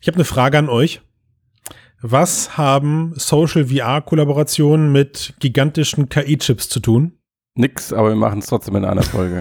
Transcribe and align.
Ich 0.00 0.06
habe 0.06 0.14
eine 0.14 0.24
Frage 0.24 0.56
an 0.58 0.68
euch. 0.68 1.00
Was 2.00 2.56
haben 2.56 3.14
Social 3.16 3.66
VR-Kollaborationen 3.66 4.92
mit 4.92 5.34
gigantischen 5.40 6.08
KI-Chips 6.08 6.68
zu 6.68 6.78
tun? 6.78 7.18
Nix, 7.56 7.92
aber 7.92 8.10
wir 8.10 8.16
machen 8.16 8.38
es 8.38 8.46
trotzdem 8.46 8.76
in 8.76 8.84
einer 8.84 9.02
Folge. 9.02 9.40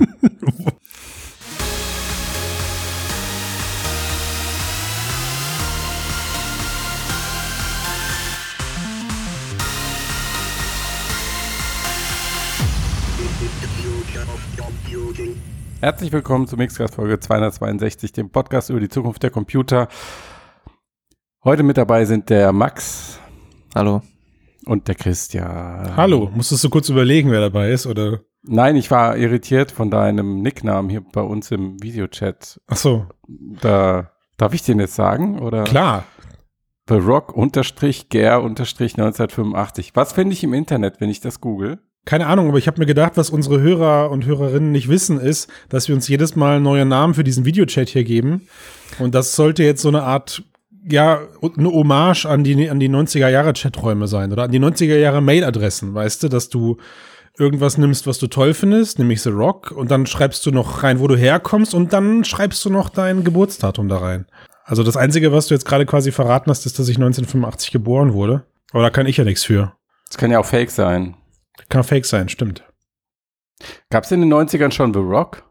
Herzlich 15.81 16.11
willkommen 16.11 16.47
zu 16.47 16.57
Mixcast 16.57 16.95
Folge 16.95 17.19
262, 17.19 18.11
dem 18.11 18.31
Podcast 18.31 18.71
über 18.71 18.79
die 18.79 18.89
Zukunft 18.89 19.21
der 19.21 19.29
Computer. 19.29 19.87
Heute 21.47 21.63
mit 21.63 21.77
dabei 21.77 22.03
sind 22.03 22.29
der 22.29 22.51
Max. 22.51 23.21
Hallo. 23.73 24.01
Und 24.65 24.89
der 24.89 24.95
Christian. 24.95 25.95
Hallo. 25.95 26.29
Musstest 26.35 26.61
du 26.65 26.69
kurz 26.69 26.89
überlegen, 26.89 27.31
wer 27.31 27.39
dabei 27.39 27.71
ist, 27.71 27.87
oder? 27.87 28.19
Nein, 28.43 28.75
ich 28.75 28.91
war 28.91 29.15
irritiert 29.15 29.71
von 29.71 29.89
deinem 29.89 30.41
Nicknamen 30.41 30.89
hier 30.89 30.99
bei 30.99 31.21
uns 31.21 31.49
im 31.51 31.81
Videochat. 31.81 32.59
Ach 32.67 32.75
so. 32.75 33.05
Da, 33.61 34.11
darf 34.35 34.53
ich 34.53 34.63
den 34.63 34.81
jetzt 34.81 34.95
sagen, 34.95 35.39
oder? 35.39 35.63
Klar. 35.63 36.03
The 36.89 36.95
Rock 36.95 37.33
unterstrich 37.33 38.09
Ger 38.09 38.43
unterstrich 38.43 38.95
1985. 38.95 39.95
Was 39.95 40.11
finde 40.11 40.33
ich 40.33 40.43
im 40.43 40.53
Internet, 40.53 40.99
wenn 40.99 41.09
ich 41.09 41.21
das 41.21 41.39
google? 41.39 41.79
Keine 42.03 42.27
Ahnung, 42.27 42.49
aber 42.49 42.57
ich 42.57 42.67
habe 42.67 42.79
mir 42.81 42.87
gedacht, 42.87 43.13
was 43.15 43.29
unsere 43.29 43.61
Hörer 43.61 44.11
und 44.11 44.25
Hörerinnen 44.25 44.73
nicht 44.73 44.89
wissen, 44.89 45.17
ist, 45.17 45.49
dass 45.69 45.87
wir 45.87 45.95
uns 45.95 46.09
jedes 46.09 46.35
Mal 46.35 46.59
neue 46.59 46.85
Namen 46.85 47.13
für 47.13 47.23
diesen 47.23 47.45
Videochat 47.45 47.87
hier 47.87 48.03
geben. 48.03 48.49
Und 48.99 49.15
das 49.15 49.33
sollte 49.33 49.63
jetzt 49.63 49.81
so 49.81 49.87
eine 49.87 50.03
Art 50.03 50.43
ja, 50.89 51.19
eine 51.57 51.71
Hommage 51.71 52.25
an 52.25 52.43
die, 52.43 52.69
an 52.69 52.79
die 52.79 52.89
90er 52.89 53.29
Jahre 53.29 53.53
Chaträume 53.53 54.07
sein 54.07 54.31
oder 54.31 54.43
an 54.43 54.51
die 54.51 54.59
90er 54.59 54.97
Jahre 54.97 55.21
Mailadressen, 55.21 55.93
weißt 55.93 56.23
du, 56.23 56.29
dass 56.29 56.49
du 56.49 56.77
irgendwas 57.37 57.77
nimmst, 57.77 58.07
was 58.07 58.17
du 58.19 58.27
toll 58.27 58.53
findest, 58.53 58.99
nämlich 58.99 59.21
The 59.21 59.29
Rock, 59.29 59.71
und 59.71 59.91
dann 59.91 60.05
schreibst 60.05 60.45
du 60.45 60.51
noch 60.51 60.83
rein, 60.83 60.99
wo 60.99 61.07
du 61.07 61.15
herkommst, 61.15 61.73
und 61.73 61.93
dann 61.93 62.23
schreibst 62.23 62.63
du 62.65 62.69
noch 62.69 62.89
dein 62.89 63.23
Geburtsdatum 63.23 63.87
da 63.89 63.97
rein. 63.97 64.25
Also 64.63 64.83
das 64.83 64.97
Einzige, 64.97 65.31
was 65.31 65.47
du 65.47 65.53
jetzt 65.53 65.65
gerade 65.65 65.85
quasi 65.85 66.11
verraten 66.11 66.49
hast, 66.49 66.65
ist, 66.65 66.77
dass 66.77 66.89
ich 66.89 66.97
1985 66.97 67.71
geboren 67.71 68.13
wurde. 68.13 68.45
Aber 68.71 68.83
da 68.83 68.89
kann 68.89 69.05
ich 69.05 69.17
ja 69.17 69.23
nichts 69.23 69.43
für. 69.45 69.73
Das 70.07 70.17
kann 70.17 70.31
ja 70.31 70.39
auch 70.39 70.45
fake 70.45 70.71
sein. 70.71 71.15
Kann 71.69 71.83
fake 71.83 72.05
sein, 72.05 72.27
stimmt. 72.27 72.63
Gab 73.89 74.03
es 74.03 74.11
in 74.11 74.21
den 74.21 74.33
90ern 74.33 74.71
schon 74.71 74.93
The 74.93 74.99
Rock? 74.99 75.43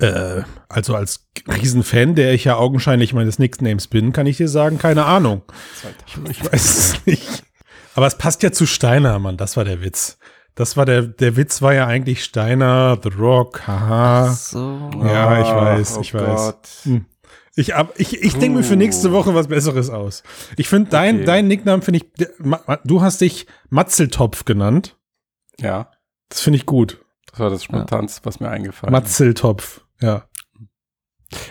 Äh, 0.00 0.42
also 0.68 0.94
als 0.94 1.28
Riesenfan, 1.48 2.14
der 2.14 2.34
ich 2.34 2.44
ja 2.44 2.56
augenscheinlich 2.56 3.14
meines 3.14 3.38
Nicknames 3.38 3.86
bin, 3.88 4.12
kann 4.12 4.26
ich 4.26 4.36
dir 4.36 4.48
sagen, 4.48 4.78
keine 4.78 5.04
Ahnung. 5.06 5.42
Ich, 6.28 6.44
weiß 6.44 6.78
es 6.94 7.06
nicht. 7.06 7.42
Aber 7.94 8.06
es 8.06 8.16
passt 8.16 8.42
ja 8.42 8.52
zu 8.52 8.66
Steiner, 8.66 9.18
Mann. 9.18 9.36
Das 9.36 9.56
war 9.56 9.64
der 9.64 9.82
Witz. 9.82 10.18
Das 10.54 10.76
war 10.76 10.84
der, 10.84 11.02
der 11.02 11.36
Witz 11.36 11.62
war 11.62 11.72
ja 11.72 11.86
eigentlich 11.86 12.22
Steiner, 12.24 12.98
The 13.02 13.10
Rock, 13.10 13.66
haha. 13.66 14.28
Ach 14.30 14.34
so. 14.36 14.90
Ja, 15.04 15.40
ich 15.40 15.48
weiß, 15.48 15.96
Oh 15.96 16.00
ich 16.00 16.14
weiß. 16.14 16.24
Gott. 16.24 16.68
Hm. 16.82 17.06
Ich, 17.56 17.72
ich, 17.96 18.22
ich 18.22 18.34
denke 18.36 18.58
mir 18.58 18.64
für 18.64 18.76
nächste 18.76 19.10
Woche 19.10 19.34
was 19.34 19.48
Besseres 19.48 19.90
aus. 19.90 20.22
Ich 20.56 20.68
finde, 20.68 20.90
dein, 20.90 21.16
Okay. 21.16 21.24
dein 21.24 21.48
Nickname 21.48 21.82
finde 21.82 22.00
ich, 22.00 22.26
du 22.84 23.02
hast 23.02 23.20
dich 23.20 23.46
Matzeltopf 23.68 24.44
genannt. 24.44 24.96
Ja, 25.60 25.90
Das 26.28 26.40
finde 26.40 26.58
ich 26.58 26.66
gut. 26.66 26.98
Das 27.30 27.40
war 27.40 27.50
das 27.50 27.64
Spontanste, 27.64 28.24
was 28.24 28.40
mir 28.40 28.48
eingefallen 28.48 28.94
ist. 28.94 29.00
Matzeltopf. 29.00 29.82
Ja, 30.00 30.24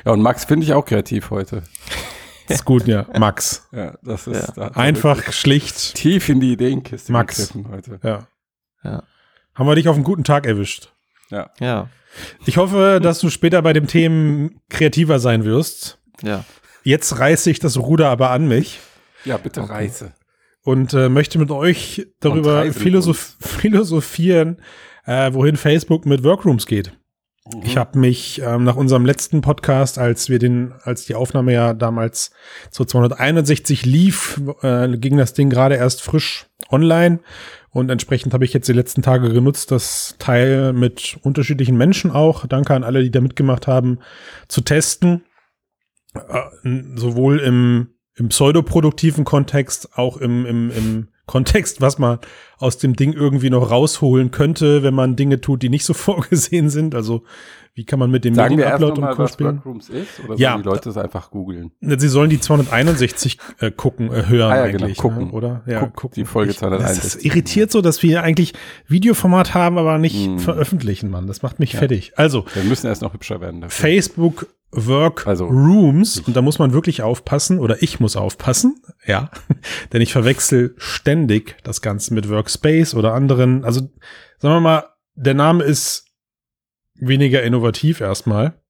Ja, 0.06 0.12
und 0.12 0.22
Max 0.22 0.46
finde 0.46 0.66
ich 0.66 0.74
auch 0.74 0.86
kreativ 0.86 1.30
heute. 1.30 1.64
ist 2.48 2.66
gut, 2.66 2.88
ja. 2.88 3.06
Max. 3.18 3.68
Ja, 3.72 3.98
das 4.02 4.26
ist 4.28 4.48
Ja. 4.48 4.54
da 4.56 4.68
Einfach, 4.80 5.32
schlicht. 5.32 5.96
tief 5.96 6.30
in 6.30 6.40
die 6.40 6.54
Ideenkiste 6.54 7.12
Max. 7.12 7.54
heute. 7.70 8.00
Ja. 8.04 8.28
Ja. 8.84 9.04
Haben 9.54 9.68
wir 9.68 9.76
dich 9.76 9.88
auf 9.88 9.96
einen 9.96 10.04
guten 10.04 10.24
Tag 10.24 10.46
erwischt. 10.46 10.94
Ja. 11.30 11.52
Ja. 11.60 11.90
Ich 12.46 12.58
hoffe, 12.58 13.00
dass 13.04 13.20
du 13.20 13.30
später 13.30 13.62
bei 13.62 13.74
dem 13.74 13.86
Themen 13.88 14.62
kreativer 14.70 15.20
sein 15.20 15.44
wirst. 15.46 16.00
Ja. 16.24 16.46
Jetzt 16.84 17.20
reiße 17.20 17.50
ich 17.52 17.60
das 17.60 17.78
Ruder 17.78 18.10
aber 18.10 18.30
an 18.32 18.48
mich 18.48 18.80
Ja, 19.26 19.38
bitte 19.38 19.70
Reise. 19.70 20.14
und 20.64 20.94
äh, 20.94 21.10
möchte 21.10 21.38
mit 21.38 21.52
euch 21.52 22.08
darüber 22.22 22.72
philosoph 22.72 23.36
philosophieren, 23.42 24.62
äh, 25.08 25.34
wohin 25.34 25.58
Facebook 25.58 26.06
mit 26.06 26.24
Workrooms 26.24 26.68
geht. 26.68 26.94
Mhm. 27.52 27.62
Ich 27.64 27.78
habe 27.78 27.98
mich 27.98 28.42
ähm, 28.44 28.64
nach 28.64 28.76
unserem 28.76 29.06
letzten 29.06 29.42
Podcast, 29.42 29.98
als 29.98 30.30
wir 30.30 30.38
den, 30.38 30.74
als 30.84 31.06
die 31.06 31.16
Aufnahme 31.16 31.54
ja 31.54 31.74
damals 31.74 32.32
zu 32.70 32.86
261 32.86 33.86
lief, 33.86 34.40
äh, 34.62 34.96
ging 34.98 35.18
das 35.18 35.34
Ding 35.34 35.50
gerade 35.50 35.76
erst 35.76 36.04
frisch 36.04 36.46
online 36.70 37.20
und 37.72 37.90
entsprechend 37.90 38.34
habe 38.34 38.46
ich 38.46 38.54
jetzt 38.54 38.68
die 38.68 38.74
letzten 38.74 39.02
Tage 39.02 39.32
genutzt, 39.34 39.72
das 39.72 40.16
Teil 40.20 40.74
mit 40.74 41.18
unterschiedlichen 41.24 41.78
Menschen 41.78 42.12
auch, 42.12 42.46
danke 42.46 42.76
an 42.76 42.84
alle, 42.84 43.02
die 43.02 43.12
da 43.12 43.22
mitgemacht 43.22 43.66
haben, 43.66 44.00
zu 44.48 44.62
testen, 44.62 45.24
äh, 46.14 46.42
sowohl 46.96 47.40
im 47.40 47.94
im 48.18 48.30
pseudoproduktiven 48.30 49.24
Kontext, 49.24 49.98
auch 49.98 50.18
im, 50.18 50.46
im, 50.46 50.72
im 50.72 51.08
Kontext, 51.28 51.82
was 51.82 52.00
man 52.00 52.20
aus 52.58 52.78
dem 52.78 52.96
Ding 52.96 53.14
irgendwie 53.14 53.52
noch 53.52 53.70
rausholen 53.70 54.32
könnte, 54.32 54.82
wenn 54.82 54.96
man 54.96 55.16
Dinge 55.16 55.40
tut, 55.40 55.62
die 55.62 55.70
nicht 55.70 55.86
so 55.86 55.94
vorgesehen 55.94 56.70
sind. 56.70 56.96
Also 56.96 57.24
wie 57.78 57.86
kann 57.86 58.00
man 58.00 58.10
mit 58.10 58.26
dem 58.26 58.34
Sagen 58.34 58.56
Medienupload 58.56 59.02
und 59.02 59.16
Co. 59.16 59.28
spielen? 59.28 59.56
Workrooms 59.58 59.90
ist? 59.90 60.20
Oder 60.26 60.36
Ja. 60.36 60.58
die 60.58 60.64
Leute 60.64 60.90
es 60.90 60.98
einfach 60.98 61.30
googeln? 61.30 61.72
Sie 61.80 62.08
sollen 62.08 62.30
die 62.32 62.40
261 62.40 63.38
äh, 63.60 63.70
gucken, 63.72 64.12
äh, 64.12 64.26
hören 64.28 64.52
Ah 64.52 64.58
ja, 64.66 64.68
genau, 64.72 64.86
eigentlich, 64.86 64.98
gucken. 64.98 65.26
Ne? 65.28 65.32
oder? 65.32 65.62
Ja, 65.68 65.82
Guck, 65.82 65.94
gucken. 65.96 66.16
die 66.16 66.26
Folge 66.26 66.52
Ich- 66.52 66.58
261. 66.58 67.14
Das 67.14 67.24
irritiert 67.24 67.72
so, 67.72 67.82
dass 67.82 68.02
wir 68.02 68.24
eigentlich 68.24 68.54
Videoformat 68.88 69.54
haben, 69.54 69.78
aber 69.78 70.00
nicht 70.00 70.26
Hm. 70.26 70.40
veröffentlichen, 70.40 71.10
Mann. 71.12 71.28
Das 71.28 71.44
macht 71.44 71.60
mich 71.60 71.76
fertig. 71.76 72.14
Also, 72.18 72.46
Wir 72.56 72.64
müssen 72.64 72.88
erst 72.88 73.04
noch 73.04 73.14
hübscher 73.14 73.40
werden 73.42 73.62
dafür. 73.62 73.88
Facebook 73.90 74.48
Work 74.72 75.26
Also, 75.28 75.46
Rooms 75.46 76.20
und 76.20 76.36
da 76.36 76.42
muss 76.42 76.60
man 76.60 76.74
wirklich 76.74 77.02
aufpassen 77.04 77.60
oder 77.60 77.82
ich 77.84 78.00
muss 78.02 78.16
aufpassen, 78.18 78.82
ja, 79.06 79.30
denn 79.94 80.02
ich 80.02 80.12
verwechsel 80.12 80.74
ständig 80.78 81.56
das 81.64 81.82
Ganze 81.82 82.14
mit 82.14 82.28
Workspace 82.28 82.96
oder 82.96 83.14
anderen. 83.14 83.64
Also 83.64 83.82
sagen 84.40 84.56
wir 84.56 84.60
mal, 84.60 84.84
der 85.16 85.36
Name 85.36 85.64
ist 85.64 86.07
weniger 87.00 87.44
innovativ 87.44 88.02
erstmal. 88.02 88.62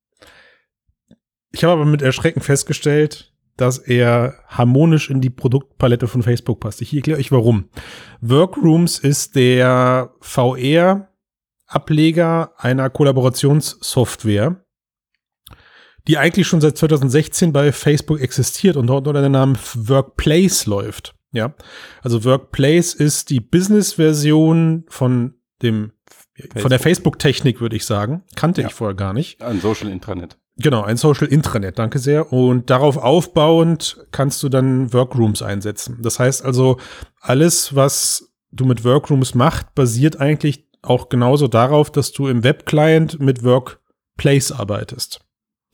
Ich 1.52 1.64
habe 1.64 1.74
aber 1.74 1.86
mit 1.86 2.02
Erschrecken 2.02 2.42
festgestellt, 2.42 3.34
dass 3.56 3.78
er 3.80 4.36
harmonisch 4.48 5.10
in 5.10 5.22
die 5.22 5.30
Produktpalette 5.30 6.08
von 6.08 6.24
Facebook 6.24 6.60
passt. 6.60 6.82
Ich 6.82 6.94
erkläre 6.94 7.20
euch 7.20 7.32
warum. 7.32 7.70
Workrooms 8.22 9.00
ist 9.00 9.36
der 9.36 10.14
VR-Ableger 10.22 11.08
einer 12.58 12.90
Kollaborationssoftware 12.90 14.64
die 16.08 16.18
eigentlich 16.18 16.48
schon 16.48 16.62
seit 16.62 16.78
2016 16.78 17.52
bei 17.52 17.72
Facebook 17.72 18.22
existiert 18.22 18.78
und 18.78 18.88
dort 18.88 19.08
unter 19.08 19.22
dem 19.22 19.34
Namen 19.34 19.58
Workplace 19.76 20.66
läuft. 20.66 21.16
Ja, 21.34 21.54
also 22.02 22.24
Workplace 22.24 22.94
ist 22.94 23.30
die 23.30 23.42
Business-Version 23.42 24.86
von 24.88 25.36
dem 25.62 25.92
von 26.56 26.70
der 26.70 26.80
Facebook-Technik, 26.80 27.60
würde 27.62 27.76
ich 27.76 27.86
sagen. 27.86 28.24
Kannte 28.36 28.62
Ja. 28.62 28.68
ich 28.68 28.74
vorher 28.74 28.96
gar 28.96 29.14
nicht. 29.14 29.42
Ein 29.42 29.60
Social 29.60 29.90
Intranet. 29.90 30.38
Genau, 30.58 30.82
ein 30.84 30.98
Social 30.98 31.28
Intranet, 31.28 31.78
danke 31.78 32.00
sehr. 32.00 32.34
Und 32.34 32.70
darauf 32.70 32.98
aufbauend 32.98 33.98
kannst 34.12 34.42
du 34.44 34.50
dann 34.50 34.92
Workrooms 34.94 35.42
einsetzen. 35.42 36.00
Das 36.02 36.20
heißt 36.20 36.44
also, 36.44 36.78
alles, 37.20 37.76
was 37.76 38.34
du 38.52 38.66
mit 38.66 38.84
Workrooms 38.84 39.36
machst, 39.36 39.74
basiert 39.76 40.20
eigentlich 40.20 40.66
auch 40.82 41.10
genauso 41.10 41.48
darauf, 41.48 41.92
dass 41.92 42.12
du 42.12 42.28
im 42.28 42.44
Webclient 42.44 43.20
mit 43.20 43.44
Workplace 43.44 44.52
arbeitest. 44.52 45.20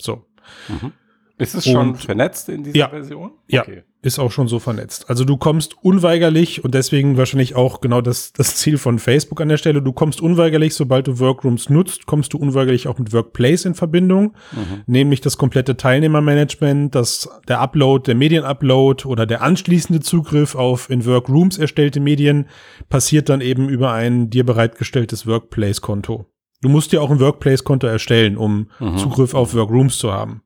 So. 0.02 0.26
Mhm. 0.68 0.92
Ist 1.38 1.56
es 1.56 1.66
schon 1.66 1.90
Und- 1.92 1.98
vernetzt 2.04 2.50
in 2.50 2.64
dieser 2.64 2.78
Ja. 2.78 2.90
Version? 2.90 3.32
Ja. 3.48 3.66
Ist 4.06 4.20
auch 4.20 4.34
schon 4.34 4.50
so 4.50 4.60
vernetzt. 4.60 5.10
Also 5.10 5.24
du 5.24 5.38
kommst 5.38 5.82
unweigerlich 5.82 6.62
und 6.62 6.74
deswegen 6.74 7.16
wahrscheinlich 7.16 7.56
auch 7.56 7.80
genau 7.80 8.02
das, 8.02 8.34
das 8.34 8.58
Ziel 8.58 8.78
von 8.78 9.00
Facebook 9.00 9.40
an 9.40 9.48
der 9.48 9.56
Stelle. 9.56 9.82
Du 9.82 9.94
kommst 9.94 10.20
unweigerlich, 10.20 10.76
sobald 10.76 11.08
du 11.08 11.20
Workrooms 11.20 11.70
nutzt, 11.70 12.06
kommst 12.06 12.34
du 12.34 12.38
unweigerlich 12.38 12.90
auch 12.90 13.00
mit 13.00 13.14
Workplace 13.14 13.64
in 13.64 13.76
Verbindung. 13.76 14.36
Mhm. 14.52 14.84
Nämlich 14.88 15.22
das 15.22 15.38
komplette 15.38 15.78
Teilnehmermanagement, 15.78 16.94
das, 16.94 17.30
der 17.48 17.62
Upload, 17.62 18.06
der 18.06 18.16
Medienupload 18.16 19.06
oder 19.06 19.26
der 19.26 19.42
anschließende 19.42 20.02
Zugriff 20.02 20.56
auf 20.56 20.90
in 20.90 21.06
Workrooms 21.06 21.58
erstellte 21.58 22.02
Medien 22.02 22.50
passiert 22.90 23.30
dann 23.30 23.40
eben 23.40 23.70
über 23.70 23.94
ein 23.94 24.30
dir 24.30 24.46
bereitgestelltes 24.46 25.26
Workplace-Konto. 25.28 26.26
Du 26.62 26.68
musst 26.68 26.92
dir 26.92 27.02
auch 27.02 27.10
ein 27.10 27.22
Workplace-Konto 27.22 27.88
erstellen, 27.88 28.36
um 28.36 28.68
Mhm. 28.80 28.98
Zugriff 28.98 29.34
auf 29.34 29.54
Workrooms 29.54 29.98
zu 29.98 30.12
haben. 30.12 30.42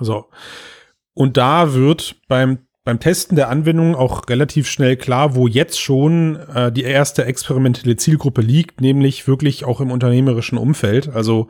So. 0.00 0.24
Und 1.14 1.36
da 1.36 1.74
wird 1.74 2.16
beim, 2.28 2.58
beim 2.84 3.00
Testen 3.00 3.36
der 3.36 3.48
Anwendung 3.48 3.94
auch 3.94 4.28
relativ 4.28 4.68
schnell 4.68 4.96
klar, 4.96 5.34
wo 5.34 5.46
jetzt 5.46 5.80
schon 5.80 6.36
äh, 6.54 6.70
die 6.70 6.82
erste 6.82 7.24
experimentelle 7.24 7.96
Zielgruppe 7.96 8.42
liegt, 8.42 8.80
nämlich 8.80 9.26
wirklich 9.26 9.64
auch 9.64 9.80
im 9.80 9.90
unternehmerischen 9.90 10.58
Umfeld. 10.58 11.08
Also 11.08 11.48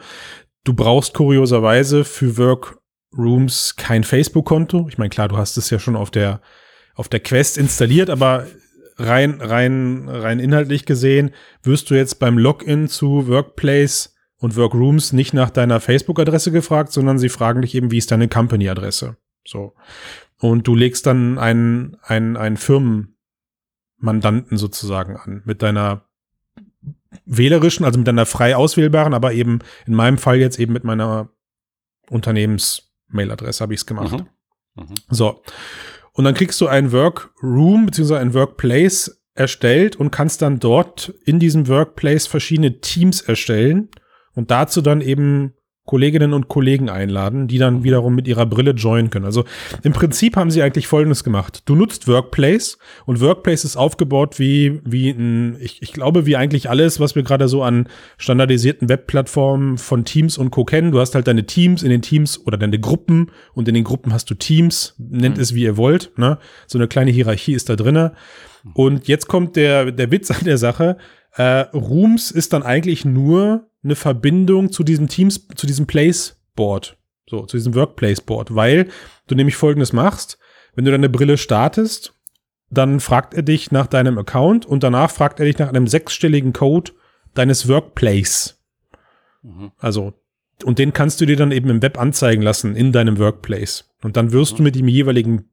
du 0.65 0.75
brauchst 0.75 1.15
kurioserweise 1.15 2.05
für 2.05 2.37
Work 2.39 2.79
Workrooms 3.17 3.77
kein 3.77 4.05
Facebook-Konto. 4.05 4.87
Ich 4.89 4.99
meine, 4.99 5.11
klar, 5.11 5.29
du 5.29 5.37
hast 5.37 5.57
es 5.57 5.71
ja 5.71 5.79
schon 5.79 5.97
auf 5.97 6.11
der, 6.11 6.41
auf 6.95 7.09
der 7.09 7.21
Quest 7.21 7.59
installiert, 7.59 8.11
aber 8.11 8.47
rein, 8.97 9.41
rein, 9.41 10.09
rein 10.09 10.39
inhaltlich 10.39 10.85
gesehen 10.87 11.31
wirst 11.63 11.91
du 11.91 11.95
jetzt 11.95 12.19
beim 12.19 12.39
Login 12.39 12.89
zu 12.89 13.29
Workplace 13.29 14.15
und 14.39 14.57
Workrooms 14.57 15.13
nicht 15.13 15.33
nach 15.33 15.51
deiner 15.51 15.81
Facebook-Adresse 15.81 16.53
gefragt, 16.53 16.93
sondern 16.93 17.19
sie 17.19 17.29
fragen 17.29 17.63
dich 17.63 17.75
eben, 17.75 17.91
wie 17.91 17.99
ist 17.99 18.11
deine 18.11 18.29
Company-Adresse? 18.29 19.17
So. 19.47 19.75
Und 20.39 20.67
du 20.67 20.75
legst 20.75 21.07
dann 21.07 21.39
einen, 21.39 21.97
einen, 22.03 22.37
einen 22.37 22.57
Firmenmandanten 22.57 24.59
sozusagen 24.59 25.17
an 25.17 25.43
mit 25.45 25.63
deiner 25.63 26.05
wählerischen, 27.25 27.85
also 27.85 27.99
mit 27.99 28.09
deiner 28.09 28.27
frei 28.27 28.57
auswählbaren, 28.57 29.15
aber 29.15 29.33
eben 29.33 29.61
in 29.87 29.95
meinem 29.95 30.19
Fall 30.19 30.39
jetzt 30.39 30.59
eben 30.59 30.73
mit 30.73 30.85
meiner 30.85 31.31
Unternehmens-Mail-Adresse 32.11 33.63
habe 33.63 33.75
ich 33.75 33.81
es 33.81 33.87
gemacht. 33.87 34.13
Mhm. 34.13 34.83
Mhm. 34.83 34.95
So. 35.09 35.43
Und 36.13 36.25
dann 36.25 36.35
kriegst 36.35 36.61
du 36.61 36.67
ein 36.67 36.93
Workroom 36.93 37.87
beziehungsweise 37.87 38.21
ein 38.21 38.35
Workplace 38.35 39.23
erstellt 39.35 39.97
und 39.97 40.11
kannst 40.11 40.43
dann 40.43 40.61
dort 40.61 41.15
in 41.25 41.39
diesem 41.39 41.69
Workplace 41.69 42.27
verschiedene 42.27 42.81
Teams 42.81 43.21
erstellen 43.21 43.89
und 44.35 44.51
dazu 44.51 44.81
dann 44.81 45.01
eben 45.01 45.55
Kolleginnen 45.87 46.33
und 46.33 46.49
Kollegen 46.49 46.89
einladen, 46.89 47.47
die 47.47 47.59
dann 47.59 47.85
wiederum 47.85 48.15
mit 48.15 48.27
ihrer 48.27 48.47
Brille 48.47 48.71
joinen 48.71 49.11
können. 49.11 49.27
Also 49.27 49.45
im 49.83 49.93
Prinzip 49.93 50.37
haben 50.37 50.51
sie 50.51 50.63
eigentlich 50.63 50.87
Folgendes 50.87 51.25
gemacht. 51.25 51.63
Du 51.67 51.75
nutzt 51.75 52.09
Workplace 52.09 52.79
und 53.05 53.21
Workplace 53.21 53.65
ist 53.65 53.77
aufgebaut 53.77 54.39
wie, 54.39 54.81
wie 54.85 55.11
ein, 55.11 55.57
ich, 55.61 55.83
ich 55.83 55.93
glaube, 55.93 56.25
wie 56.25 56.37
eigentlich 56.37 56.71
alles, 56.71 57.01
was 57.01 57.15
wir 57.15 57.23
gerade 57.23 57.49
so 57.49 57.63
an 57.63 57.89
standardisierten 58.17 58.89
Webplattformen 58.89 59.77
von 59.77 60.07
Teams 60.07 60.39
und 60.39 60.51
Co. 60.51 60.65
kennen. 60.65 60.91
Du 60.91 61.01
hast 61.01 61.15
halt 61.15 61.27
deine 61.27 61.45
Teams 61.45 61.83
in 61.83 61.91
den 61.91 62.01
Teams 62.01 62.41
oder 62.47 62.57
deine 62.57 62.81
Gruppen 62.81 63.31
und 63.53 63.69
in 63.69 63.75
den 63.75 63.85
Gruppen 63.85 64.15
hast 64.15 64.31
du 64.31 64.35
Teams, 64.35 64.95
nennt 64.99 65.37
mhm. 65.37 65.43
es 65.43 65.55
wie 65.55 65.65
ihr 65.65 65.77
wollt. 65.77 66.13
Ne? 66.17 66.39
So 66.67 66.79
eine 66.79 66.89
kleine 66.89 67.11
Hierarchie 67.11 67.53
ist 67.53 67.69
da 67.69 67.77
drinne. 67.77 68.15
Und 68.73 69.07
jetzt 69.09 69.29
kommt 69.29 69.57
der, 69.57 69.93
der 69.93 70.11
Witz 70.11 70.31
an 70.31 70.45
der 70.45 70.57
Sache. 70.57 70.97
Äh, 71.37 71.61
Rooms 71.73 72.31
ist 72.31 72.53
dann 72.53 72.63
eigentlich 72.63 73.05
nur 73.05 73.69
eine 73.83 73.97
Verbindung 73.97 74.73
zu 74.73 74.85
diesem 74.85 75.09
Teams, 75.09 75.49
zu 75.55 75.67
diesem 75.67 75.87
Place 75.87 76.41
Board, 76.55 76.97
so, 77.29 77.45
zu 77.47 77.57
diesem 77.57 77.75
Workplace 77.75 78.21
Board, 78.21 78.55
weil 78.55 78.89
du 79.27 79.35
nämlich 79.35 79.57
folgendes 79.57 79.93
machst, 79.93 80.39
wenn 80.75 80.85
du 80.85 80.91
deine 80.91 81.09
Brille 81.09 81.37
startest, 81.37 82.15
dann 82.71 83.01
fragt 83.01 83.35
er 83.35 83.43
dich 83.43 83.71
nach 83.71 83.87
deinem 83.87 84.19
Account 84.19 84.67
und 84.67 84.83
danach 84.83 85.11
fragt 85.11 85.41
er 85.41 85.47
dich 85.47 85.59
nach 85.59 85.69
einem 85.69 85.87
sechsstelligen 85.87 86.53
Code 86.53 86.93
deines 87.35 87.69
Workplace. 87.69 88.61
Mhm. 89.43 89.73
Also, 89.79 90.15
und 90.65 90.79
den 90.79 90.93
kannst 90.93 91.21
du 91.21 91.27
dir 91.27 91.37
dann 91.37 91.53
eben 91.53 91.69
im 91.69 91.83
Web 91.83 91.99
anzeigen 91.99 92.43
lassen 92.43 92.77
in 92.77 92.93
deinem 92.93 93.19
Workplace. 93.19 93.93
Und 94.03 94.17
dann 94.17 94.33
wirst 94.33 94.53
mhm. 94.53 94.57
du 94.57 94.63
mit 94.65 94.75
dem 94.77 94.89
jeweiligen 94.89 95.49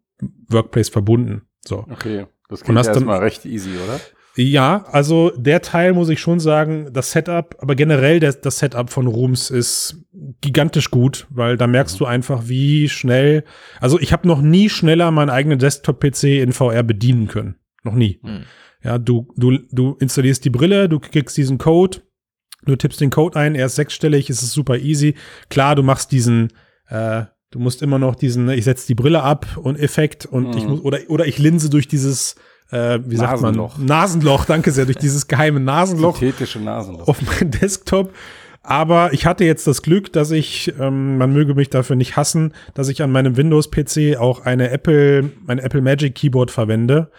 Workplace 0.48 0.89
verbunden. 0.89 1.44
So. 1.66 1.86
Okay, 1.89 2.27
das 2.50 2.62
klingt 2.62 2.77
erstmal 2.77 3.19
recht 3.19 3.45
easy, 3.45 3.72
oder? 3.84 4.00
Ja, 4.49 4.85
also 4.91 5.31
der 5.35 5.61
Teil 5.61 5.93
muss 5.93 6.09
ich 6.09 6.19
schon 6.19 6.39
sagen, 6.39 6.89
das 6.91 7.11
Setup, 7.11 7.55
aber 7.59 7.75
generell 7.75 8.19
der, 8.19 8.33
das 8.33 8.59
Setup 8.59 8.89
von 8.89 9.07
Rooms 9.07 9.49
ist 9.49 9.97
gigantisch 10.41 10.91
gut, 10.91 11.27
weil 11.29 11.57
da 11.57 11.67
merkst 11.67 11.99
du 11.99 12.05
einfach, 12.05 12.47
wie 12.47 12.89
schnell, 12.89 13.43
also 13.79 13.99
ich 13.99 14.13
habe 14.13 14.27
noch 14.27 14.41
nie 14.41 14.69
schneller 14.69 15.11
meinen 15.11 15.29
eigenen 15.29 15.59
Desktop-PC 15.59 16.41
in 16.41 16.53
VR 16.53 16.83
bedienen 16.83 17.27
können. 17.27 17.55
Noch 17.83 17.93
nie. 17.93 18.19
Mhm. 18.21 18.43
Ja, 18.83 18.97
du, 18.97 19.27
du, 19.35 19.59
du 19.71 19.95
installierst 19.99 20.43
die 20.45 20.49
Brille, 20.49 20.89
du 20.89 20.99
kriegst 20.99 21.38
diesen 21.38 21.57
Code, 21.57 22.01
du 22.65 22.75
tippst 22.75 23.01
den 23.01 23.09
Code 23.09 23.39
ein, 23.39 23.55
er 23.55 23.67
ist 23.67 23.75
sechsstellig, 23.75 24.29
es 24.29 24.41
ist 24.41 24.53
super 24.53 24.77
easy. 24.77 25.15
Klar, 25.49 25.75
du 25.75 25.83
machst 25.83 26.11
diesen, 26.11 26.53
äh, 26.88 27.25
du 27.51 27.59
musst 27.59 27.81
immer 27.81 27.99
noch 27.99 28.15
diesen, 28.15 28.49
ich 28.49 28.63
setze 28.63 28.88
die 28.88 28.95
Brille 28.95 29.21
ab 29.23 29.57
und 29.57 29.79
Effekt 29.79 30.25
und 30.25 30.49
mhm. 30.49 30.57
ich 30.57 30.65
muss, 30.65 30.81
oder, 30.81 30.99
oder 31.09 31.27
ich 31.27 31.38
linse 31.38 31.69
durch 31.69 31.88
dieses 31.88 32.35
äh, 32.71 33.00
wie 33.06 33.18
sagt 33.18 33.41
man? 33.41 33.69
Nasenloch, 33.77 34.45
danke 34.45 34.71
sehr, 34.71 34.85
durch 34.85 34.97
dieses 34.97 35.27
geheime 35.27 35.59
Nasenloch. 35.59 36.18
Synthetische 36.18 36.59
Nasenloch. 36.59 37.07
Auf 37.07 37.21
meinem 37.21 37.51
Desktop. 37.51 38.13
Aber 38.63 39.12
ich 39.12 39.25
hatte 39.25 39.44
jetzt 39.44 39.65
das 39.65 39.81
Glück, 39.81 40.13
dass 40.13 40.31
ich, 40.31 40.73
ähm, 40.79 41.18
man 41.18 41.33
möge 41.33 41.56
mich 41.56 41.69
dafür 41.69 41.95
nicht 41.95 42.15
hassen, 42.15 42.53
dass 42.73 42.89
ich 42.89 43.01
an 43.01 43.12
meinem 43.12 43.35
Windows-PC 43.35 44.18
auch 44.19 44.45
eine 44.45 44.69
Apple, 44.69 45.31
mein 45.45 45.59
Apple 45.59 45.81
Magic 45.81 46.13
Keyboard 46.15 46.51
verwende, 46.51 47.09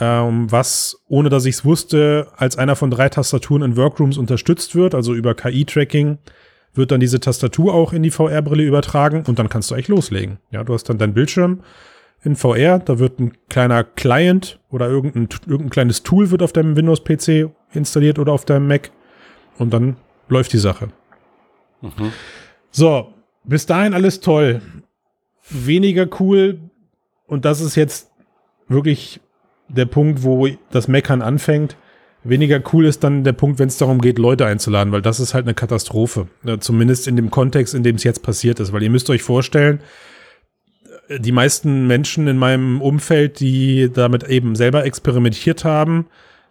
ähm, 0.00 0.50
was, 0.50 1.02
ohne 1.08 1.28
dass 1.28 1.44
ich 1.44 1.56
es 1.56 1.64
wusste, 1.64 2.28
als 2.36 2.56
einer 2.56 2.76
von 2.76 2.90
drei 2.90 3.08
Tastaturen 3.10 3.62
in 3.62 3.76
Workrooms 3.76 4.16
unterstützt 4.16 4.74
wird, 4.74 4.94
also 4.94 5.14
über 5.14 5.34
KI-Tracking 5.34 6.18
wird 6.74 6.90
dann 6.90 7.00
diese 7.00 7.20
Tastatur 7.20 7.74
auch 7.74 7.92
in 7.92 8.02
die 8.02 8.10
VR-Brille 8.10 8.62
übertragen 8.62 9.24
und 9.26 9.38
dann 9.38 9.48
kannst 9.48 9.70
du 9.70 9.74
eigentlich 9.74 9.88
loslegen. 9.88 10.38
Ja, 10.50 10.64
du 10.64 10.74
hast 10.74 10.84
dann 10.84 10.98
deinen 10.98 11.14
Bildschirm, 11.14 11.60
in 12.26 12.36
VR. 12.36 12.78
Da 12.78 12.98
wird 12.98 13.18
ein 13.20 13.32
kleiner 13.48 13.84
Client 13.84 14.60
oder 14.70 14.88
irgendein, 14.88 15.28
irgendein 15.46 15.70
kleines 15.70 16.02
Tool 16.02 16.30
wird 16.30 16.42
auf 16.42 16.52
deinem 16.52 16.76
Windows-PC 16.76 17.50
installiert 17.72 18.18
oder 18.18 18.32
auf 18.32 18.44
deinem 18.44 18.66
Mac. 18.66 18.90
Und 19.58 19.72
dann 19.72 19.96
läuft 20.28 20.52
die 20.52 20.58
Sache. 20.58 20.88
Mhm. 21.80 22.12
So, 22.70 23.14
bis 23.44 23.64
dahin 23.64 23.94
alles 23.94 24.20
toll. 24.20 24.60
Weniger 25.48 26.06
cool. 26.20 26.58
Und 27.26 27.44
das 27.44 27.60
ist 27.60 27.76
jetzt 27.76 28.10
wirklich 28.68 29.20
der 29.68 29.86
Punkt, 29.86 30.22
wo 30.22 30.48
das 30.70 30.88
Meckern 30.88 31.22
anfängt. 31.22 31.76
Weniger 32.24 32.60
cool 32.72 32.86
ist 32.86 33.04
dann 33.04 33.22
der 33.22 33.32
Punkt, 33.32 33.60
wenn 33.60 33.68
es 33.68 33.78
darum 33.78 34.00
geht, 34.00 34.18
Leute 34.18 34.46
einzuladen, 34.46 34.92
weil 34.92 35.02
das 35.02 35.20
ist 35.20 35.32
halt 35.32 35.44
eine 35.44 35.54
Katastrophe. 35.54 36.26
Zumindest 36.58 37.06
in 37.06 37.14
dem 37.14 37.30
Kontext, 37.30 37.72
in 37.74 37.84
dem 37.84 37.96
es 37.96 38.04
jetzt 38.04 38.22
passiert 38.22 38.58
ist. 38.58 38.72
Weil 38.72 38.82
ihr 38.82 38.90
müsst 38.90 39.08
euch 39.10 39.22
vorstellen, 39.22 39.80
die 41.08 41.32
meisten 41.32 41.86
Menschen 41.86 42.26
in 42.26 42.38
meinem 42.38 42.80
Umfeld, 42.80 43.40
die 43.40 43.90
damit 43.92 44.24
eben 44.24 44.56
selber 44.56 44.84
experimentiert 44.84 45.64
haben, 45.64 46.06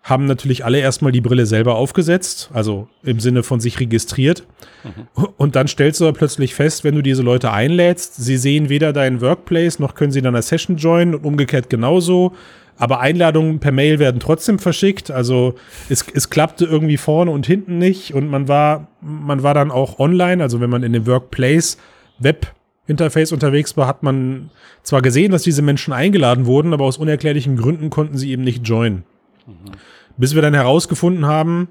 haben 0.06 0.25
natürlich 0.25 0.63
alle 0.63 0.78
erstmal 0.78 1.12
die 1.12 1.22
Brille 1.22 1.48
selber 1.48 1.75
aufgesetzt, 1.75 2.52
also 2.54 2.88
im 3.02 3.19
Sinne 3.19 3.42
von 3.42 3.60
sich 3.60 3.80
registriert. 3.80 4.46
Mhm. 4.84 5.25
Und 5.36 5.56
dann 5.56 5.68
stellst 5.68 6.00
du 6.00 6.06
aber 6.06 6.16
plötzlich 6.16 6.54
fest, 6.54 6.84
wenn 6.84 6.94
du 6.94 7.02
diese 7.02 7.24
Leute 7.24 7.52
einlädst, 7.52 8.16
sie 8.16 8.38
sehen 8.38 8.69
weder 8.69 8.94
deinen 8.94 9.19
Workplace 9.22 9.80
noch 9.80 9.96
können 9.96 10.12
sie 10.12 10.19
in 10.19 10.28
einer 10.28 10.44
Session 10.44 10.78
joinen 10.78 11.16
und 11.16 11.25
umgekehrt 11.25 11.72
genauso. 11.72 12.34
Aber 12.78 13.00
Einladungen 13.00 13.60
per 13.60 13.72
Mail 13.72 13.98
werden 13.98 14.19
trotzdem 14.19 14.60
verschickt. 14.60 15.10
Also 15.10 15.56
es, 15.90 16.06
es 16.13 16.30
klappte 16.30 16.66
irgendwie 16.66 16.98
vorne 16.98 17.31
und 17.31 17.48
hinten 17.48 17.80
nicht 17.80 18.13
und 18.13 18.30
man 18.30 18.48
war, 18.48 18.90
man 19.01 19.42
war 19.42 19.56
dann 19.56 19.72
auch 19.72 19.98
online, 19.98 20.44
also 20.44 20.62
wenn 20.62 20.69
man 20.69 20.84
in 20.84 20.94
dem 20.94 21.08
Workplace 21.08 21.78
Web 22.19 22.54
Interface 22.88 23.32
unterwegs 23.32 23.76
war, 23.78 23.88
hat 23.88 24.04
man 24.04 24.50
zwar 24.84 25.02
gesehen, 25.02 25.32
dass 25.32 25.44
diese 25.44 25.62
Menschen 25.62 25.94
eingeladen 25.94 26.46
wurden, 26.46 26.74
aber 26.74 26.86
aus 26.86 26.98
unerklärlichen 26.98 27.58
Gründen 27.58 27.89
konnten 27.89 28.18
sie 28.18 28.32
eben 28.32 28.44
nicht 28.44 28.68
joinen. 28.68 29.04
Mhm. 29.48 29.72
Bis 30.18 30.36
wir 30.36 30.42
dann 30.42 30.54
herausgefunden 30.54 31.25
haben, 31.25 31.70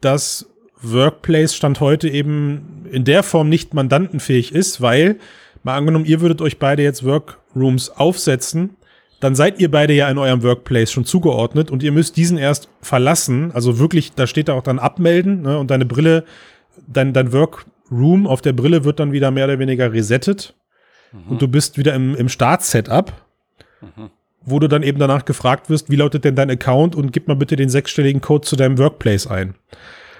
dass 0.00 0.46
Workplace 0.82 1.54
Stand 1.54 1.80
heute 1.80 2.08
eben 2.08 2.86
in 2.90 3.04
der 3.04 3.22
Form 3.22 3.48
nicht 3.48 3.74
mandantenfähig 3.74 4.54
ist, 4.54 4.80
weil, 4.80 5.16
mal 5.62 5.76
angenommen, 5.76 6.04
ihr 6.04 6.20
würdet 6.20 6.40
euch 6.40 6.58
beide 6.58 6.82
jetzt 6.82 7.04
Workrooms 7.04 7.90
aufsetzen, 7.90 8.76
dann 9.20 9.34
seid 9.34 9.60
ihr 9.60 9.70
beide 9.70 9.92
ja 9.92 10.08
in 10.08 10.16
eurem 10.16 10.42
Workplace 10.42 10.90
schon 10.90 11.04
zugeordnet 11.04 11.70
und 11.70 11.82
ihr 11.82 11.92
müsst 11.92 12.16
diesen 12.16 12.38
erst 12.38 12.68
verlassen. 12.80 13.52
Also 13.52 13.78
wirklich, 13.78 14.14
da 14.14 14.26
steht 14.26 14.48
da 14.48 14.54
auch 14.54 14.62
dann 14.62 14.78
abmelden 14.78 15.42
ne, 15.42 15.58
und 15.58 15.70
deine 15.70 15.84
Brille, 15.84 16.24
dein, 16.86 17.12
dein 17.12 17.32
Work 17.32 17.66
Room 17.90 18.26
auf 18.26 18.40
der 18.40 18.52
Brille 18.52 18.84
wird 18.84 19.00
dann 19.00 19.12
wieder 19.12 19.30
mehr 19.30 19.46
oder 19.46 19.58
weniger 19.58 19.92
resettet 19.92 20.54
mhm. 21.12 21.32
und 21.32 21.42
du 21.42 21.48
bist 21.48 21.78
wieder 21.78 21.94
im, 21.94 22.14
im 22.14 22.28
Start-Setup, 22.28 23.12
mhm. 23.80 24.10
wo 24.42 24.58
du 24.58 24.68
dann 24.68 24.82
eben 24.82 24.98
danach 24.98 25.24
gefragt 25.24 25.70
wirst, 25.70 25.90
wie 25.90 25.96
lautet 25.96 26.24
denn 26.24 26.36
dein 26.36 26.50
Account 26.50 26.94
und 26.94 27.12
gib 27.12 27.28
mal 27.28 27.36
bitte 27.36 27.56
den 27.56 27.68
sechsstelligen 27.68 28.20
Code 28.20 28.46
zu 28.46 28.56
deinem 28.56 28.78
Workplace 28.78 29.26
ein. 29.26 29.54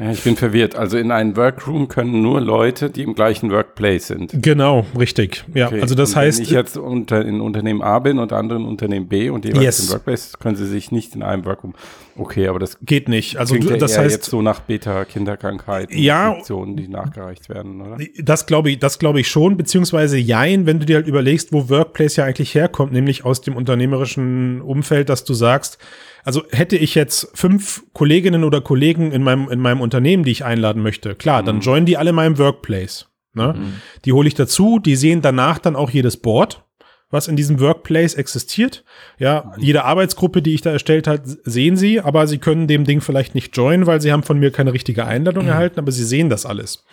Ja, 0.01 0.11
ich 0.13 0.23
bin 0.23 0.35
verwirrt. 0.35 0.77
Also 0.77 0.97
in 0.97 1.11
einem 1.11 1.37
Workroom 1.37 1.89
können 1.89 2.23
nur 2.23 2.41
Leute, 2.41 2.89
die 2.89 3.03
im 3.03 3.15
gleichen 3.15 3.51
Workplace 3.51 4.07
sind. 4.07 4.33
Genau, 4.33 4.87
richtig. 4.99 5.45
Ja, 5.53 5.67
okay. 5.67 5.83
also 5.83 5.95
das 5.95 6.11
und 6.11 6.17
heißt. 6.17 6.39
Wenn 6.39 6.45
ich 6.45 6.51
jetzt 6.51 6.79
unter, 6.79 7.23
in 7.23 7.43
Unternehmen 7.43 7.83
A 7.83 7.99
bin 7.99 8.19
und 8.19 8.33
andere 8.33 8.59
in 8.59 8.65
Unternehmen 8.65 9.09
B 9.09 9.29
und 9.29 9.45
jeweils 9.45 9.63
yes. 9.63 9.85
im 9.85 9.93
Workplace, 9.93 10.39
können 10.39 10.57
sie 10.57 10.67
sich 10.67 10.91
nicht 10.91 11.15
in 11.15 11.23
einem 11.23 11.45
Workroom. 11.45 11.75
Okay, 12.17 12.49
aber 12.49 12.59
das 12.59 12.79
geht 12.81 13.11
nicht. 13.11 13.37
Also 13.37 13.57
du, 13.57 13.77
das 13.77 13.99
heißt 13.99 14.11
jetzt 14.11 14.31
so 14.31 14.41
nach 14.41 14.61
Beta-Kinderkrankheiten, 14.61 15.97
ja, 15.99 16.31
Infektionen, 16.31 16.77
die 16.77 16.89
nachgereicht 16.89 17.51
werden, 17.51 17.83
oder? 17.83 17.99
Das 18.23 18.47
glaube 18.47 18.71
ich, 18.71 18.79
das 18.79 18.99
glaube 18.99 19.21
ich 19.21 19.29
schon, 19.29 19.59
beziehungsweise 19.59 20.17
jein, 20.17 20.65
wenn 20.65 20.81
du 20.81 20.87
dir 20.87 20.97
halt 20.97 21.09
überlegst, 21.09 21.53
wo 21.53 21.69
Workplace 21.69 22.17
ja 22.17 22.25
eigentlich 22.25 22.55
herkommt, 22.55 22.93
nämlich 22.93 23.27
aus 23.27 23.43
dem 23.43 23.55
unternehmerischen 23.55 24.63
Umfeld, 24.63 25.11
dass 25.11 25.25
du 25.25 25.35
sagst, 25.35 25.79
also 26.25 26.43
hätte 26.51 26.77
ich 26.77 26.95
jetzt 26.95 27.31
fünf 27.35 27.85
Kolleginnen 27.93 28.45
oder 28.45 28.61
Kollegen 28.61 29.13
in 29.13 29.23
meinem, 29.23 29.49
in 29.51 29.61
meinem 29.61 29.81
Unternehmen, 29.81 30.25
die 30.25 30.33
ich 30.33 30.45
einladen 30.45 30.83
möchte, 30.83 31.15
klar, 31.15 31.43
mhm. 31.43 31.47
dann 31.47 31.61
joinen 31.61 31.87
die 31.87 31.97
alle 31.97 32.13
meinem 32.13 32.39
Workplace. 32.39 33.09
Ne? 33.33 33.55
Mhm. 33.57 33.75
Die 34.05 34.13
hole 34.13 34.29
ich 34.29 34.35
dazu, 34.35 34.79
die 34.79 34.97
sehen 34.97 35.23
danach 35.23 35.59
dann 35.59 35.77
auch 35.77 35.91
jedes 35.91 36.17
Board, 36.17 36.65
was 37.11 37.29
in 37.29 37.37
diesem 37.37 37.61
Workplace 37.61 38.15
existiert. 38.15 38.85
Ja, 39.19 39.53
mhm. 39.57 39.63
jede 39.63 39.85
Arbeitsgruppe, 39.85 40.43
die 40.43 40.55
ich 40.55 40.63
da 40.63 40.71
erstellt 40.71 41.07
habe, 41.07 41.23
sehen 41.25 41.77
sie, 41.77 42.01
aber 42.01 42.27
sie 42.27 42.39
können 42.39 42.67
dem 42.67 42.85
Ding 42.85 43.01
vielleicht 43.01 43.35
nicht 43.35 43.57
joinen, 43.57 43.87
weil 43.87 44.01
sie 44.01 44.13
haben 44.13 44.23
von 44.23 44.39
mir 44.39 44.51
keine 44.51 44.73
richtige 44.73 45.07
Einladung 45.07 45.45
mhm. 45.45 45.51
erhalten, 45.51 45.79
aber 45.79 45.93
sie 45.93 46.05
sehen 46.05 46.29
das 46.29 46.47
alles. 46.47 46.85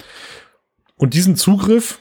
Und 0.95 1.13
diesen 1.13 1.35
Zugriff 1.35 1.99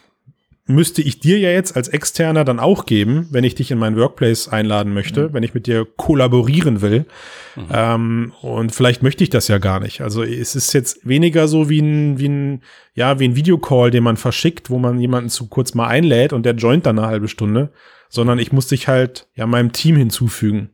müsste 0.67 1.01
ich 1.01 1.21
dir 1.21 1.39
ja 1.39 1.51
jetzt 1.51 1.77
als 1.77 1.89
Externer 1.89 2.45
dann 2.45 2.59
auch 2.59 2.87
geben, 2.87 3.29
wenn 3.31 3.45
ich 3.45 3.55
dich 3.55 3.71
in 3.71 3.79
mein 3.79 3.97
Workplace 3.97 4.49
einladen 4.49 4.93
möchte, 4.93 5.29
mhm. 5.29 5.33
wenn 5.33 5.43
ich 5.43 5.55
mit 5.55 5.67
dir 5.67 5.87
kollaborieren 5.97 6.83
will. 6.83 7.07
Mhm. 7.55 7.67
Ähm, 7.73 8.33
und 8.43 8.75
vielleicht 8.75 9.03
möchte 9.03 9.23
ich 9.23 9.31
das 9.31 9.47
ja 9.49 9.59
gar 9.59 9.81
nicht. 9.81 10.01
Also 10.01 10.25
es 10.25 10.57
ist 10.57 10.73
jetzt 10.73 11.07
weniger 11.07 11.47
so 11.47 11.69
wie 11.69 11.81
ein, 11.81 12.19
wie 12.19 12.29
ein, 12.29 12.63
ja, 12.95 13.21
wie 13.21 13.29
ein 13.29 13.37
Videocall, 13.37 13.91
den 13.91 14.03
man 14.03 14.17
verschickt, 14.17 14.69
wo 14.69 14.79
man 14.79 14.99
jemanden 14.99 15.31
zu 15.31 15.47
kurz 15.47 15.75
mal 15.75 15.87
einlädt 15.87 16.33
und 16.33 16.45
der 16.45 16.55
joint 16.55 16.85
dann 16.85 16.99
eine 16.99 17.09
halbe 17.09 17.29
Stunde, 17.29 17.71
sondern 18.09 18.39
ich 18.39 18.53
muss 18.53 18.67
dich 18.67 18.89
halt 18.89 19.29
ja 19.35 19.47
meinem 19.47 19.73
Team 19.73 19.97
hinzufügen. 19.97 20.71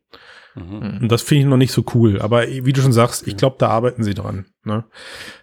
Mhm. 0.55 0.99
Und 1.03 1.09
das 1.13 1.23
finde 1.23 1.43
ich 1.43 1.49
noch 1.49 1.57
nicht 1.57 1.73
so 1.73 1.85
cool. 1.95 2.21
Aber 2.21 2.47
wie 2.47 2.73
du 2.73 2.81
schon 2.81 2.93
sagst, 2.93 3.27
ich 3.27 3.37
glaube, 3.37 3.57
da 3.59 3.69
arbeiten 3.69 4.03
sie 4.03 4.15
dran. 4.15 4.47
Ne? 4.65 4.85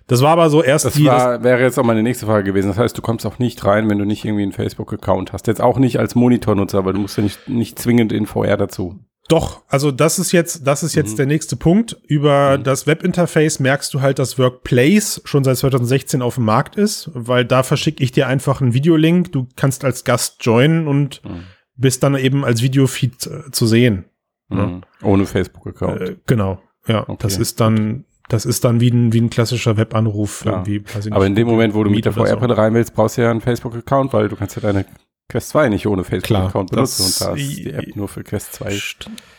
Das 0.07 0.21
war 0.21 0.31
aber 0.31 0.49
so 0.49 0.63
erst 0.63 0.85
das 0.85 0.93
die. 0.93 1.05
War, 1.05 1.37
das 1.37 1.43
wäre 1.43 1.61
jetzt 1.61 1.77
auch 1.79 1.83
meine 1.83 2.03
nächste 2.03 2.25
Frage 2.25 2.43
gewesen. 2.43 2.67
Das 2.67 2.77
heißt, 2.77 2.97
du 2.97 3.01
kommst 3.01 3.25
auch 3.25 3.39
nicht 3.39 3.63
rein, 3.65 3.89
wenn 3.89 3.97
du 3.97 4.05
nicht 4.05 4.25
irgendwie 4.25 4.43
einen 4.43 4.51
Facebook-Account 4.51 5.33
hast. 5.33 5.47
Jetzt 5.47 5.61
auch 5.61 5.77
nicht 5.77 5.99
als 5.99 6.15
Monitornutzer, 6.15 6.85
weil 6.85 6.93
du 6.93 6.99
musst 6.99 7.17
ja 7.17 7.23
nicht, 7.23 7.49
nicht 7.49 7.79
zwingend 7.79 8.11
in 8.11 8.25
VR 8.25 8.57
dazu. 8.57 8.99
Doch, 9.29 9.61
also 9.67 9.91
das 9.91 10.17
ist 10.17 10.31
jetzt, 10.31 10.65
das 10.65 10.81
ist 10.81 10.95
jetzt 10.95 11.11
mhm. 11.11 11.17
der 11.17 11.25
nächste 11.27 11.55
Punkt. 11.55 11.97
Über 12.07 12.57
mhm. 12.57 12.63
das 12.63 12.87
Webinterface 12.87 13.59
merkst 13.59 13.93
du 13.93 14.01
halt, 14.01 14.17
dass 14.17 14.39
Workplace 14.39 15.21
schon 15.23 15.43
seit 15.43 15.57
2016 15.57 16.23
auf 16.23 16.35
dem 16.35 16.45
Markt 16.45 16.75
ist, 16.75 17.11
weil 17.13 17.45
da 17.45 17.61
verschicke 17.61 18.03
ich 18.03 18.11
dir 18.11 18.27
einfach 18.27 18.59
einen 18.59 18.73
Videolink. 18.73 19.31
Du 19.31 19.47
kannst 19.55 19.85
als 19.85 20.03
Gast 20.03 20.43
joinen 20.43 20.87
und 20.87 21.21
mhm. 21.23 21.43
bist 21.75 22.01
dann 22.01 22.15
eben 22.15 22.43
als 22.43 22.63
Videofeed 22.63 23.27
äh, 23.27 23.51
zu 23.51 23.67
sehen. 23.67 24.05
Ne? 24.50 24.65
Mhm. 24.65 24.82
Ohne 25.03 25.25
Facebook-Account. 25.25 26.01
Äh, 26.01 26.15
genau. 26.25 26.62
Ja, 26.88 27.03
okay. 27.03 27.18
das 27.20 27.38
ist 27.38 27.60
dann, 27.60 28.06
das 28.29 28.46
ist 28.46 28.63
dann 28.63 28.79
wie 28.79 28.89
ein, 28.89 29.13
wie 29.13 29.22
ein 29.22 29.29
klassischer 29.29 29.77
Webanruf. 29.77 30.44
Ja. 30.46 30.63
Irgendwie, 30.63 30.79
nicht, 30.79 31.12
Aber 31.12 31.25
in 31.25 31.36
dem 31.36 31.48
Moment, 31.48 31.74
wo 31.74 31.84
du 31.84 31.89
mit 31.89 32.06
der 32.06 32.13
VR-Brille 32.13 32.56
so. 32.56 32.62
rein 32.62 32.74
willst, 32.74 32.94
brauchst 32.96 33.18
du 33.18 33.22
ja 33.22 33.32
einen 33.32 33.41
Facebook-Account, 33.41 34.13
weil 34.13 34.27
du 34.27 34.36
kannst 34.36 34.56
ja 34.56 34.62
deine 34.62 34.86
Quest 35.29 35.50
2 35.50 35.70
nicht 35.70 35.86
ohne 35.86 36.03
Facebook-Account 36.03 36.72
benutzen 36.72 37.06
und 37.06 37.22
da 37.22 37.36
ist 37.36 37.58
die 37.58 37.72
App 37.72 37.96
nur 37.96 38.08
für 38.08 38.24
Quest 38.24 38.53
2. 38.53 38.79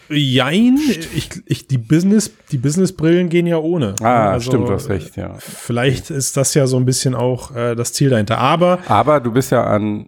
Jein, 0.08 0.78
ich, 1.14 1.42
ich, 1.46 1.66
die 1.66 1.78
Business, 1.78 2.32
die 2.50 2.58
Business-Brillen 2.58 3.28
gehen 3.28 3.46
ja 3.46 3.58
ohne. 3.58 3.96
Ah, 4.00 4.32
also, 4.32 4.50
stimmt, 4.50 4.68
du 4.68 4.72
hast 4.72 4.88
recht, 4.88 5.16
ja. 5.16 5.34
Vielleicht 5.38 6.10
ist 6.10 6.36
das 6.36 6.54
ja 6.54 6.66
so 6.68 6.76
ein 6.76 6.84
bisschen 6.84 7.14
auch 7.14 7.54
äh, 7.54 7.74
das 7.74 7.92
Ziel 7.92 8.10
dahinter. 8.10 8.38
Aber. 8.38 8.78
Aber 8.86 9.20
du 9.20 9.32
bist 9.32 9.50
ja 9.50 9.64
an 9.64 10.06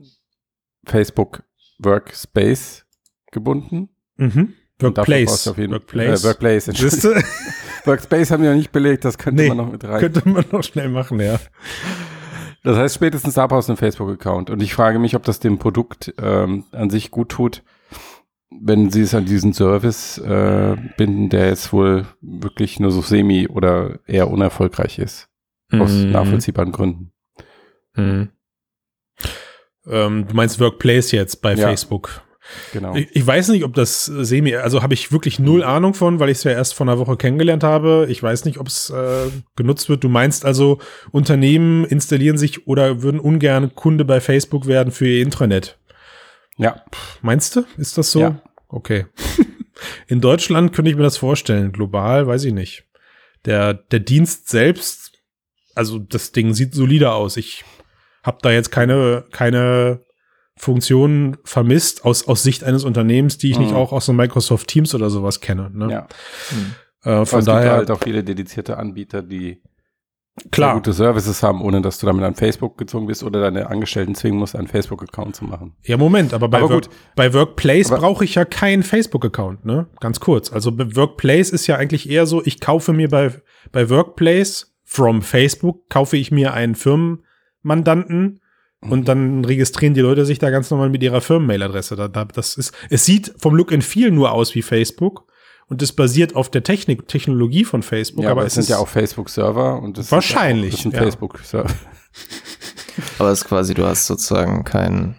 Facebook 0.87 1.43
Workspace 1.79 2.85
gebunden. 3.31 3.89
Mhm. 4.17 4.55
Workplace. 4.83 5.49
Auf 5.49 5.59
jeden, 5.59 5.73
Workplace. 5.73 6.25
Äh, 6.25 6.27
Workplace. 6.27 6.69
Workspace 7.85 8.31
haben 8.31 8.43
wir 8.43 8.51
noch 8.51 8.57
nicht 8.57 8.73
belegt, 8.73 9.05
das 9.05 9.19
könnte 9.19 9.43
nee, 9.43 9.49
man 9.49 9.57
noch 9.57 9.73
mit 9.73 9.85
rein. 9.85 10.01
Könnte 10.01 10.29
man 10.29 10.45
noch 10.51 10.63
schnell 10.63 10.89
machen, 10.89 11.21
ja. 11.21 11.39
Das 12.63 12.77
heißt, 12.77 12.95
spätestens 12.95 13.35
da 13.35 13.47
brauchst 13.47 13.69
du 13.69 13.73
einen 13.73 13.79
Facebook-Account. 13.79 14.51
Und 14.51 14.63
ich 14.63 14.73
frage 14.73 14.99
mich, 14.99 15.17
ob 15.17 15.25
das 15.25 15.41
dem 15.41 15.59
Produkt 15.59 16.15
ähm, 16.21 16.65
an 16.71 16.91
sich 16.91 17.11
gut 17.11 17.31
tut, 17.31 17.63
wenn 18.51 18.91
sie 18.91 19.03
es 19.03 19.15
an 19.15 19.25
diesen 19.25 19.53
Service 19.53 20.19
äh, 20.19 20.77
binden, 20.97 21.29
der 21.29 21.49
jetzt 21.49 21.73
wohl 21.73 22.07
wirklich 22.21 22.79
nur 22.79 22.93
so 22.93 23.01
semi 23.01 23.49
oder 23.49 23.99
eher 24.07 24.31
unerfolgreich 24.31 24.99
ist. 24.99 25.29
Aus 25.73 25.91
mm. 25.91 26.11
nachvollziehbaren 26.11 26.71
Gründen. 26.71 27.13
Mm. 27.95 28.25
Ähm, 29.87 30.27
du 30.29 30.35
meinst 30.35 30.61
Workplace 30.61 31.13
jetzt 31.13 31.41
bei 31.43 31.55
ja. 31.55 31.67
Facebook? 31.69 32.23
Genau. 32.73 32.95
Ich, 32.95 33.15
ich, 33.15 33.27
weiß 33.27 33.49
nicht, 33.49 33.65
ob 33.65 33.75
das 33.75 34.05
semi, 34.05 34.55
also 34.57 34.83
habe 34.83 34.95
ich 34.95 35.13
wirklich 35.13 35.39
null 35.39 35.63
Ahnung 35.63 35.95
von, 35.95 36.19
weil 36.19 36.29
ich 36.29 36.39
es 36.39 36.45
ja 36.45 36.51
erst 36.51 36.75
vor 36.75 36.87
einer 36.87 36.99
Woche 36.99 37.17
kennengelernt 37.17 37.63
habe. 37.63 38.07
Ich 38.09 38.23
weiß 38.23 38.45
nicht, 38.45 38.59
ob 38.59 38.67
es 38.67 38.91
äh, 38.91 39.31
genutzt 39.57 39.89
wird. 39.89 40.03
Du 40.05 40.09
meinst 40.09 40.45
also, 40.45 40.79
Unternehmen 41.13 41.85
installieren 41.85 42.39
sich 42.39 42.67
oder 42.67 43.03
würden 43.03 43.21
ungern 43.21 43.75
Kunde 43.75 44.05
bei 44.05 44.21
Facebook 44.21 44.67
werden 44.67 44.93
für 44.93 45.07
ihr 45.07 45.23
Intranet. 45.23 45.79
Ja. 46.57 46.83
Meinst 47.23 47.57
du? 47.57 47.65
Ist 47.77 47.97
das 47.97 48.13
so? 48.13 48.21
Ja. 48.21 48.43
Okay. 48.69 49.07
In 50.07 50.21
Deutschland 50.21 50.73
könnte 50.73 50.91
ich 50.91 50.97
mir 50.97 51.03
das 51.03 51.17
vorstellen. 51.17 51.73
Global 51.73 52.27
weiß 52.27 52.45
ich 52.45 52.53
nicht. 52.53 52.85
Der, 53.45 53.75
der 53.75 54.01
Dienst 54.01 54.49
selbst, 54.49 55.23
also 55.75 55.99
das 55.99 56.33
Ding 56.33 56.55
sieht 56.55 56.75
solider 56.75 57.15
aus. 57.15 57.37
Ich 57.37 57.65
habe 58.23 58.39
da 58.43 58.51
jetzt 58.51 58.71
keine, 58.71 59.25
keine 59.33 60.01
Funktionen 60.63 61.39
vermisst 61.43 62.05
aus, 62.05 62.29
aus 62.29 62.45
Sicht 62.45 62.63
eines 62.63 62.85
Unternehmens, 62.85 63.37
die 63.37 63.51
ich 63.51 63.59
mhm. 63.59 63.65
nicht 63.65 63.75
auch 63.75 63.93
aus 63.93 64.07
so 64.07 64.13
Microsoft 64.13 64.69
Teams 64.69 64.95
oder 64.95 65.11
sowas 65.11 65.41
kenne. 65.41 65.73
Ne? 65.75 65.91
Ja. 65.91 66.09
Mhm. 66.53 66.75
Äh, 67.03 67.27
von 67.27 67.45
daher 67.45 67.63
gibt 67.63 67.89
halt 67.89 67.91
auch 67.91 68.05
viele 68.05 68.23
dedizierte 68.23 68.77
Anbieter, 68.77 69.23
die 69.23 69.61
klar 70.53 70.75
gute 70.75 70.93
Services 70.93 71.43
haben, 71.43 71.63
ohne 71.63 71.83
dass 71.83 71.99
du 71.99 72.07
damit 72.07 72.23
an 72.23 72.37
Facebook 72.37 72.79
gezogen 72.79 73.09
bist 73.09 73.25
oder 73.25 73.41
deine 73.41 73.71
Angestellten 73.71 74.15
zwingen 74.15 74.39
musst, 74.39 74.55
einen 74.55 74.69
Facebook-Account 74.69 75.35
zu 75.35 75.47
machen. 75.47 75.75
Ja, 75.83 75.97
Moment, 75.97 76.33
aber 76.33 76.47
bei, 76.47 76.59
aber 76.59 76.71
Work, 76.71 76.89
bei 77.17 77.35
Workplace 77.35 77.89
brauche 77.89 78.25
ich 78.25 78.37
ja 78.37 78.45
keinen 78.45 78.85
Facebook-Account, 78.85 79.65
ne? 79.65 79.89
Ganz 79.99 80.21
kurz. 80.21 80.53
Also 80.53 80.79
Workplace 80.79 81.51
ist 81.51 81.67
ja 81.67 81.75
eigentlich 81.75 82.09
eher 82.09 82.27
so, 82.27 82.41
ich 82.45 82.61
kaufe 82.61 82.93
mir 82.93 83.09
bei, 83.09 83.33
bei 83.73 83.91
Workplace 83.91 84.73
from 84.85 85.23
Facebook, 85.23 85.89
kaufe 85.89 86.17
ich 86.17 86.31
mir 86.31 86.55
einen 86.55 86.77
Firmenmandanten 86.77 88.42
und 88.91 89.07
dann 89.09 89.45
registrieren 89.45 89.95
die 89.95 90.01
Leute 90.01 90.25
sich 90.25 90.39
da 90.39 90.51
ganz 90.51 90.71
normal 90.71 90.91
mit 90.91 91.03
ihrer 91.03 91.21
Firmenmailadresse. 91.21 91.97
Da, 91.97 92.09
da, 92.09 92.25
das 92.25 92.57
ist, 92.57 92.75
es 92.91 93.05
sieht 93.05 93.33
vom 93.39 93.55
Look 93.55 93.73
and 93.73 93.85
Feel 93.85 94.11
nur 94.11 94.33
aus 94.33 94.55
wie 94.55 94.63
Facebook 94.63 95.25
und 95.69 95.83
es 95.83 95.93
basiert 95.93 96.35
auf 96.35 96.51
der 96.51 96.63
Technik, 96.63 97.09
Technologie 97.09 97.65
von 97.65 97.83
Facebook. 97.83 98.25
Ja, 98.25 98.33
aber, 98.33 98.41
aber 98.41 98.47
es 98.47 98.55
sind 98.55 98.69
ja 98.69 98.79
auch 98.79 98.89
Facebook-Server 98.89 99.81
und 99.81 99.99
das 99.99 100.11
wahrscheinlich. 100.11 100.75
Ist, 100.75 100.85
ja 100.85 100.91
das 100.91 100.93
sind 100.93 101.03
Facebook-Server. 101.05 101.71
aber 103.19 103.31
es 103.31 103.41
ist 103.41 103.45
quasi, 103.47 103.75
du 103.75 103.87
hast 103.87 104.07
sozusagen 104.07 104.65
keinen 104.65 105.17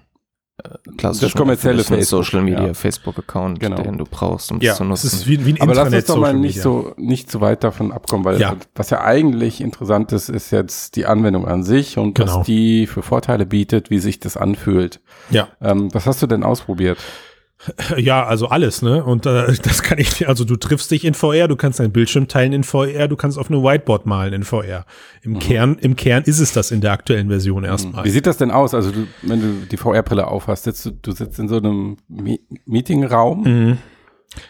klassischen 0.97 1.25
das 1.25 1.33
kommerzielle 1.33 1.83
Facebook, 1.83 2.25
Social 2.25 2.41
Media 2.41 2.67
ja. 2.67 2.73
Facebook 2.73 3.17
Account, 3.17 3.59
genau. 3.59 3.81
den 3.81 3.97
du 3.97 4.05
brauchst, 4.05 4.51
um 4.51 4.59
ja, 4.61 4.75
zu 4.75 4.83
nutzen. 4.83 5.07
Es 5.07 5.13
ist 5.13 5.27
wie, 5.27 5.45
wie 5.45 5.53
ein 5.53 5.61
Aber 5.61 5.73
lass 5.73 5.91
uns 5.91 6.05
doch 6.05 6.17
mal 6.17 6.33
nicht 6.33 6.61
so 6.61 6.93
nicht 6.95 7.31
so 7.31 7.41
weit 7.41 7.63
davon 7.63 7.91
abkommen, 7.91 8.23
weil 8.23 8.39
ja. 8.39 8.55
was 8.75 8.89
ja 8.91 9.01
eigentlich 9.01 9.61
interessant 9.61 10.11
ist, 10.11 10.29
ist 10.29 10.51
jetzt 10.51 10.95
die 10.95 11.05
Anwendung 11.05 11.47
an 11.47 11.63
sich 11.63 11.97
und 11.97 12.15
genau. 12.15 12.39
was 12.39 12.45
die 12.45 12.85
für 12.85 13.01
Vorteile 13.01 13.45
bietet, 13.45 13.89
wie 13.89 13.99
sich 13.99 14.19
das 14.19 14.37
anfühlt. 14.37 15.01
Ja. 15.31 15.47
Ähm, 15.59 15.93
was 15.93 16.05
hast 16.05 16.21
du 16.21 16.27
denn 16.27 16.43
ausprobiert? 16.43 16.99
Ja, 17.97 18.25
also 18.25 18.47
alles, 18.47 18.81
ne? 18.81 19.03
Und 19.03 19.25
äh, 19.25 19.53
das 19.63 19.83
kann 19.83 19.97
ich, 19.97 20.27
also 20.27 20.45
du 20.45 20.55
triffst 20.55 20.91
dich 20.91 21.05
in 21.05 21.13
VR, 21.13 21.47
du 21.47 21.55
kannst 21.55 21.79
deinen 21.79 21.91
Bildschirm 21.91 22.27
teilen 22.27 22.53
in 22.53 22.63
VR, 22.63 23.07
du 23.07 23.15
kannst 23.15 23.37
auf 23.37 23.49
einem 23.49 23.63
Whiteboard 23.63 24.05
malen 24.05 24.33
in 24.33 24.43
VR. 24.43 24.85
Im 25.21 25.33
mhm. 25.33 25.39
Kern, 25.39 25.77
im 25.79 25.95
Kern 25.95 26.23
ist 26.23 26.39
es 26.39 26.53
das 26.53 26.71
in 26.71 26.81
der 26.81 26.91
aktuellen 26.91 27.29
Version 27.29 27.59
mhm. 27.59 27.69
erstmal. 27.69 28.05
Wie 28.05 28.09
sieht 28.09 28.27
das 28.27 28.37
denn 28.37 28.51
aus? 28.51 28.73
Also 28.73 28.91
du, 28.91 29.07
wenn 29.21 29.41
du 29.41 29.65
die 29.65 29.77
VR-Brille 29.77 30.27
aufhast, 30.27 30.63
sitzt 30.63 30.85
du, 30.85 30.91
du 30.91 31.11
sitzt 31.11 31.39
in 31.39 31.47
so 31.47 31.57
einem 31.57 31.97
Me 32.07 32.39
Meetingraum 32.65 33.43
mhm. 33.43 33.77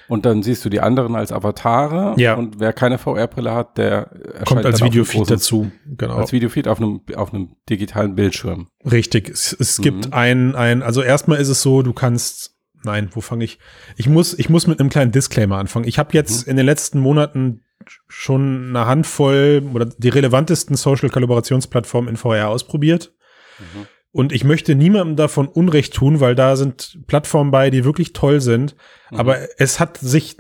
und 0.07 0.25
dann 0.25 0.43
siehst 0.43 0.63
du 0.65 0.69
die 0.69 0.79
anderen 0.79 1.15
als 1.15 1.31
Avatare. 1.31 2.15
Ja. 2.17 2.35
Und 2.35 2.59
wer 2.59 2.73
keine 2.73 2.97
VR-Brille 2.97 3.53
hat, 3.53 3.77
der 3.77 4.09
kommt 4.47 4.65
als 4.65 4.81
Videofeed 4.83 5.29
dazu. 5.29 5.71
Genau. 5.85 6.15
Als 6.15 6.31
Videofeed 6.31 6.67
auf 6.67 6.79
einem, 6.79 7.01
auf 7.15 7.33
einem 7.33 7.55
digitalen 7.69 8.15
Bildschirm. 8.15 8.67
Richtig. 8.89 9.29
Es, 9.29 9.53
es 9.53 9.77
gibt 9.77 10.07
mhm. 10.07 10.13
ein, 10.13 10.55
ein, 10.55 10.83
also 10.83 11.01
erstmal 11.01 11.39
ist 11.39 11.49
es 11.49 11.61
so, 11.61 11.81
du 11.81 11.93
kannst 11.93 12.52
nein, 12.83 13.09
wo 13.11 13.21
fange 13.21 13.45
ich? 13.45 13.59
Ich 13.97 14.07
muss, 14.07 14.37
ich 14.37 14.49
muss 14.49 14.67
mit 14.67 14.79
einem 14.79 14.89
kleinen 14.89 15.11
Disclaimer 15.11 15.57
anfangen. 15.57 15.87
Ich 15.87 15.99
habe 15.99 16.13
jetzt 16.13 16.45
mhm. 16.45 16.51
in 16.51 16.57
den 16.57 16.65
letzten 16.65 16.99
Monaten 16.99 17.61
schon 18.07 18.69
eine 18.69 18.85
Handvoll 18.85 19.63
oder 19.73 19.85
die 19.85 20.09
relevantesten 20.09 20.75
Social-Kollaborationsplattformen 20.75 22.09
in 22.09 22.17
VR 22.17 22.49
ausprobiert. 22.49 23.13
Mhm. 23.59 23.87
Und 24.11 24.31
ich 24.31 24.43
möchte 24.43 24.75
niemandem 24.75 25.15
davon 25.15 25.47
Unrecht 25.47 25.93
tun, 25.93 26.19
weil 26.19 26.35
da 26.35 26.55
sind 26.55 26.99
Plattformen 27.07 27.51
bei, 27.51 27.69
die 27.71 27.83
wirklich 27.83 28.13
toll 28.13 28.41
sind. 28.41 28.75
Mhm. 29.09 29.19
Aber 29.19 29.59
es 29.59 29.79
hat 29.79 29.97
sich, 29.97 30.37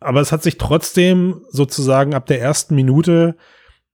aber 0.00 0.20
es 0.20 0.32
hat 0.32 0.42
sich 0.42 0.58
trotzdem 0.58 1.42
sozusagen 1.50 2.14
ab 2.14 2.26
der 2.26 2.40
ersten 2.40 2.74
Minute 2.76 3.36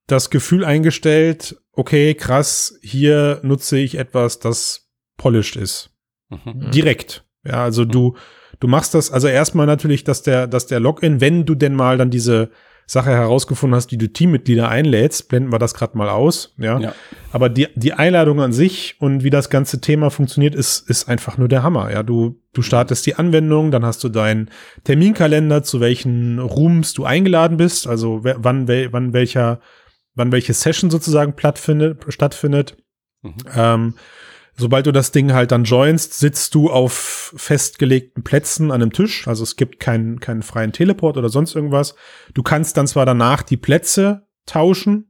das 0.07 0.31
Gefühl 0.31 0.65
eingestellt, 0.65 1.57
okay, 1.73 2.15
krass, 2.15 2.79
hier 2.83 3.41
nutze 3.43 3.79
ich 3.79 3.97
etwas, 3.97 4.39
das 4.39 4.91
polished 5.17 5.57
ist. 5.57 5.91
Mhm. 6.29 6.71
Direkt. 6.71 7.25
Ja, 7.45 7.65
also 7.65 7.85
du, 7.85 8.17
du 8.61 8.69
machst 8.69 8.95
das, 8.95 9.11
also 9.11 9.29
erstmal 9.29 9.67
natürlich, 9.67 10.05
dass 10.05 10.23
der, 10.23 10.47
dass 10.47 10.67
der 10.67 10.81
Login, 10.81 11.21
wenn 11.21 11.45
du 11.45 11.55
denn 11.55 11.75
mal 11.75 11.99
dann 11.99 12.11
diese 12.11 12.51
Sache 12.87 13.11
herausgefunden 13.11 13.77
hast, 13.77 13.89
die 13.89 13.97
du 13.97 14.09
Teammitglieder 14.09 14.69
einlädst, 14.69 15.29
blenden 15.29 15.53
wir 15.53 15.59
das 15.59 15.75
gerade 15.75 15.97
mal 15.97 16.09
aus, 16.09 16.55
ja? 16.59 16.79
ja. 16.79 16.95
Aber 17.31 17.49
die, 17.49 17.69
die 17.75 17.95
Einladung 17.95 18.41
an 18.41 18.53
sich 18.53 18.97
und 18.99 19.25
wie 19.25 19.31
das 19.31 19.51
ganze 19.51 19.81
Thema 19.81 20.11
funktioniert, 20.11 20.55
ist, 20.55 20.89
ist 20.91 21.09
einfach 21.09 21.39
nur 21.39 21.49
der 21.49 21.63
Hammer, 21.63 21.91
ja. 21.93 22.03
Du, 22.03 22.41
du 22.53 22.63
startest 22.63 23.07
die 23.07 23.15
Anwendung, 23.15 23.71
dann 23.71 23.85
hast 23.85 24.03
du 24.05 24.09
deinen 24.09 24.51
Terminkalender, 24.85 25.63
zu 25.63 25.81
welchen 25.81 26.39
Rooms 26.39 26.93
du 26.93 27.05
eingeladen 27.05 27.57
bist, 27.57 27.87
also 27.87 28.21
wann, 28.23 28.69
wann 28.69 29.13
welcher, 29.13 29.61
wann 30.15 30.33
welche 30.33 30.53
Session 30.53 30.91
sozusagen 30.91 31.35
stattfindet. 31.39 32.77
Mhm. 33.23 33.35
Ähm, 33.57 33.95
Sobald 34.57 34.87
du 34.87 34.93
das 34.93 35.13
Ding 35.13 35.33
halt 35.33 35.51
dann 35.51 35.65
joinst, 35.65 36.19
sitzt 36.19 36.55
du 36.55 36.71
auf 36.71 37.33
festgelegten 37.37 38.23
Plätzen 38.23 38.71
an 38.71 38.83
einem 38.83 38.93
Tisch. 38.93 39.27
Also 39.27 39.43
es 39.43 39.57
gibt 39.57 39.81
keinen, 39.81 40.21
keinen 40.21 40.43
freien 40.43 40.73
Teleport 40.73 41.17
oder 41.17 41.31
sonst 41.31 41.55
irgendwas. 41.55 41.95
Du 42.35 42.43
kannst 42.43 42.77
dann 42.77 42.87
zwar 42.87 43.07
danach 43.07 43.43
die 43.43 43.57
Plätze 43.57 44.27
tauschen. 44.47 45.09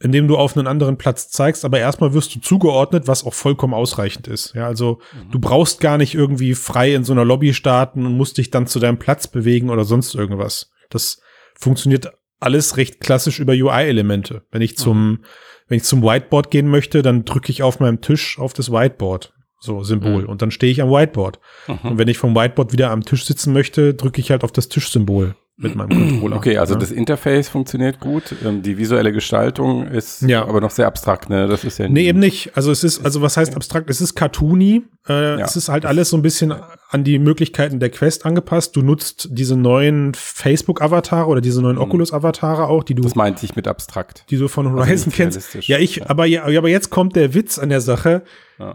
indem 0.00 0.28
du 0.28 0.36
auf 0.36 0.56
einen 0.56 0.66
anderen 0.66 0.98
Platz 0.98 1.30
zeigst, 1.30 1.64
aber 1.64 1.78
erstmal 1.78 2.12
wirst 2.12 2.34
du 2.34 2.40
zugeordnet, 2.40 3.06
was 3.06 3.24
auch 3.24 3.32
vollkommen 3.32 3.72
ausreichend 3.72 4.28
ist. 4.28 4.54
Ja, 4.54 4.66
also 4.66 5.00
mhm. 5.12 5.30
du 5.30 5.38
brauchst 5.38 5.80
gar 5.80 5.96
nicht 5.96 6.14
irgendwie 6.14 6.54
frei 6.54 6.94
in 6.94 7.04
so 7.04 7.12
einer 7.12 7.24
Lobby 7.24 7.54
starten 7.54 8.04
und 8.04 8.16
musst 8.16 8.36
dich 8.36 8.50
dann 8.50 8.66
zu 8.66 8.80
deinem 8.80 8.98
Platz 8.98 9.28
bewegen 9.28 9.70
oder 9.70 9.84
sonst 9.84 10.14
irgendwas. 10.14 10.72
Das 10.90 11.20
funktioniert 11.54 12.12
alles 12.40 12.76
recht 12.76 13.00
klassisch 13.00 13.40
über 13.40 13.52
UI-Elemente. 13.52 14.44
Wenn 14.50 14.62
ich 14.62 14.76
zum, 14.76 15.10
mhm. 15.10 15.24
Wenn 15.68 15.76
ich 15.76 15.84
zum 15.84 16.02
Whiteboard 16.02 16.50
gehen 16.50 16.68
möchte, 16.68 17.02
dann 17.02 17.24
drücke 17.24 17.50
ich 17.50 17.62
auf 17.62 17.80
meinem 17.80 18.00
Tisch 18.00 18.38
auf 18.38 18.52
das 18.52 18.70
Whiteboard. 18.70 19.32
So 19.58 19.82
Symbol. 19.82 20.22
Mhm. 20.22 20.28
Und 20.28 20.42
dann 20.42 20.50
stehe 20.50 20.70
ich 20.70 20.82
am 20.82 20.90
Whiteboard. 20.90 21.38
Mhm. 21.68 21.90
Und 21.90 21.98
wenn 21.98 22.08
ich 22.08 22.18
vom 22.18 22.34
Whiteboard 22.34 22.72
wieder 22.72 22.90
am 22.90 23.04
Tisch 23.04 23.24
sitzen 23.24 23.52
möchte, 23.52 23.94
drücke 23.94 24.20
ich 24.20 24.30
halt 24.30 24.44
auf 24.44 24.52
das 24.52 24.68
Tischsymbol 24.68 25.34
mit 25.56 25.76
meinem 25.76 25.88
Controller. 25.88 26.36
Okay, 26.36 26.58
also 26.58 26.74
ja. 26.74 26.80
das 26.80 26.90
Interface 26.90 27.48
funktioniert 27.48 28.00
gut, 28.00 28.34
ähm, 28.44 28.62
die 28.62 28.76
visuelle 28.76 29.12
Gestaltung 29.12 29.86
ist 29.86 30.22
ja. 30.22 30.44
aber 30.44 30.60
noch 30.60 30.72
sehr 30.72 30.88
abstrakt, 30.88 31.30
ne? 31.30 31.46
Das 31.46 31.62
ist 31.62 31.78
ja 31.78 31.88
Nee, 31.88 32.08
eben 32.08 32.18
nicht. 32.18 32.56
Also 32.56 32.72
es 32.72 32.82
ist, 32.82 33.04
also 33.04 33.22
was 33.22 33.36
heißt 33.36 33.54
abstrakt? 33.54 33.88
Es 33.88 34.00
ist 34.00 34.16
cartoony. 34.16 34.82
Äh, 35.08 35.38
ja. 35.38 35.44
Es 35.44 35.54
ist 35.54 35.68
halt 35.68 35.86
alles 35.86 36.10
so 36.10 36.16
ein 36.16 36.22
bisschen 36.22 36.52
an 36.88 37.04
die 37.04 37.20
Möglichkeiten 37.20 37.78
der 37.78 37.90
Quest 37.90 38.26
angepasst. 38.26 38.74
Du 38.74 38.82
nutzt 38.82 39.28
diese 39.30 39.56
neuen 39.56 40.14
Facebook-Avatare 40.14 41.28
oder 41.28 41.40
diese 41.40 41.62
neuen 41.62 41.76
mhm. 41.76 41.82
Oculus-Avatare 41.82 42.66
auch, 42.66 42.82
die 42.82 42.96
du. 42.96 43.02
Das 43.02 43.14
meinte 43.14 43.44
ich 43.44 43.54
mit 43.54 43.68
abstrakt. 43.68 44.24
Die 44.30 44.38
du 44.38 44.48
von 44.48 44.66
also 44.66 44.78
Horizon 44.78 45.12
also 45.12 45.16
kennst. 45.16 45.68
Ja, 45.68 45.78
ich, 45.78 46.08
aber 46.10 46.26
ja, 46.26 46.44
aber 46.44 46.68
jetzt 46.68 46.90
kommt 46.90 47.14
der 47.14 47.32
Witz 47.32 47.60
an 47.60 47.68
der 47.68 47.80
Sache. 47.80 48.22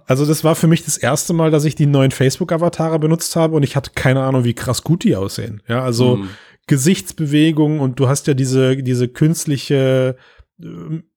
Also 0.06 0.26
das 0.26 0.44
war 0.44 0.56
für 0.56 0.68
mich 0.68 0.84
das 0.84 0.98
erste 0.98 1.32
Mal, 1.32 1.52
dass 1.52 1.64
ich 1.64 1.74
die 1.74 1.86
neuen 1.86 2.12
Facebook-Avatare 2.12 3.00
benutzt 3.00 3.38
habe 3.38 3.56
und 3.56 3.64
ich 3.64 3.78
hatte 3.78 3.92
keine 3.96 4.24
Ahnung, 4.24 4.44
wie 4.44 4.54
krass 4.54 4.84
gut 4.84 5.06
die 5.06 5.16
aussehen. 5.16 5.62
Ja, 5.70 5.84
also 5.84 6.18
mhm 6.18 6.30
Gesichtsbewegungen 6.70 7.80
und 7.80 8.00
du 8.00 8.08
hast 8.08 8.28
ja 8.28 8.36
diese, 8.36 8.78
diese 8.78 9.08
künstliche 9.08 10.16
äh, 10.62 10.66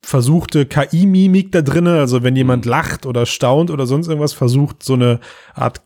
versuchte 0.02 0.64
KI-Mimik 0.64 1.52
da 1.52 1.60
drinne, 1.60 2.00
also 2.00 2.22
wenn 2.22 2.34
jemand 2.34 2.64
mhm. 2.64 2.70
lacht 2.70 3.04
oder 3.04 3.26
staunt 3.26 3.70
oder 3.70 3.86
sonst 3.86 4.08
irgendwas, 4.08 4.32
versucht 4.32 4.82
so 4.82 4.94
eine 4.94 5.20
Art 5.54 5.82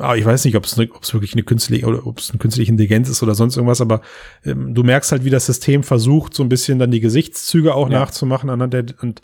ah, 0.00 0.16
ich 0.16 0.24
weiß 0.24 0.44
nicht, 0.44 0.56
ob 0.56 0.64
es 0.64 0.76
ne, 0.76 0.88
wirklich 0.88 1.34
eine 1.34 1.44
künstliche 1.44 1.86
oder 1.86 2.04
ob 2.08 2.18
es 2.18 2.30
eine 2.30 2.40
künstliche 2.40 2.72
Intelligenz 2.72 3.08
ist 3.08 3.22
oder 3.22 3.36
sonst 3.36 3.56
irgendwas, 3.56 3.80
aber 3.80 4.00
ähm, 4.44 4.74
du 4.74 4.82
merkst 4.82 5.12
halt, 5.12 5.24
wie 5.24 5.30
das 5.30 5.46
System 5.46 5.84
versucht, 5.84 6.34
so 6.34 6.42
ein 6.42 6.48
bisschen 6.48 6.80
dann 6.80 6.90
die 6.90 7.00
Gesichtszüge 7.00 7.72
auch 7.72 7.88
ja. 7.88 8.00
nachzumachen 8.00 8.50
anhand 8.50 8.74
der 8.74 8.86
und 9.00 9.22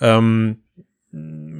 ähm, 0.00 0.64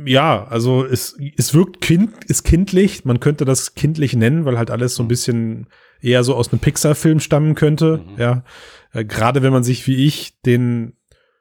ja, 0.04 0.44
also 0.48 0.84
es, 0.84 1.16
es 1.36 1.54
wirkt 1.54 1.80
kind, 1.80 2.24
ist 2.24 2.42
kindlich, 2.42 3.04
man 3.04 3.20
könnte 3.20 3.44
das 3.44 3.76
kindlich 3.76 4.16
nennen, 4.16 4.44
weil 4.46 4.58
halt 4.58 4.72
alles 4.72 4.96
so 4.96 5.04
ein 5.04 5.08
bisschen 5.08 5.68
eher 6.02 6.24
so 6.24 6.34
aus 6.34 6.52
einem 6.52 6.60
Pixar-Film 6.60 7.20
stammen 7.20 7.54
könnte. 7.54 8.04
Mhm. 8.04 8.20
Ja, 8.20 8.44
äh, 8.92 9.04
gerade 9.04 9.42
wenn 9.42 9.52
man 9.52 9.64
sich 9.64 9.86
wie 9.86 10.06
ich 10.06 10.40
den 10.42 10.94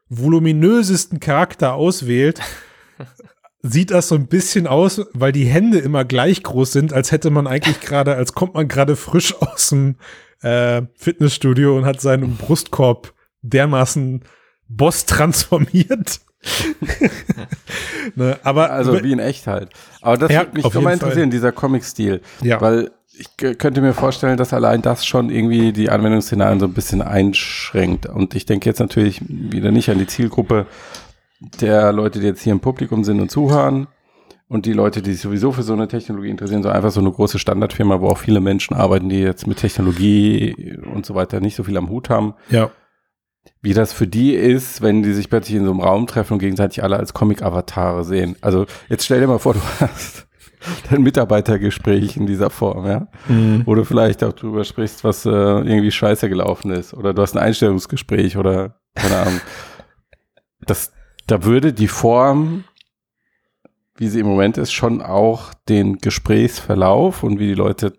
voluminösesten 0.09 1.19
Charakter 1.19 1.73
auswählt, 1.73 2.41
sieht 3.61 3.91
das 3.91 4.07
so 4.07 4.15
ein 4.15 4.27
bisschen 4.27 4.67
aus, 4.67 5.01
weil 5.13 5.31
die 5.31 5.45
Hände 5.45 5.79
immer 5.79 6.05
gleich 6.05 6.43
groß 6.43 6.71
sind, 6.71 6.93
als 6.93 7.11
hätte 7.11 7.29
man 7.29 7.47
eigentlich 7.47 7.79
gerade, 7.81 8.15
als 8.15 8.33
kommt 8.33 8.53
man 8.53 8.67
gerade 8.67 8.95
frisch 8.95 9.35
aus 9.41 9.69
dem 9.69 9.95
äh, 10.41 10.83
Fitnessstudio 10.95 11.77
und 11.77 11.85
hat 11.85 12.01
seinen 12.01 12.35
Brustkorb 12.35 13.13
dermaßen 13.41 14.23
Boss 14.67 15.05
transformiert. 15.05 16.21
ne, 18.15 18.39
aber 18.43 18.71
also 18.71 19.03
wie 19.03 19.11
in 19.11 19.19
echt 19.19 19.45
halt. 19.45 19.69
Aber 20.01 20.17
das 20.17 20.31
ja, 20.31 20.41
würde 20.41 20.53
mich 20.53 20.71
schon 20.71 20.83
mal 20.83 20.93
interessieren, 20.93 21.29
dieser 21.29 21.51
Comic-Stil. 21.51 22.21
Ja. 22.41 22.59
Weil 22.59 22.91
ich 23.13 23.57
könnte 23.57 23.81
mir 23.81 23.93
vorstellen, 23.93 24.37
dass 24.37 24.53
allein 24.53 24.81
das 24.81 25.05
schon 25.05 25.29
irgendwie 25.29 25.73
die 25.73 25.89
Anwendungsszenarien 25.89 26.59
so 26.59 26.65
ein 26.65 26.73
bisschen 26.73 27.01
einschränkt. 27.01 28.05
Und 28.05 28.35
ich 28.35 28.45
denke 28.45 28.69
jetzt 28.69 28.79
natürlich 28.79 29.21
wieder 29.27 29.71
nicht 29.71 29.89
an 29.89 29.99
die 29.99 30.07
Zielgruppe 30.07 30.65
der 31.39 31.91
Leute, 31.91 32.19
die 32.19 32.27
jetzt 32.27 32.41
hier 32.41 32.53
im 32.53 32.59
Publikum 32.59 33.03
sind 33.03 33.19
und 33.19 33.29
zuhören. 33.29 33.87
Und 34.47 34.65
die 34.65 34.73
Leute, 34.73 35.01
die 35.01 35.13
sich 35.13 35.21
sowieso 35.21 35.51
für 35.51 35.63
so 35.63 35.73
eine 35.73 35.87
Technologie 35.87 36.29
interessieren, 36.29 36.61
so 36.61 36.69
einfach 36.69 36.91
so 36.91 36.99
eine 36.99 37.11
große 37.11 37.39
Standardfirma, 37.39 38.01
wo 38.01 38.07
auch 38.07 38.17
viele 38.17 38.41
Menschen 38.41 38.75
arbeiten, 38.75 39.07
die 39.07 39.19
jetzt 39.19 39.47
mit 39.47 39.59
Technologie 39.59 40.77
und 40.93 41.05
so 41.05 41.15
weiter 41.15 41.39
nicht 41.39 41.55
so 41.55 41.63
viel 41.63 41.77
am 41.77 41.89
Hut 41.89 42.09
haben. 42.09 42.33
Ja. 42.49 42.69
Wie 43.61 43.73
das 43.73 43.93
für 43.93 44.07
die 44.07 44.33
ist, 44.33 44.81
wenn 44.81 45.03
die 45.03 45.13
sich 45.13 45.29
plötzlich 45.29 45.55
in 45.55 45.65
so 45.65 45.71
einem 45.71 45.79
Raum 45.79 46.05
treffen 46.05 46.33
und 46.33 46.39
gegenseitig 46.39 46.83
alle 46.83 46.97
als 46.97 47.13
Comic-Avatare 47.13 48.03
sehen. 48.03 48.35
Also 48.41 48.65
jetzt 48.89 49.05
stell 49.05 49.21
dir 49.21 49.27
mal 49.27 49.39
vor, 49.39 49.53
du 49.53 49.61
hast 49.79 50.27
dein 50.89 51.01
Mitarbeitergespräch 51.01 52.17
in 52.17 52.25
dieser 52.25 52.49
Form, 52.49 52.85
ja. 52.85 53.07
Mhm. 53.27 53.63
Wo 53.65 53.75
du 53.75 53.83
vielleicht 53.83 54.23
auch 54.23 54.33
drüber 54.33 54.63
sprichst, 54.63 55.03
was 55.03 55.25
äh, 55.25 55.29
irgendwie 55.29 55.91
scheiße 55.91 56.29
gelaufen 56.29 56.71
ist. 56.71 56.93
Oder 56.93 57.13
du 57.13 57.21
hast 57.21 57.35
ein 57.35 57.43
Einstellungsgespräch 57.43 58.37
oder 58.37 58.79
keine 58.95 59.17
Ahnung. 59.17 59.41
das, 60.65 60.93
da 61.27 61.43
würde 61.43 61.73
die 61.73 61.87
Form, 61.87 62.63
wie 63.97 64.07
sie 64.07 64.19
im 64.19 64.27
Moment 64.27 64.57
ist, 64.57 64.71
schon 64.71 65.01
auch 65.01 65.53
den 65.69 65.97
Gesprächsverlauf 65.97 67.23
und 67.23 67.39
wie 67.39 67.47
die 67.47 67.55
Leute 67.55 67.93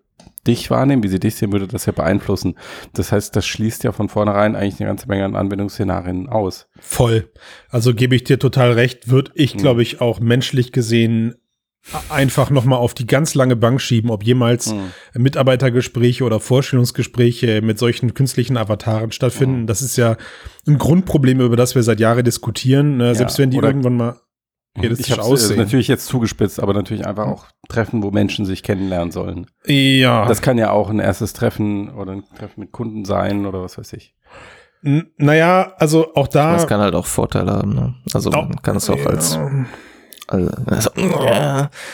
dich 0.47 0.71
wahrnehmen, 0.71 1.03
wie 1.03 1.09
sie 1.09 1.21
dich 1.21 1.37
sehen, 1.37 1.53
würde 1.53 1.69
das 1.69 1.87
ja 1.87 1.93
beeinflussen. 1.93 2.57
Das 2.95 3.13
heißt, 3.13 3.37
das 3.37 3.47
schließt 3.47 3.85
ja 3.85 3.93
von 3.93 4.09
vornherein 4.09 4.57
eigentlich 4.57 4.81
eine 4.81 4.89
ganze 4.89 5.07
Menge 5.07 5.25
an 5.25 5.37
Anwendungsszenarien 5.37 6.29
aus. 6.29 6.67
Voll. 6.81 7.31
Also 7.69 7.95
gebe 7.95 8.17
ich 8.17 8.25
dir 8.25 8.39
total 8.39 8.73
recht, 8.73 9.09
würde 9.09 9.31
ich, 9.35 9.57
glaube 9.57 9.77
mhm. 9.77 9.83
ich, 9.83 10.01
auch 10.01 10.19
menschlich 10.19 10.73
gesehen 10.73 11.37
einfach 12.09 12.51
noch 12.51 12.65
mal 12.65 12.77
auf 12.77 12.95
die 12.95 13.07
ganz 13.07 13.35
lange 13.35 13.57
Bank 13.57 13.81
schieben, 13.81 14.11
ob 14.11 14.23
jemals 14.25 14.73
mhm. 14.73 14.93
Mitarbeitergespräche 15.15 16.25
oder 16.25 16.41
Vorstellungsgespräche 16.41 17.61
mit 17.61 17.79
solchen 17.79 18.15
künstlichen 18.15 18.57
Avataren 18.57 19.13
stattfinden. 19.13 19.63
Mhm. 19.63 19.67
Das 19.67 19.83
ist 19.83 19.97
ja 19.97 20.17
ein 20.67 20.79
Grundproblem, 20.79 21.41
über 21.41 21.57
das 21.57 21.75
wir 21.75 21.83
seit 21.83 22.01
Jahren 22.01 22.25
diskutieren. 22.25 22.97
Ne? 22.99 23.15
Selbst 23.15 23.39
wenn 23.39 23.51
die 23.51 23.59
irgendwann 23.59 23.97
mal 23.97 24.17
realistisch 24.79 25.11
ich 25.11 25.21
aussehen. 25.21 25.59
natürlich 25.59 25.89
jetzt 25.89 26.07
zugespitzt, 26.07 26.61
aber 26.61 26.73
natürlich 26.73 27.07
einfach 27.07 27.27
auch 27.27 27.47
Treffen, 27.69 28.03
wo 28.03 28.11
Menschen 28.11 28.47
sich 28.47 28.63
kennenlernen 28.63 29.11
sollen. 29.11 29.47
Ja. 29.67 30.27
Das 30.27 30.41
kann 30.41 30.59
ja 30.59 30.71
auch 30.71 30.89
ein 30.89 30.99
erstes 30.99 31.33
Treffen 31.33 31.91
oder 31.91 32.13
ein 32.13 32.25
Treffen 32.39 32.61
mit 32.61 32.73
Kunden 32.73 33.05
sein 33.05 33.45
oder 33.45 33.61
was 33.61 33.77
weiß 33.77 33.93
ich. 33.95 34.15
N 34.83 35.11
naja, 35.17 35.75
also 35.79 36.15
auch 36.15 36.27
da. 36.27 36.55
Das 36.55 36.67
kann 36.67 36.81
halt 36.81 36.95
auch 36.95 37.07
Vorteile 37.07 37.53
haben. 37.53 37.75
Ne? 37.75 37.95
Also 38.15 38.31
man 38.31 38.63
kann 38.63 38.77
es 38.77 38.89
auch 38.89 38.99
ja. 38.99 39.07
als 39.07 39.39
also, 40.33 40.51
also, 40.67 40.91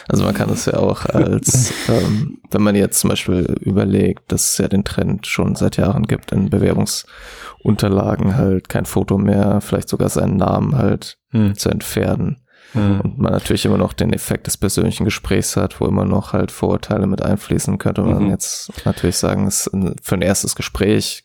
also 0.09 0.25
man 0.25 0.35
kann 0.35 0.51
es 0.51 0.67
ja 0.67 0.75
auch 0.75 1.05
als, 1.07 1.73
ähm, 1.89 2.39
wenn 2.51 2.63
man 2.63 2.75
jetzt 2.75 3.01
zum 3.01 3.11
Beispiel 3.11 3.57
überlegt, 3.61 4.31
dass 4.33 4.53
es 4.53 4.59
ja 4.59 4.69
den 4.69 4.85
Trend 4.85 5.27
schon 5.27 5.55
seit 5.57 5.77
Jahren 5.77 6.05
gibt, 6.07 6.33
in 6.33 6.51
Bewerbungsunterlagen 6.51 8.37
halt 8.37 8.69
kein 8.69 8.87
Foto 8.87 9.19
mehr, 9.19 9.61
vielleicht 9.61 9.89
sogar 9.89 10.09
seinen 10.09 10.37
Namen 10.37 10.77
halt 10.77 11.19
hm. 11.31 11.55
zu 11.57 11.69
entfernen. 11.69 12.39
Hm. 12.73 13.01
Und 13.01 13.19
man 13.19 13.33
natürlich 13.33 13.65
immer 13.65 13.79
noch 13.79 13.93
den 13.93 14.13
Effekt 14.13 14.47
des 14.47 14.57
persönlichen 14.57 15.05
Gesprächs 15.05 15.57
hat, 15.57 15.81
wo 15.81 15.87
immer 15.87 16.05
noch 16.05 16.33
halt 16.33 16.51
Vorurteile 16.51 17.07
mit 17.07 17.23
einfließen, 17.23 17.79
könnte 17.79 18.03
man 18.03 18.25
mhm. 18.25 18.31
jetzt 18.31 18.71
natürlich 18.85 19.17
sagen, 19.17 19.47
es 19.47 19.71
für 20.03 20.15
ein 20.15 20.23
erstes 20.23 20.55
Gespräch 20.55 21.25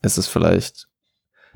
ist 0.00 0.16
es 0.16 0.28
vielleicht 0.28 0.88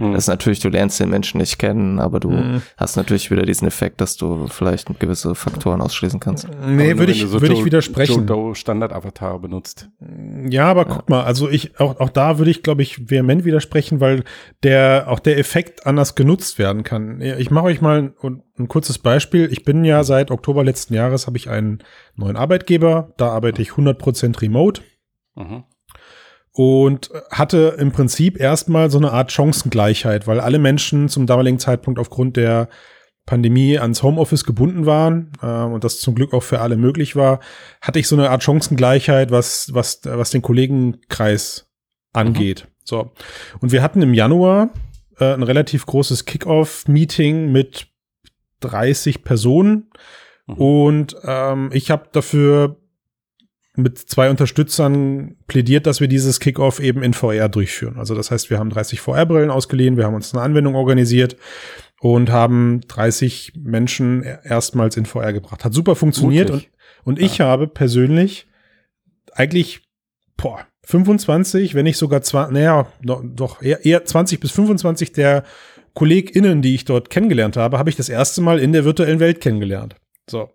Mhm. 0.02 0.14
Das 0.14 0.24
ist 0.24 0.28
natürlich, 0.28 0.60
du 0.60 0.68
lernst 0.68 0.98
den 0.98 1.10
Menschen 1.10 1.38
nicht 1.38 1.58
kennen, 1.58 2.00
aber 2.00 2.18
du 2.18 2.30
mhm. 2.30 2.62
hast 2.76 2.96
natürlich 2.96 3.30
wieder 3.30 3.42
diesen 3.42 3.68
Effekt, 3.68 4.00
dass 4.00 4.16
du 4.16 4.48
vielleicht 4.48 4.98
gewisse 4.98 5.34
Faktoren 5.34 5.80
ausschließen 5.80 6.18
kannst. 6.18 6.48
Nee, 6.66 6.98
würde 6.98 7.12
ich, 7.12 7.22
so 7.22 7.40
würde 7.40 7.54
ich 7.54 7.64
widersprechen. 7.64 8.26
Joe 8.26 8.54
Standard-Avatar 8.54 9.38
benutzt. 9.38 9.88
Ja, 10.48 10.66
aber 10.66 10.88
ja. 10.88 10.94
guck 10.94 11.08
mal, 11.08 11.22
also 11.22 11.48
ich, 11.48 11.78
auch, 11.78 12.00
auch 12.00 12.10
da 12.10 12.38
würde 12.38 12.50
ich, 12.50 12.62
glaube 12.62 12.82
ich, 12.82 13.10
vehement 13.10 13.44
widersprechen, 13.44 14.00
weil 14.00 14.24
der, 14.62 15.06
auch 15.08 15.20
der 15.20 15.38
Effekt 15.38 15.86
anders 15.86 16.14
genutzt 16.14 16.58
werden 16.58 16.82
kann. 16.82 17.20
Ich 17.20 17.50
mache 17.50 17.66
euch 17.66 17.80
mal 17.80 18.12
ein, 18.22 18.42
ein 18.58 18.68
kurzes 18.68 18.98
Beispiel. 18.98 19.48
Ich 19.52 19.64
bin 19.64 19.84
ja 19.84 20.02
seit 20.02 20.30
Oktober 20.30 20.64
letzten 20.64 20.94
Jahres 20.94 21.26
habe 21.26 21.36
ich 21.36 21.48
einen 21.48 21.78
neuen 22.16 22.36
Arbeitgeber. 22.36 23.12
Da 23.16 23.28
arbeite 23.28 23.62
ich 23.62 23.70
100% 23.70 24.42
remote. 24.42 24.82
Mhm 25.36 25.64
und 26.52 27.10
hatte 27.30 27.76
im 27.78 27.92
Prinzip 27.92 28.38
erstmal 28.38 28.90
so 28.90 28.98
eine 28.98 29.12
Art 29.12 29.32
Chancengleichheit, 29.32 30.26
weil 30.26 30.40
alle 30.40 30.58
Menschen 30.58 31.08
zum 31.08 31.26
damaligen 31.26 31.58
Zeitpunkt 31.58 31.98
aufgrund 31.98 32.36
der 32.36 32.68
Pandemie 33.24 33.78
ans 33.78 34.02
Homeoffice 34.02 34.44
gebunden 34.44 34.84
waren 34.84 35.32
äh, 35.40 35.46
und 35.46 35.84
das 35.84 36.00
zum 36.00 36.14
Glück 36.14 36.34
auch 36.34 36.42
für 36.42 36.60
alle 36.60 36.76
möglich 36.76 37.14
war, 37.16 37.40
hatte 37.80 37.98
ich 37.98 38.08
so 38.08 38.16
eine 38.16 38.30
Art 38.30 38.42
Chancengleichheit, 38.42 39.30
was, 39.30 39.72
was, 39.72 40.00
was 40.04 40.30
den 40.30 40.42
Kollegenkreis 40.42 41.70
angeht. 42.12 42.64
Mhm. 42.66 42.72
So. 42.84 43.12
Und 43.60 43.72
wir 43.72 43.82
hatten 43.82 44.02
im 44.02 44.12
Januar 44.12 44.70
äh, 45.18 45.32
ein 45.32 45.44
relativ 45.44 45.86
großes 45.86 46.24
Kickoff-Meeting 46.24 47.50
mit 47.52 47.86
30 48.60 49.22
Personen. 49.22 49.90
Mhm. 50.46 50.54
Und 50.54 51.16
ähm, 51.24 51.70
ich 51.72 51.90
habe 51.92 52.08
dafür 52.12 52.81
mit 53.74 53.98
zwei 53.98 54.28
Unterstützern 54.28 55.36
plädiert, 55.46 55.86
dass 55.86 56.00
wir 56.00 56.08
dieses 56.08 56.40
Kickoff 56.40 56.78
eben 56.78 57.02
in 57.02 57.14
VR 57.14 57.48
durchführen. 57.48 57.96
Also 57.98 58.14
das 58.14 58.30
heißt, 58.30 58.50
wir 58.50 58.58
haben 58.58 58.70
30 58.70 59.00
VR-Brillen 59.00 59.50
ausgeliehen, 59.50 59.96
wir 59.96 60.04
haben 60.04 60.14
uns 60.14 60.34
eine 60.34 60.42
Anwendung 60.42 60.74
organisiert 60.74 61.36
und 62.00 62.30
haben 62.30 62.82
30 62.88 63.52
Menschen 63.56 64.22
erstmals 64.22 64.96
in 64.96 65.06
VR 65.06 65.32
gebracht. 65.32 65.64
Hat 65.64 65.72
super 65.72 65.96
funktioniert 65.96 66.50
und, 66.50 66.68
und 67.04 67.18
ich 67.18 67.38
ja. 67.38 67.46
habe 67.46 67.66
persönlich 67.66 68.46
eigentlich 69.32 69.82
boah, 70.36 70.66
25, 70.84 71.74
wenn 71.74 71.84
nicht 71.84 71.96
sogar 71.96 72.22
20, 72.22 72.52
naja, 72.52 72.86
doch 73.02 73.62
eher, 73.62 73.84
eher 73.84 74.04
20 74.04 74.40
bis 74.40 74.50
25 74.50 75.12
der 75.12 75.44
KollegInnen, 75.94 76.60
die 76.62 76.74
ich 76.74 76.84
dort 76.84 77.10
kennengelernt 77.10 77.56
habe, 77.56 77.78
habe 77.78 77.90
ich 77.90 77.96
das 77.96 78.08
erste 78.08 78.40
Mal 78.40 78.58
in 78.58 78.72
der 78.72 78.84
virtuellen 78.84 79.20
Welt 79.20 79.40
kennengelernt. 79.40 79.96
So. 80.28 80.50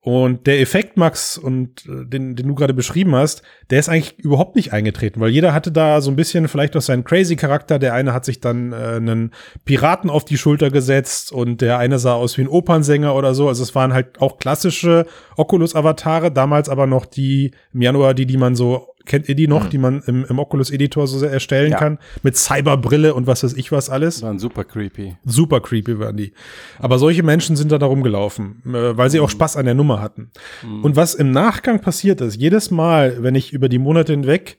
Und 0.00 0.46
der 0.46 0.60
Effekt, 0.60 0.96
Max, 0.96 1.36
und 1.36 1.84
äh, 1.86 2.06
den, 2.06 2.36
den 2.36 2.46
du 2.46 2.54
gerade 2.54 2.72
beschrieben 2.72 3.16
hast, 3.16 3.42
der 3.70 3.80
ist 3.80 3.88
eigentlich 3.88 4.18
überhaupt 4.18 4.54
nicht 4.54 4.72
eingetreten, 4.72 5.20
weil 5.20 5.30
jeder 5.30 5.52
hatte 5.52 5.72
da 5.72 6.00
so 6.00 6.10
ein 6.10 6.16
bisschen 6.16 6.46
vielleicht 6.46 6.74
noch 6.74 6.82
seinen 6.82 7.02
crazy 7.02 7.34
Charakter. 7.34 7.80
Der 7.80 7.94
eine 7.94 8.12
hat 8.12 8.24
sich 8.24 8.40
dann 8.40 8.72
äh, 8.72 8.76
einen 8.76 9.32
Piraten 9.64 10.08
auf 10.08 10.24
die 10.24 10.38
Schulter 10.38 10.70
gesetzt 10.70 11.32
und 11.32 11.60
der 11.60 11.78
eine 11.78 11.98
sah 11.98 12.14
aus 12.14 12.38
wie 12.38 12.42
ein 12.42 12.48
Opernsänger 12.48 13.14
oder 13.14 13.34
so. 13.34 13.48
Also 13.48 13.62
es 13.64 13.74
waren 13.74 13.92
halt 13.92 14.20
auch 14.20 14.38
klassische 14.38 15.06
Oculus-Avatare, 15.36 16.30
damals 16.30 16.68
aber 16.68 16.86
noch 16.86 17.04
die 17.04 17.50
im 17.74 17.82
Januar, 17.82 18.14
die, 18.14 18.26
die 18.26 18.36
man 18.36 18.54
so 18.54 18.94
Kennt 19.08 19.28
ihr 19.28 19.34
die 19.34 19.48
noch, 19.48 19.64
mhm. 19.64 19.70
die 19.70 19.78
man 19.78 20.02
im, 20.06 20.24
im 20.24 20.38
Oculus 20.38 20.70
Editor 20.70 21.06
so 21.06 21.18
sehr 21.18 21.32
erstellen 21.32 21.72
ja. 21.72 21.78
kann? 21.78 21.98
Mit 22.22 22.36
Cyberbrille 22.36 23.14
und 23.14 23.26
was 23.26 23.42
weiß 23.42 23.54
ich 23.54 23.72
was 23.72 23.90
alles. 23.90 24.22
Waren 24.22 24.38
super 24.38 24.64
creepy. 24.64 25.16
Super 25.24 25.60
creepy 25.60 25.98
waren 25.98 26.16
die. 26.16 26.32
Aber 26.78 26.98
solche 26.98 27.22
Menschen 27.22 27.56
sind 27.56 27.72
da 27.72 27.78
darum 27.78 28.02
gelaufen, 28.02 28.62
äh, 28.66 28.96
weil 28.96 29.10
sie 29.10 29.18
mhm. 29.18 29.24
auch 29.24 29.30
Spaß 29.30 29.56
an 29.56 29.64
der 29.64 29.74
Nummer 29.74 30.00
hatten. 30.00 30.30
Mhm. 30.62 30.84
Und 30.84 30.94
was 30.96 31.14
im 31.14 31.32
Nachgang 31.32 31.80
passiert 31.80 32.20
ist, 32.20 32.36
jedes 32.36 32.70
Mal, 32.70 33.22
wenn 33.22 33.34
ich 33.34 33.52
über 33.52 33.68
die 33.68 33.78
Monate 33.78 34.12
hinweg 34.12 34.58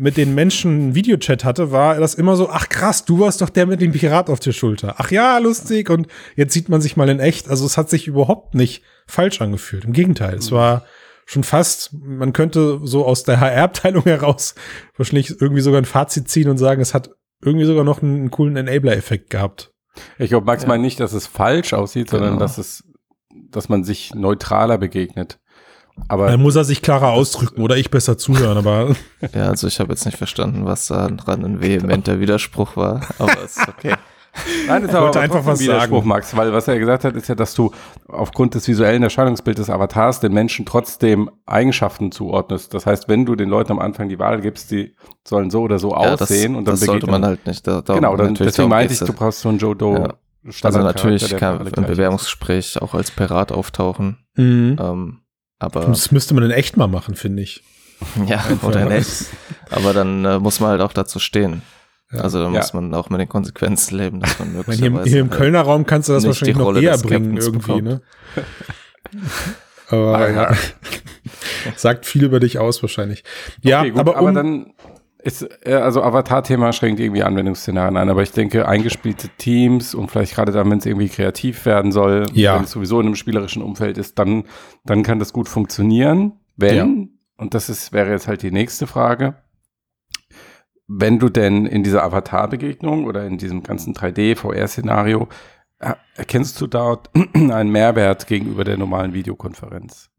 mit 0.00 0.16
den 0.16 0.34
Menschen 0.34 0.94
Videochat 0.94 1.44
hatte, 1.44 1.72
war 1.72 2.00
das 2.00 2.14
immer 2.14 2.34
so, 2.34 2.48
ach 2.48 2.70
krass, 2.70 3.04
du 3.04 3.20
warst 3.20 3.42
doch 3.42 3.50
der 3.50 3.66
mit 3.66 3.82
dem 3.82 3.92
Pirat 3.92 4.30
auf 4.30 4.40
der 4.40 4.52
Schulter. 4.52 4.94
Ach 4.96 5.10
ja, 5.10 5.36
lustig. 5.36 5.90
Und 5.90 6.06
jetzt 6.36 6.54
sieht 6.54 6.70
man 6.70 6.80
sich 6.80 6.96
mal 6.96 7.10
in 7.10 7.20
echt. 7.20 7.50
Also 7.50 7.66
es 7.66 7.76
hat 7.76 7.90
sich 7.90 8.06
überhaupt 8.06 8.54
nicht 8.54 8.82
falsch 9.06 9.42
angefühlt. 9.42 9.84
Im 9.84 9.92
Gegenteil, 9.92 10.36
es 10.36 10.50
mhm. 10.50 10.54
war 10.54 10.84
schon 11.30 11.44
fast, 11.44 11.92
man 11.92 12.32
könnte 12.32 12.80
so 12.82 13.06
aus 13.06 13.22
der 13.22 13.40
HR-Abteilung 13.40 14.02
heraus 14.04 14.56
wahrscheinlich 14.96 15.40
irgendwie 15.40 15.60
sogar 15.62 15.80
ein 15.80 15.84
Fazit 15.84 16.28
ziehen 16.28 16.48
und 16.48 16.58
sagen, 16.58 16.82
es 16.82 16.92
hat 16.92 17.10
irgendwie 17.40 17.66
sogar 17.66 17.84
noch 17.84 18.02
einen, 18.02 18.16
einen 18.16 18.30
coolen 18.30 18.56
Enabler-Effekt 18.56 19.30
gehabt. 19.30 19.72
Ich 20.18 20.30
glaube, 20.30 20.46
Max 20.46 20.62
ja. 20.62 20.68
meint 20.68 20.82
nicht, 20.82 20.98
dass 20.98 21.12
es 21.12 21.26
falsch 21.28 21.72
aussieht, 21.72 22.10
genau. 22.10 22.24
sondern 22.24 22.40
dass 22.40 22.58
es, 22.58 22.84
dass 23.50 23.68
man 23.68 23.84
sich 23.84 24.12
neutraler 24.14 24.76
begegnet. 24.76 25.38
Aber 26.08 26.28
dann 26.28 26.42
muss 26.42 26.56
er 26.56 26.64
sich 26.64 26.82
klarer 26.82 27.10
ausdrücken 27.10 27.62
oder 27.62 27.76
ich 27.76 27.90
besser 27.90 28.18
zuhören, 28.18 28.56
aber. 28.56 28.96
ja, 29.34 29.48
also 29.48 29.66
ich 29.66 29.78
habe 29.78 29.92
jetzt 29.92 30.06
nicht 30.06 30.18
verstanden, 30.18 30.64
was 30.64 30.86
da 30.86 31.08
dran 31.08 31.44
ein 31.44 31.60
vehementer 31.60 32.18
Widerspruch 32.20 32.76
war, 32.76 33.06
aber 33.18 33.42
ist 33.44 33.68
okay. 33.68 33.94
Nein, 34.66 34.82
das 34.82 34.90
ist 34.90 34.96
aber 34.96 35.20
einfach 35.20 35.44
was 35.44 35.60
Widerspruch, 35.60 35.98
sagen. 35.98 36.08
Max, 36.08 36.36
weil 36.36 36.52
was 36.52 36.68
er 36.68 36.78
gesagt 36.78 37.04
hat, 37.04 37.16
ist 37.16 37.28
ja, 37.28 37.34
dass 37.34 37.54
du 37.54 37.72
aufgrund 38.06 38.54
des 38.54 38.66
visuellen 38.68 39.02
Erscheinungsbildes 39.02 39.66
des 39.66 39.74
Avatars 39.74 40.20
den 40.20 40.32
Menschen 40.32 40.64
trotzdem 40.66 41.30
Eigenschaften 41.46 42.12
zuordnest. 42.12 42.72
Das 42.72 42.86
heißt, 42.86 43.08
wenn 43.08 43.26
du 43.26 43.34
den 43.34 43.48
Leuten 43.48 43.72
am 43.72 43.80
Anfang 43.80 44.08
die 44.08 44.18
Wahl 44.18 44.40
gibst, 44.40 44.70
die 44.70 44.94
sollen 45.26 45.50
so 45.50 45.62
oder 45.62 45.78
so 45.78 45.90
ja, 45.90 45.96
aussehen 45.96 46.52
das, 46.52 46.58
und 46.58 46.64
dann 46.64 46.74
das 46.74 46.80
sollte 46.80 47.06
man 47.06 47.24
halt 47.24 47.46
nicht. 47.46 47.66
Da, 47.66 47.82
da 47.82 47.94
genau, 47.94 48.16
dann, 48.16 48.34
deswegen 48.34 48.68
meinte 48.68 48.94
ich, 48.94 49.00
du 49.00 49.12
brauchst 49.12 49.40
so 49.40 49.48
einen 49.48 49.58
Joe 49.58 49.74
Doe. 49.74 49.98
Ja. 49.98 50.14
Also 50.62 50.78
natürlich 50.78 51.36
kann 51.36 51.66
im 51.66 51.84
Bewerbungsgespräch 51.84 52.80
auch 52.80 52.94
als 52.94 53.10
Pirat 53.10 53.52
auftauchen. 53.52 54.24
Mhm. 54.36 54.76
Ähm, 54.80 55.20
aber 55.58 55.86
das 55.86 56.10
müsste 56.12 56.34
man 56.34 56.44
in 56.44 56.50
echt 56.50 56.76
mal 56.76 56.86
machen, 56.86 57.14
finde 57.14 57.42
ich. 57.42 57.62
ja, 58.26 58.42
oder 58.62 58.82
in 58.82 58.90
echt. 58.90 59.26
Aber 59.70 59.92
dann 59.92 60.24
äh, 60.24 60.38
muss 60.38 60.60
man 60.60 60.70
halt 60.70 60.80
auch 60.80 60.94
dazu 60.94 61.18
stehen. 61.18 61.62
Ja. 62.12 62.20
Also 62.20 62.38
da 62.38 62.44
ja. 62.44 62.50
muss 62.50 62.72
man 62.72 62.92
auch 62.94 63.08
mit 63.10 63.20
den 63.20 63.28
Konsequenzen 63.28 63.96
leben, 63.96 64.20
dass 64.20 64.38
man 64.38 64.52
möglicherweise 64.52 65.04
hier, 65.04 65.12
hier 65.12 65.20
im 65.20 65.30
Kölner 65.30 65.60
Raum 65.60 65.86
kannst 65.86 66.08
du 66.08 66.12
das 66.12 66.26
wahrscheinlich 66.26 66.56
noch 66.56 66.74
eher 66.74 66.98
bringen 66.98 67.36
irgendwie, 67.36 67.82
ne? 67.82 68.00
aber 69.88 70.18
ah, 70.18 70.28
ja. 70.28 70.54
sagt 71.76 72.06
viel 72.06 72.24
über 72.24 72.40
dich 72.40 72.58
aus 72.58 72.82
wahrscheinlich. 72.82 73.22
Ja, 73.62 73.80
okay, 73.80 73.90
gut, 73.90 74.00
aber, 74.00 74.12
um, 74.12 74.18
aber 74.18 74.32
dann 74.32 74.72
ist, 75.22 75.48
äh, 75.64 75.74
also 75.74 76.02
Avatar-Thema 76.02 76.72
schränkt 76.72 77.00
irgendwie 77.00 77.22
Anwendungsszenarien 77.22 77.96
ein, 77.96 78.08
aber 78.08 78.22
ich 78.22 78.32
denke, 78.32 78.66
eingespielte 78.66 79.28
Teams 79.38 79.94
und 79.94 80.10
vielleicht 80.10 80.34
gerade 80.34 80.50
dann, 80.50 80.70
wenn 80.70 80.78
es 80.78 80.86
irgendwie 80.86 81.08
kreativ 81.08 81.64
werden 81.64 81.92
soll, 81.92 82.26
ja. 82.32 82.56
wenn 82.56 82.64
es 82.64 82.72
sowieso 82.72 83.00
in 83.00 83.06
einem 83.06 83.16
spielerischen 83.16 83.62
Umfeld 83.62 83.98
ist, 83.98 84.18
dann, 84.18 84.44
dann 84.84 85.02
kann 85.02 85.18
das 85.18 85.32
gut 85.32 85.48
funktionieren. 85.48 86.32
Wenn, 86.56 86.76
ja. 86.76 87.06
und 87.36 87.54
das 87.54 87.68
ist, 87.68 87.92
wäre 87.92 88.10
jetzt 88.10 88.28
halt 88.28 88.42
die 88.42 88.50
nächste 88.50 88.86
Frage, 88.86 89.34
wenn 90.92 91.20
du 91.20 91.28
denn 91.28 91.66
in 91.66 91.84
dieser 91.84 92.02
Avatar-Begegnung 92.02 93.04
oder 93.04 93.24
in 93.24 93.38
diesem 93.38 93.62
ganzen 93.62 93.94
3D-VR-Szenario, 93.94 95.28
erkennst 96.16 96.60
du 96.60 96.66
dort 96.66 97.10
einen 97.34 97.70
Mehrwert 97.70 98.26
gegenüber 98.26 98.64
der 98.64 98.76
normalen 98.76 99.14
Videokonferenz? 99.14 100.10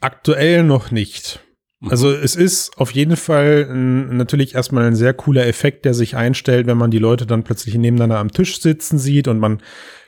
Aktuell 0.00 0.64
noch 0.64 0.90
nicht. 0.90 1.38
Mhm. 1.78 1.90
Also 1.90 2.10
es 2.10 2.34
ist 2.34 2.76
auf 2.76 2.90
jeden 2.90 3.16
Fall 3.16 3.68
ein, 3.70 4.16
natürlich 4.16 4.56
erstmal 4.56 4.84
ein 4.84 4.96
sehr 4.96 5.14
cooler 5.14 5.46
Effekt, 5.46 5.84
der 5.84 5.94
sich 5.94 6.16
einstellt, 6.16 6.66
wenn 6.66 6.76
man 6.76 6.90
die 6.90 6.98
Leute 6.98 7.24
dann 7.24 7.44
plötzlich 7.44 7.76
nebeneinander 7.76 8.18
am 8.18 8.32
Tisch 8.32 8.60
sitzen 8.60 8.98
sieht 8.98 9.28
und 9.28 9.38
man 9.38 9.62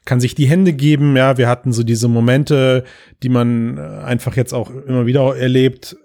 kann 0.04 0.18
sich 0.18 0.34
die 0.34 0.48
Hände 0.48 0.72
geben. 0.72 1.16
Ja, 1.16 1.38
wir 1.38 1.48
hatten 1.48 1.72
so 1.72 1.84
diese 1.84 2.08
Momente, 2.08 2.82
die 3.22 3.28
man 3.28 3.78
einfach 3.78 4.34
jetzt 4.34 4.52
auch 4.52 4.70
immer 4.70 5.06
wieder 5.06 5.36
erlebt, 5.36 5.96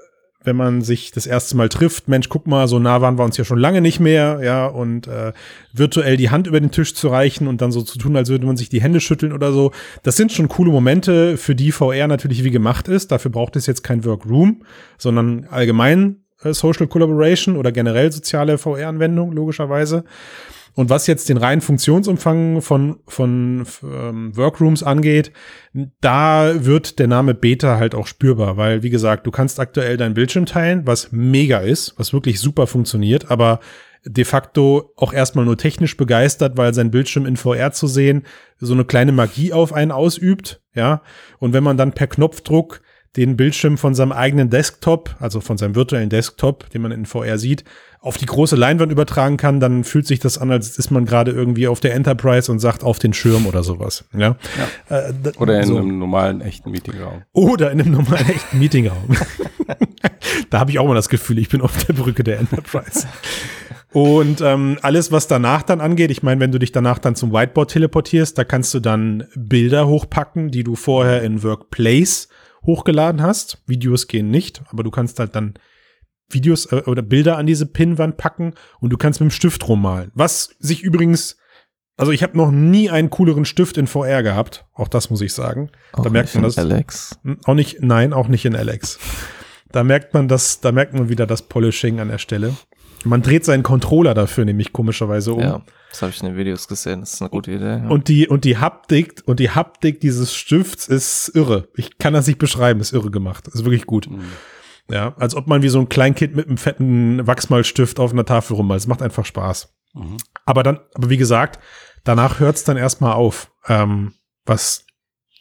wenn 0.43 0.55
man 0.55 0.81
sich 0.81 1.11
das 1.11 1.27
erste 1.27 1.57
Mal 1.57 1.67
trifft, 1.67 2.07
Mensch, 2.07 2.29
guck 2.29 2.47
mal, 2.47 2.67
so 2.67 2.79
nah 2.79 3.01
waren 3.01 3.17
wir 3.17 3.25
uns 3.25 3.35
ja 3.35 3.43
schon 3.43 3.59
lange 3.59 3.81
nicht 3.81 3.99
mehr, 3.99 4.39
ja, 4.41 4.67
und 4.67 5.07
äh, 5.07 5.33
virtuell 5.73 6.15
die 6.15 6.29
Hand 6.29 6.47
über 6.47 6.61
den 6.61 6.71
Tisch 6.71 6.95
zu 6.95 7.09
reichen 7.09 7.47
und 7.47 7.61
dann 7.61 7.73
so 7.73 7.81
zu 7.81 7.97
tun, 7.97 8.15
als 8.15 8.29
würde 8.29 8.45
man 8.45 8.55
sich 8.55 8.69
die 8.69 8.81
Hände 8.81 9.01
schütteln 9.01 9.33
oder 9.33 9.51
so, 9.51 9.71
das 10.03 10.15
sind 10.15 10.31
schon 10.31 10.47
coole 10.47 10.71
Momente, 10.71 11.35
für 11.37 11.55
die 11.55 11.73
VR 11.73 12.07
natürlich 12.07 12.43
wie 12.43 12.51
gemacht 12.51 12.87
ist. 12.87 13.11
Dafür 13.11 13.31
braucht 13.31 13.57
es 13.57 13.65
jetzt 13.65 13.83
kein 13.83 14.05
Workroom, 14.05 14.63
sondern 14.97 15.45
allgemein 15.49 16.23
äh, 16.41 16.53
Social 16.53 16.87
Collaboration 16.87 17.57
oder 17.57 17.73
generell 17.73 18.11
soziale 18.11 18.57
VR-Anwendung, 18.57 19.33
logischerweise. 19.33 20.05
Und 20.79 20.89
was 20.89 21.07
jetzt 21.07 21.27
den 21.27 21.35
reinen 21.35 21.59
Funktionsumfang 21.59 22.61
von, 22.61 22.99
von 23.05 23.65
ähm, 23.83 24.37
Workrooms 24.37 24.81
angeht, 24.81 25.33
da 25.99 26.63
wird 26.63 26.99
der 26.99 27.07
Name 27.07 27.33
Beta 27.33 27.75
halt 27.75 27.93
auch 27.93 28.07
spürbar, 28.07 28.55
weil, 28.55 28.81
wie 28.81 28.89
gesagt, 28.89 29.27
du 29.27 29.31
kannst 29.31 29.59
aktuell 29.59 29.97
deinen 29.97 30.13
Bildschirm 30.13 30.45
teilen, 30.45 30.87
was 30.87 31.11
mega 31.11 31.57
ist, 31.57 31.95
was 31.97 32.13
wirklich 32.13 32.39
super 32.39 32.65
funktioniert, 32.65 33.29
aber 33.29 33.59
de 34.05 34.23
facto 34.23 34.93
auch 34.95 35.11
erstmal 35.11 35.43
nur 35.43 35.57
technisch 35.57 35.97
begeistert, 35.97 36.55
weil 36.55 36.73
sein 36.73 36.91
Bildschirm 36.91 37.25
in 37.25 37.35
VR 37.35 37.73
zu 37.73 37.87
sehen 37.87 38.23
so 38.57 38.73
eine 38.73 38.85
kleine 38.85 39.11
Magie 39.11 39.51
auf 39.51 39.73
einen 39.73 39.91
ausübt, 39.91 40.61
ja. 40.75 41.01
Und 41.39 41.51
wenn 41.51 41.65
man 41.65 41.75
dann 41.75 41.91
per 41.91 42.07
Knopfdruck 42.07 42.79
den 43.15 43.37
Bildschirm 43.37 43.77
von 43.77 43.95
seinem 43.95 44.11
eigenen 44.11 44.49
Desktop, 44.49 45.15
also 45.19 45.41
von 45.41 45.57
seinem 45.57 45.75
virtuellen 45.75 46.09
Desktop, 46.09 46.69
den 46.69 46.81
man 46.81 46.91
in 46.91 47.05
VR 47.05 47.37
sieht, 47.37 47.63
auf 48.01 48.17
die 48.17 48.27
große 48.27 48.55
Leinwand 48.55 48.91
übertragen 48.91 49.35
kann, 49.35 49.59
dann 49.59 49.83
fühlt 49.83 50.07
sich 50.07 50.19
das 50.19 50.37
an, 50.37 50.51
als 50.51 50.77
ist 50.77 50.89
man 50.89 51.05
gerade 51.05 51.31
irgendwie 51.31 51.67
auf 51.67 51.81
der 51.81 51.95
Enterprise 51.95 52.49
und 52.49 52.59
sagt 52.59 52.83
auf 52.83 52.97
den 52.97 53.13
Schirm 53.13 53.45
oder 53.45 53.61
sowas. 53.61 54.05
Ja. 54.13 54.37
ja. 54.89 55.09
Äh, 55.09 55.13
oder 55.37 55.59
in 55.59 55.67
so. 55.67 55.77
einem 55.77 55.99
normalen 55.99 56.39
echten 56.39 56.71
Meetingraum. 56.71 57.23
Oder 57.33 57.71
in 57.71 57.81
einem 57.81 57.91
normalen 57.91 58.29
echten 58.29 58.59
Meetingraum. 58.59 59.17
da 60.49 60.59
habe 60.59 60.71
ich 60.71 60.79
auch 60.79 60.87
mal 60.87 60.95
das 60.95 61.09
Gefühl, 61.09 61.39
ich 61.39 61.49
bin 61.49 61.61
auf 61.61 61.83
der 61.85 61.93
Brücke 61.93 62.23
der 62.23 62.39
Enterprise. 62.39 63.05
Und 63.91 64.39
ähm, 64.41 64.77
alles, 64.81 65.11
was 65.11 65.27
danach 65.27 65.63
dann 65.63 65.81
angeht, 65.81 66.11
ich 66.11 66.21
meine, 66.21 66.39
wenn 66.39 66.51
du 66.51 66.59
dich 66.59 66.71
danach 66.71 66.99
dann 66.99 67.15
zum 67.15 67.33
Whiteboard 67.33 67.71
teleportierst, 67.71 68.37
da 68.37 68.43
kannst 68.43 68.73
du 68.73 68.79
dann 68.79 69.25
Bilder 69.35 69.87
hochpacken, 69.87 70.51
die 70.51 70.63
du 70.63 70.75
vorher 70.75 71.23
in 71.23 71.43
Workplace 71.43 72.29
hochgeladen 72.65 73.21
hast. 73.21 73.63
Videos 73.67 74.07
gehen 74.07 74.29
nicht, 74.29 74.61
aber 74.69 74.83
du 74.83 74.91
kannst 74.91 75.19
halt 75.19 75.35
dann 75.35 75.55
Videos 76.29 76.65
äh, 76.71 76.83
oder 76.85 77.01
Bilder 77.01 77.37
an 77.37 77.45
diese 77.45 77.65
Pinnwand 77.65 78.17
packen 78.17 78.53
und 78.79 78.91
du 78.91 78.97
kannst 78.97 79.19
mit 79.19 79.29
dem 79.29 79.33
Stift 79.33 79.67
rummalen. 79.67 80.11
Was 80.13 80.55
sich 80.59 80.83
übrigens, 80.83 81.37
also 81.97 82.11
ich 82.11 82.23
habe 82.23 82.37
noch 82.37 82.51
nie 82.51 82.89
einen 82.89 83.09
cooleren 83.09 83.45
Stift 83.45 83.77
in 83.77 83.87
VR 83.87 84.23
gehabt. 84.23 84.65
Auch 84.73 84.87
das 84.87 85.09
muss 85.09 85.21
ich 85.21 85.33
sagen. 85.33 85.71
Auch 85.93 86.03
da 86.03 86.09
merkt 86.09 86.33
man 86.35 86.43
das. 86.43 86.57
Alex. 86.57 87.19
Hm, 87.23 87.39
auch 87.45 87.55
nicht, 87.55 87.81
nein, 87.81 88.13
auch 88.13 88.27
nicht 88.27 88.45
in 88.45 88.55
Alex. 88.55 88.99
Da 89.71 89.83
merkt 89.83 90.13
man 90.13 90.27
das, 90.27 90.61
da 90.61 90.71
merkt 90.71 90.93
man 90.93 91.09
wieder 91.09 91.27
das 91.27 91.43
Polishing 91.43 91.99
an 91.99 92.09
der 92.09 92.17
Stelle. 92.17 92.55
Man 93.03 93.21
dreht 93.21 93.45
seinen 93.45 93.63
Controller 93.63 94.13
dafür 94.13 94.45
nämlich 94.45 94.73
komischerweise 94.73 95.33
um. 95.33 95.41
Ja, 95.41 95.61
das 95.89 96.01
habe 96.01 96.11
ich 96.11 96.21
in 96.21 96.27
den 96.27 96.37
Videos 96.37 96.67
gesehen. 96.67 96.99
Das 96.99 97.13
ist 97.13 97.21
eine 97.21 97.29
gute 97.29 97.51
Idee. 97.51 97.81
Ja. 97.83 97.87
Und 97.87 98.07
die 98.07 98.27
und 98.27 98.43
die 98.43 98.57
Haptik 98.57 99.23
und 99.25 99.39
die 99.39 99.49
Haptik 99.49 99.99
dieses 100.01 100.35
Stifts 100.35 100.87
ist 100.87 101.31
irre. 101.33 101.67
Ich 101.75 101.97
kann 101.97 102.13
das 102.13 102.27
nicht 102.27 102.39
beschreiben. 102.39 102.79
Ist 102.79 102.93
irre 102.93 103.11
gemacht. 103.11 103.47
Ist 103.47 103.65
wirklich 103.65 103.85
gut. 103.85 104.09
Mhm. 104.09 104.25
Ja, 104.91 105.15
als 105.17 105.35
ob 105.35 105.47
man 105.47 105.61
wie 105.61 105.69
so 105.69 105.79
ein 105.79 105.89
Kleinkind 105.89 106.35
mit 106.35 106.47
einem 106.47 106.57
fetten 106.57 107.25
Wachsmalstift 107.25 107.99
auf 107.99 108.11
einer 108.11 108.25
Tafel 108.25 108.55
rummalt. 108.55 108.81
Es 108.81 108.87
macht 108.87 109.01
einfach 109.01 109.25
Spaß. 109.25 109.73
Mhm. 109.93 110.17
Aber 110.45 110.63
dann, 110.63 110.79
aber 110.93 111.09
wie 111.09 111.17
gesagt, 111.17 111.59
danach 112.03 112.39
hört 112.39 112.55
es 112.55 112.63
dann 112.63 112.77
erstmal 112.77 113.13
auf, 113.13 113.51
ähm, 113.67 114.13
was 114.45 114.85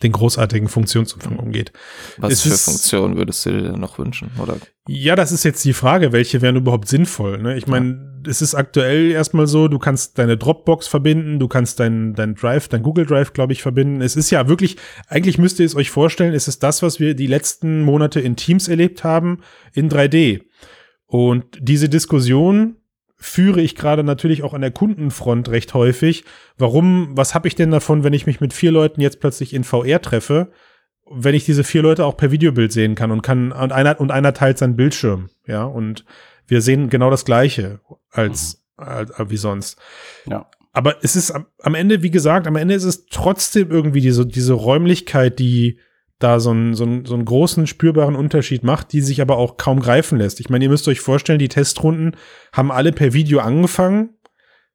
den 0.03 0.13
großartigen 0.13 0.69
Funktionsumfang 0.69 1.37
umgeht. 1.37 1.73
Was 2.19 2.35
es 2.35 2.43
für 2.43 2.49
ist, 2.51 2.65
Funktionen 2.65 3.17
würdest 3.17 3.45
du 3.45 3.51
dir 3.51 3.63
denn 3.63 3.81
noch 3.81 3.99
wünschen? 3.99 4.31
Oder? 4.41 4.57
Ja, 4.87 5.17
das 5.17 5.33
ist 5.33 5.45
jetzt 5.45 5.65
die 5.65 5.73
Frage, 5.73 6.13
welche 6.13 6.41
wären 6.41 6.57
überhaupt 6.57 6.89
sinnvoll. 6.89 7.39
Ne? 7.39 7.57
Ich 7.59 7.67
meine, 7.67 8.21
es 8.27 8.41
ist 8.41 8.55
aktuell 8.55 9.11
erstmal 9.11 9.47
so, 9.47 9.69
du 9.69 9.79
kannst 9.79 10.19
deine 10.19 10.37
Dropbox 10.37 10.87
verbinden, 10.87 11.39
du 11.39 11.49
kannst 11.49 11.81
dein, 11.81 12.15
dein 12.15 12.35
Drive, 12.35 12.69
dein 12.69 12.83
Google 12.83 13.07
Drive, 13.07 13.33
glaube 13.33 13.53
ich, 13.53 13.63
verbinden. 13.63 14.01
Es 14.01 14.17
ist 14.17 14.31
ja 14.31 14.49
wirklich, 14.49 14.77
eigentlich 15.09 15.39
müsst 15.39 15.59
ihr 15.59 15.67
es 15.67 15.75
euch 15.75 15.91
vorstellen, 15.91 16.35
es 16.35 16.49
ist 16.49 16.63
das, 16.63 16.83
was 16.83 17.01
wir 17.01 17.15
die 17.15 17.27
letzten 17.27 17.83
Monate 17.83 18.21
in 18.21 18.37
Teams 18.37 18.69
erlebt 18.69 19.03
haben, 19.05 19.41
in 19.75 19.91
3D. 19.91 20.43
Und 21.07 21.45
diese 21.61 21.89
Diskussion 21.89 22.77
führe 23.19 23.61
ich 23.61 23.75
gerade 23.75 24.05
natürlich 24.05 24.43
auch 24.43 24.55
an 24.55 24.61
der 24.61 24.71
Kundenfront 24.71 25.49
recht 25.49 25.75
häufig. 25.75 26.25
Warum, 26.57 27.17
was 27.17 27.35
habe 27.35 27.49
ich 27.49 27.57
denn 27.57 27.73
davon, 27.73 28.05
wenn 28.05 28.13
ich 28.13 28.27
mich 28.27 28.41
mit 28.41 28.53
vier 28.53 28.71
Leuten 28.71 29.01
jetzt 29.01 29.21
plötzlich 29.21 29.53
in 29.53 29.65
VR 29.65 30.01
treffe, 30.01 30.53
wenn 31.11 31.35
ich 31.35 31.45
diese 31.45 31.65
vier 31.65 31.83
Leute 31.83 32.05
auch 32.05 32.17
per 32.17 32.31
Videobild 32.31 32.71
sehen 32.73 32.95
kann 32.95 33.11
und 33.11 33.23
kann, 33.23 33.51
und 33.51 33.73
einer, 33.73 34.01
und 34.01 34.13
einer 34.13 34.35
teilt 34.35 34.59
seinen 34.59 34.77
Bildschirm, 34.77 35.31
ja, 35.47 35.65
und 35.65 36.05
wir 36.47 36.63
sehen 36.63 36.91
genau 36.91 37.11
das 37.11 37.25
Gleiche 37.25 37.81
als, 38.11 38.63
mhm. 38.77 38.85
als, 38.85 39.11
als 39.11 39.31
wie 39.31 39.37
sonst. 39.37 39.79
Ja. 40.27 40.49
Aber 40.73 41.03
es 41.03 41.17
ist 41.17 41.33
am, 41.33 41.47
am 41.61 41.75
Ende, 41.75 42.03
wie 42.03 42.11
gesagt, 42.11 42.47
am 42.47 42.57
Ende 42.57 42.75
ist 42.75 42.85
es 42.85 43.07
trotzdem 43.07 43.71
irgendwie 43.71 44.01
diese, 44.01 44.27
diese 44.27 44.53
Räumlichkeit, 44.53 45.39
die, 45.39 45.81
da 46.19 46.41
so 46.41 46.51
einen, 46.51 46.75
so, 46.75 46.85
einen, 46.85 47.05
so 47.05 47.15
einen 47.15 47.25
großen 47.25 47.67
spürbaren 47.67 48.17
Unterschied 48.17 48.65
macht, 48.65 48.93
die 48.93 49.01
sich 49.01 49.21
aber 49.21 49.37
auch 49.37 49.57
kaum 49.57 49.81
greifen 49.81 50.19
lässt. 50.19 50.41
Ich 50.41 50.51
meine, 50.51 50.65
ihr 50.65 50.71
müsst 50.71 50.89
euch 50.89 51.01
vorstellen, 51.01 51.39
die 51.39 51.49
Testrunden 51.49 52.17
haben 52.53 52.73
alle 52.73 52.93
per 52.93 53.13
Video 53.13 53.39
angefangen. 53.39 54.11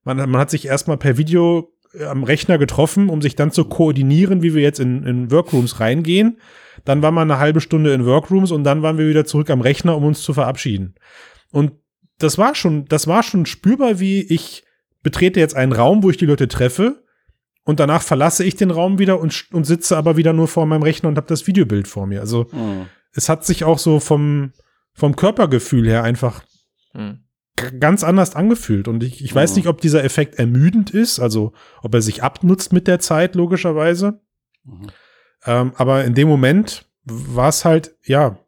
Man, 0.03 0.17
man 0.17 0.38
hat 0.38 0.49
sich 0.49 0.65
erstmal 0.65 0.97
per 0.97 1.17
Video 1.17 1.73
äh, 1.93 2.06
am 2.06 2.23
Rechner 2.23 2.58
getroffen, 2.58 3.10
um 3.10 3.21
sich 3.21 3.36
dann 3.36 3.51
zu 3.51 3.65
koordinieren, 3.65 4.41
wie 4.41 4.53
wir 4.53 4.62
jetzt 4.62 4.79
in, 4.79 5.03
in 5.03 5.32
Workrooms 5.32 5.79
reingehen. 5.82 6.39
Dann 6.86 7.01
waren 7.01 7.13
wir 7.13 7.21
eine 7.21 7.39
halbe 7.39 7.62
Stunde 7.62 7.93
in 7.93 8.06
Workrooms 8.06 8.51
und 8.51 8.63
dann 8.63 8.82
waren 8.82 8.97
wir 8.97 9.08
wieder 9.08 9.25
zurück 9.25 9.49
am 9.49 9.62
Rechner, 9.62 9.97
um 9.97 10.06
uns 10.06 10.21
zu 10.21 10.34
verabschieden. 10.34 10.95
Und 11.51 11.73
das 12.19 12.38
war 12.38 12.56
schon, 12.56 12.86
das 12.86 13.08
war 13.08 13.21
schon 13.21 13.45
spürbar, 13.45 13.99
wie 13.99 14.21
ich 14.21 14.63
betrete 15.01 15.41
jetzt 15.41 15.56
einen 15.56 15.73
Raum, 15.73 16.03
wo 16.03 16.10
ich 16.10 16.17
die 16.17 16.25
Leute 16.25 16.47
treffe 16.47 17.02
und 17.65 17.80
danach 17.80 18.02
verlasse 18.02 18.43
ich 18.43 18.56
den 18.56 18.71
Raum 18.71 18.99
wieder 18.99 19.19
und, 19.19 19.45
und 19.52 19.65
sitze 19.65 19.97
aber 19.97 20.17
wieder 20.17 20.34
nur 20.34 20.47
vor 20.47 20.65
meinem 20.65 20.84
Rechner 20.84 21.10
und 21.10 21.17
habe 21.17 21.28
das 21.28 21.47
Videobild 21.47 21.88
vor 21.88 22.06
mir. 22.08 22.19
Also 22.19 22.47
mhm. 22.52 22.88
es 23.13 23.30
hat 23.30 23.45
sich 23.45 23.63
auch 23.63 23.80
so 23.80 23.99
vom, 23.99 24.52
vom 24.93 25.15
Körpergefühl 25.15 25.88
her 25.88 26.04
einfach 26.04 26.43
mhm. 26.93 27.19
ganz 27.80 28.04
anders 28.04 28.36
angefühlt. 28.36 28.88
Und 28.88 29.02
ich, 29.04 29.23
ich 29.23 29.34
weiß 29.34 29.52
mhm. 29.52 29.58
nicht, 29.58 29.67
ob 29.67 29.80
dieser 29.80 30.04
Effekt 30.04 30.36
ermüdend 30.36 30.89
ist, 30.89 31.19
also 31.19 31.54
ob 31.82 31.93
er 31.93 32.02
sich 32.02 32.21
abnutzt 32.21 32.73
mit 32.73 32.88
der 32.88 32.99
Zeit, 32.99 33.36
logischerweise. 33.36 34.19
Mhm. 34.65 34.88
Ähm, 35.45 35.73
aber 35.76 36.04
in 36.04 36.15
dem 36.15 36.28
Moment 36.28 36.86
war 37.06 37.49
es 37.49 37.63
halt, 37.63 37.95
ja, 38.04 38.39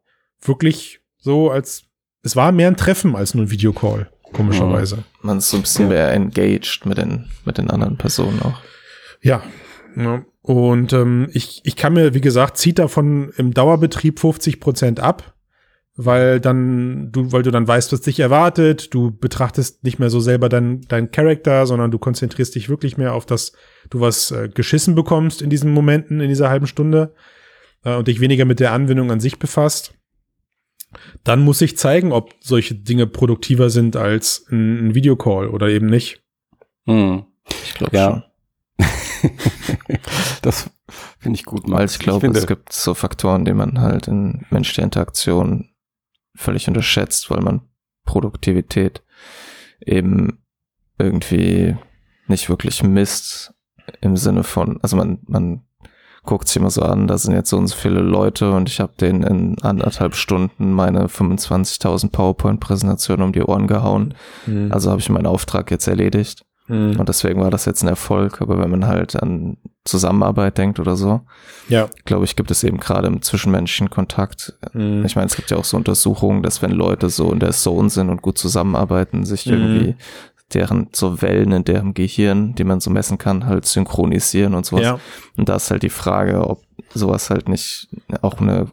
wirklich 0.41 0.99
so, 1.17 1.51
als 1.51 1.85
es 2.21 2.35
war 2.35 2.51
mehr 2.51 2.67
ein 2.67 2.77
Treffen 2.77 3.15
als 3.15 3.33
nur 3.33 3.45
ein 3.45 3.51
Videocall, 3.51 4.09
komischerweise. 4.33 5.03
Man 5.21 5.37
ist 5.37 5.49
so 5.49 5.57
ein 5.57 5.63
bisschen 5.63 5.89
mehr 5.89 6.11
engaged 6.11 6.85
mit 6.85 6.97
den, 6.97 7.29
mit 7.45 7.57
den 7.57 7.69
anderen 7.69 7.97
Personen 7.97 8.41
auch. 8.41 8.59
Ja. 9.21 9.43
ja. 9.95 10.25
Und 10.41 10.93
ähm, 10.93 11.27
ich, 11.33 11.61
ich 11.63 11.75
kann 11.75 11.93
mir, 11.93 12.13
wie 12.13 12.21
gesagt, 12.21 12.57
zieht 12.57 12.77
davon 12.77 13.31
im 13.37 13.53
Dauerbetrieb 13.53 14.19
50 14.19 14.59
Prozent 14.59 14.99
ab, 14.99 15.35
weil 15.95 16.39
dann 16.39 17.11
du, 17.11 17.31
weil 17.31 17.41
du 17.41 17.51
dann 17.51 17.67
weißt, 17.67 17.91
was 17.91 18.01
dich 18.01 18.19
erwartet. 18.19 18.93
Du 18.93 19.09
betrachtest 19.17 19.83
nicht 19.83 19.97
mehr 19.97 20.09
so 20.09 20.19
selber 20.19 20.49
deinen 20.49 20.81
dein 20.87 21.09
Charakter, 21.09 21.65
sondern 21.65 21.89
du 21.89 21.97
konzentrierst 21.97 22.53
dich 22.53 22.69
wirklich 22.69 22.97
mehr 22.97 23.13
auf 23.13 23.25
das, 23.25 23.53
du 23.89 24.01
was 24.01 24.31
äh, 24.31 24.49
geschissen 24.53 24.93
bekommst 24.93 25.41
in 25.41 25.49
diesen 25.49 25.73
Momenten, 25.73 26.19
in 26.19 26.29
dieser 26.29 26.49
halben 26.49 26.67
Stunde 26.67 27.15
äh, 27.83 27.95
und 27.95 28.07
dich 28.07 28.19
weniger 28.19 28.45
mit 28.45 28.59
der 28.59 28.71
Anwendung 28.71 29.11
an 29.11 29.19
sich 29.19 29.39
befasst. 29.39 29.95
Dann 31.23 31.43
muss 31.43 31.61
ich 31.61 31.77
zeigen, 31.77 32.11
ob 32.11 32.33
solche 32.39 32.75
Dinge 32.75 33.07
produktiver 33.07 33.69
sind 33.69 33.95
als 33.95 34.45
ein, 34.51 34.89
ein 34.89 34.95
Videocall 34.95 35.47
oder 35.47 35.69
eben 35.69 35.87
nicht. 35.87 36.21
Hm. 36.85 37.25
Ich 37.63 37.73
glaube 37.73 37.97
ja. 37.97 38.11
schon. 38.11 38.23
das 40.41 40.69
finde 41.19 41.39
ich 41.39 41.45
gut. 41.45 41.63
Weil 41.67 41.85
ich 41.85 41.99
glaube, 41.99 42.27
es 42.27 42.47
gibt 42.47 42.73
so 42.73 42.93
Faktoren, 42.93 43.45
die 43.45 43.53
man 43.53 43.79
halt 43.79 44.07
in 44.07 44.45
menschlicher 44.49 44.83
Interaktion 44.83 45.69
völlig 46.35 46.67
unterschätzt, 46.67 47.29
weil 47.29 47.41
man 47.41 47.61
Produktivität 48.05 49.03
eben 49.79 50.43
irgendwie 50.97 51.75
nicht 52.27 52.49
wirklich 52.49 52.83
misst 52.83 53.53
im 54.01 54.17
Sinne 54.17 54.43
von, 54.43 54.79
also 54.81 54.95
man, 54.95 55.19
man 55.27 55.63
guckt 56.23 56.47
sich 56.47 56.57
immer 56.57 56.71
so 56.71 56.81
an, 56.81 57.07
da 57.07 57.17
sind 57.17 57.33
jetzt 57.33 57.49
so 57.49 57.57
und 57.57 57.67
so 57.67 57.75
viele 57.75 57.99
Leute 57.99 58.51
und 58.51 58.67
ich 58.67 58.79
habe 58.79 58.93
denen 58.99 59.23
in 59.23 59.61
anderthalb 59.61 60.15
Stunden 60.15 60.73
meine 60.73 61.07
25.000 61.07 62.11
PowerPoint-Präsentationen 62.11 63.25
um 63.25 63.31
die 63.31 63.43
Ohren 63.43 63.67
gehauen. 63.67 64.15
Mhm. 64.47 64.71
Also 64.71 64.89
habe 64.89 65.01
ich 65.01 65.09
meinen 65.09 65.27
Auftrag 65.27 65.69
jetzt 65.71 65.87
erledigt. 65.87 66.45
Mhm. 66.67 66.99
Und 66.99 67.09
deswegen 67.09 67.41
war 67.41 67.51
das 67.51 67.65
jetzt 67.65 67.83
ein 67.83 67.87
Erfolg. 67.87 68.41
Aber 68.41 68.59
wenn 68.59 68.69
man 68.69 68.87
halt 68.87 69.15
an 69.21 69.57
Zusammenarbeit 69.83 70.57
denkt 70.57 70.79
oder 70.79 70.95
so, 70.95 71.21
ja. 71.69 71.89
glaube 72.05 72.25
ich, 72.25 72.35
gibt 72.35 72.51
es 72.51 72.63
eben 72.63 72.79
gerade 72.79 73.07
im 73.07 73.21
zwischenmenschlichen 73.21 73.89
Kontakt. 73.89 74.57
Mhm. 74.73 75.05
Ich 75.05 75.15
meine, 75.15 75.27
es 75.27 75.35
gibt 75.35 75.51
ja 75.51 75.57
auch 75.57 75.65
so 75.65 75.77
Untersuchungen, 75.77 76.41
dass 76.41 76.61
wenn 76.61 76.71
Leute 76.71 77.09
so 77.09 77.31
in 77.31 77.39
der 77.39 77.51
Zone 77.51 77.89
sind 77.89 78.09
und 78.09 78.21
gut 78.21 78.37
zusammenarbeiten, 78.37 79.25
sich 79.25 79.45
mhm. 79.45 79.53
irgendwie 79.53 79.95
deren 80.53 80.89
so 80.91 81.21
Wellen 81.21 81.51
in 81.51 81.63
deren 81.63 81.93
Gehirn, 81.93 82.55
die 82.55 82.63
man 82.63 82.79
so 82.79 82.89
messen 82.89 83.17
kann, 83.17 83.45
halt 83.45 83.65
synchronisieren 83.65 84.53
und 84.53 84.65
sowas. 84.65 84.83
Ja. 84.83 84.99
Und 85.37 85.49
da 85.49 85.55
ist 85.55 85.71
halt 85.71 85.83
die 85.83 85.89
Frage, 85.89 86.47
ob 86.47 86.61
sowas 86.93 87.29
halt 87.29 87.49
nicht 87.49 87.89
auch 88.21 88.39
eine 88.39 88.67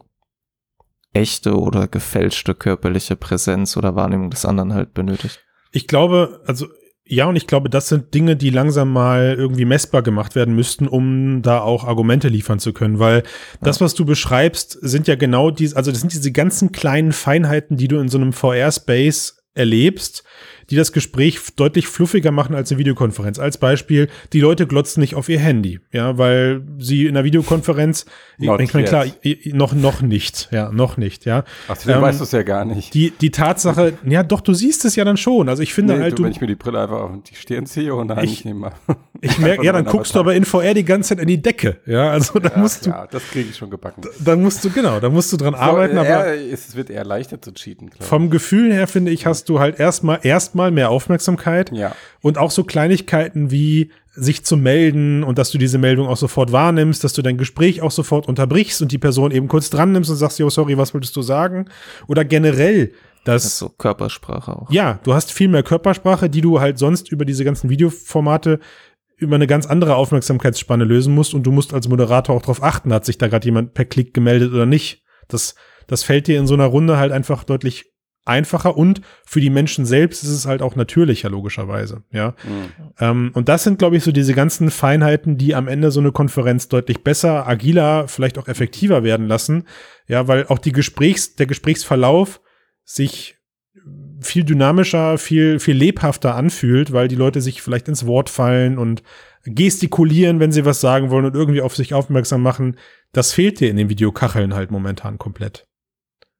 echte 1.13 1.59
oder 1.59 1.87
gefälschte 1.87 2.55
körperliche 2.55 3.15
Präsenz 3.15 3.77
oder 3.77 3.95
Wahrnehmung 3.95 4.29
des 4.29 4.45
anderen 4.45 4.73
halt 4.73 4.93
benötigt. 4.93 5.43
Ich 5.71 5.87
glaube, 5.87 6.41
also 6.45 6.67
ja, 7.05 7.25
und 7.25 7.35
ich 7.35 7.47
glaube, 7.47 7.69
das 7.69 7.89
sind 7.89 8.13
Dinge, 8.13 8.37
die 8.37 8.49
langsam 8.49 8.93
mal 8.93 9.35
irgendwie 9.37 9.65
messbar 9.65 10.03
gemacht 10.03 10.35
werden 10.35 10.55
müssten, 10.55 10.87
um 10.87 11.41
da 11.41 11.59
auch 11.59 11.83
Argumente 11.83 12.29
liefern 12.29 12.59
zu 12.59 12.71
können, 12.71 12.97
weil 12.97 13.23
das, 13.61 13.81
was 13.81 13.93
du 13.93 14.05
beschreibst, 14.05 14.77
sind 14.81 15.07
ja 15.07 15.15
genau 15.15 15.51
diese, 15.51 15.75
also 15.75 15.91
das 15.91 15.99
sind 15.99 16.13
diese 16.13 16.31
ganzen 16.31 16.71
kleinen 16.71 17.11
Feinheiten, 17.11 17.75
die 17.75 17.89
du 17.89 17.99
in 17.99 18.07
so 18.07 18.17
einem 18.17 18.31
VR-Space 18.31 19.43
erlebst, 19.53 20.23
die 20.69 20.75
das 20.75 20.91
Gespräch 20.91 21.39
deutlich 21.55 21.87
fluffiger 21.87 22.31
machen 22.31 22.55
als 22.55 22.71
eine 22.71 22.79
Videokonferenz. 22.79 23.39
Als 23.39 23.57
Beispiel, 23.57 24.09
die 24.33 24.39
Leute 24.39 24.67
glotzen 24.67 25.01
nicht 25.01 25.15
auf 25.15 25.29
ihr 25.29 25.39
Handy, 25.39 25.79
ja, 25.91 26.17
weil 26.17 26.61
sie 26.79 27.07
in 27.07 27.13
der 27.13 27.23
Videokonferenz, 27.23 28.05
Not 28.37 28.61
ich 28.61 28.73
meine, 28.73 28.87
klar, 28.87 29.05
noch, 29.45 29.73
noch 29.73 30.01
nicht, 30.01 30.49
ja, 30.51 30.71
noch 30.71 30.97
nicht, 30.97 31.25
ja. 31.25 31.43
Ach, 31.67 31.77
dann 31.77 31.97
ähm, 31.97 32.01
weißt 32.01 32.19
du 32.19 32.23
es 32.23 32.31
ja 32.31 32.43
gar 32.43 32.65
nicht. 32.65 32.93
Die, 32.93 33.11
die 33.11 33.31
Tatsache, 33.31 33.93
ja, 34.05 34.23
doch, 34.23 34.41
du 34.41 34.53
siehst 34.53 34.85
es 34.85 34.95
ja 34.95 35.05
dann 35.05 35.17
schon. 35.17 35.49
Also 35.49 35.63
ich 35.63 35.73
finde 35.73 35.95
nee, 35.95 36.01
halt, 36.01 36.19
du, 36.19 36.23
wenn 36.23 36.31
ich 36.31 36.41
mir 36.41 36.47
die 36.47 36.55
Brille 36.55 36.81
einfach 36.81 37.01
auf 37.01 37.11
die 37.29 37.35
Stirn 37.35 37.65
ziehe 37.65 37.93
und 37.93 38.07
dann 38.07 38.23
ich, 38.23 38.45
nehme 38.45 38.71
Ich 39.21 39.37
merke, 39.37 39.65
ja, 39.65 39.71
dann 39.71 39.85
guckst 39.85 40.15
du 40.15 40.19
aber 40.19 40.35
in 40.35 40.43
VR 40.43 40.73
die 40.73 40.83
ganze 40.83 41.09
Zeit 41.09 41.19
in 41.19 41.27
die 41.27 41.41
Decke, 41.41 41.77
ja, 41.85 42.09
also 42.09 42.39
da 42.39 42.49
ja, 42.49 42.57
musst 42.57 42.85
du. 42.85 42.89
Ja, 42.89 43.07
das 43.07 43.23
kriege 43.29 43.49
ich 43.49 43.55
schon 43.55 43.69
gebacken. 43.69 44.03
Dann 44.19 44.41
musst 44.41 44.63
du, 44.65 44.69
genau, 44.69 44.99
da 44.99 45.09
musst 45.09 45.31
du 45.31 45.37
dran 45.37 45.53
so, 45.53 45.59
arbeiten, 45.59 45.97
aber. 45.97 46.33
Es 46.33 46.75
wird 46.75 46.89
eher 46.89 47.05
leichter 47.05 47.41
zu 47.41 47.53
cheaten, 47.53 47.89
klar. 47.89 48.07
Vom 48.07 48.29
Gefühl 48.29 48.73
her, 48.73 48.87
finde 48.87 49.11
ich, 49.11 49.25
hast 49.25 49.47
du 49.47 49.59
halt 49.59 49.79
erstmal, 49.79 50.19
erstmal 50.53 50.71
mehr 50.71 50.91
Aufmerksamkeit. 50.91 51.71
Ja. 51.71 51.95
Und 52.21 52.37
auch 52.37 52.51
so 52.51 52.63
Kleinigkeiten 52.63 53.49
wie 53.49 53.91
sich 54.11 54.45
zu 54.45 54.55
melden 54.55 55.23
und 55.23 55.39
dass 55.39 55.49
du 55.49 55.57
diese 55.57 55.79
Meldung 55.79 56.07
auch 56.07 56.17
sofort 56.17 56.51
wahrnimmst, 56.51 57.03
dass 57.03 57.13
du 57.13 57.23
dein 57.23 57.37
Gespräch 57.37 57.81
auch 57.81 57.89
sofort 57.89 58.27
unterbrichst 58.27 58.79
und 58.83 58.91
die 58.91 58.99
Person 58.99 59.31
eben 59.31 59.47
kurz 59.47 59.71
dran 59.71 59.91
nimmst 59.91 60.11
und 60.11 60.17
sagst, 60.17 60.37
yo, 60.37 60.51
sorry, 60.51 60.77
was 60.77 60.93
wolltest 60.93 61.15
du 61.15 61.23
sagen? 61.23 61.65
Oder 62.07 62.23
generell, 62.23 62.93
dass. 63.25 63.43
Das 63.43 63.57
so 63.57 63.69
Körpersprache 63.69 64.55
auch. 64.55 64.69
Ja, 64.69 64.99
du 65.03 65.15
hast 65.15 65.31
viel 65.31 65.47
mehr 65.47 65.63
Körpersprache, 65.63 66.29
die 66.29 66.41
du 66.41 66.59
halt 66.59 66.77
sonst 66.77 67.11
über 67.11 67.25
diese 67.25 67.43
ganzen 67.43 67.71
Videoformate 67.71 68.59
über 69.17 69.35
eine 69.35 69.47
ganz 69.47 69.65
andere 69.65 69.95
Aufmerksamkeitsspanne 69.95 70.83
lösen 70.83 71.15
musst 71.15 71.33
und 71.33 71.43
du 71.43 71.51
musst 71.51 71.73
als 71.73 71.87
Moderator 71.87 72.35
auch 72.35 72.41
darauf 72.41 72.61
achten, 72.61 72.93
hat 72.93 73.05
sich 73.05 73.17
da 73.17 73.27
gerade 73.27 73.45
jemand 73.45 73.73
per 73.73 73.85
Klick 73.85 74.13
gemeldet 74.13 74.51
oder 74.51 74.65
nicht. 74.65 75.03
Das, 75.27 75.55
das 75.87 76.03
fällt 76.03 76.27
dir 76.27 76.37
in 76.37 76.45
so 76.45 76.53
einer 76.53 76.65
Runde 76.65 76.97
halt 76.97 77.11
einfach 77.11 77.43
deutlich 77.43 77.92
einfacher 78.25 78.77
und 78.77 79.01
für 79.25 79.41
die 79.41 79.49
Menschen 79.49 79.85
selbst 79.85 80.23
ist 80.23 80.29
es 80.29 80.45
halt 80.45 80.61
auch 80.61 80.75
natürlicher, 80.75 81.29
logischerweise, 81.29 82.03
ja. 82.11 82.35
Mhm. 82.43 82.93
Ähm, 82.99 83.31
und 83.33 83.49
das 83.49 83.63
sind, 83.63 83.79
glaube 83.79 83.97
ich, 83.97 84.03
so 84.03 84.11
diese 84.11 84.33
ganzen 84.33 84.71
Feinheiten, 84.71 85.37
die 85.37 85.55
am 85.55 85.67
Ende 85.67 85.91
so 85.91 85.99
eine 85.99 86.11
Konferenz 86.11 86.69
deutlich 86.69 87.03
besser, 87.03 87.47
agiler, 87.47 88.07
vielleicht 88.07 88.37
auch 88.37 88.47
effektiver 88.47 89.03
werden 89.03 89.27
lassen, 89.27 89.65
ja, 90.07 90.27
weil 90.27 90.47
auch 90.47 90.59
die 90.59 90.71
Gesprächs, 90.71 91.35
der 91.35 91.47
Gesprächsverlauf 91.47 92.41
sich 92.85 93.37
viel 94.21 94.45
dynamischer, 94.45 95.17
viel, 95.17 95.59
viel 95.59 95.75
lebhafter 95.75 96.35
anfühlt, 96.35 96.93
weil 96.93 97.07
die 97.07 97.15
Leute 97.15 97.41
sich 97.41 97.61
vielleicht 97.61 97.87
ins 97.89 98.05
Wort 98.05 98.29
fallen 98.29 98.77
und 98.77 99.03
gestikulieren, 99.45 100.39
wenn 100.39 100.53
sie 100.53 100.65
was 100.65 100.79
sagen 100.79 101.09
wollen 101.09 101.25
und 101.25 101.35
irgendwie 101.35 101.61
auf 101.61 101.75
sich 101.75 101.93
aufmerksam 101.93 102.41
machen. 102.41 102.77
Das 103.11 103.33
fehlt 103.33 103.59
dir 103.59 103.69
in 103.69 103.75
den 103.75 103.89
Videokacheln 103.89 104.53
halt 104.53 104.71
momentan 104.71 105.17
komplett. 105.17 105.67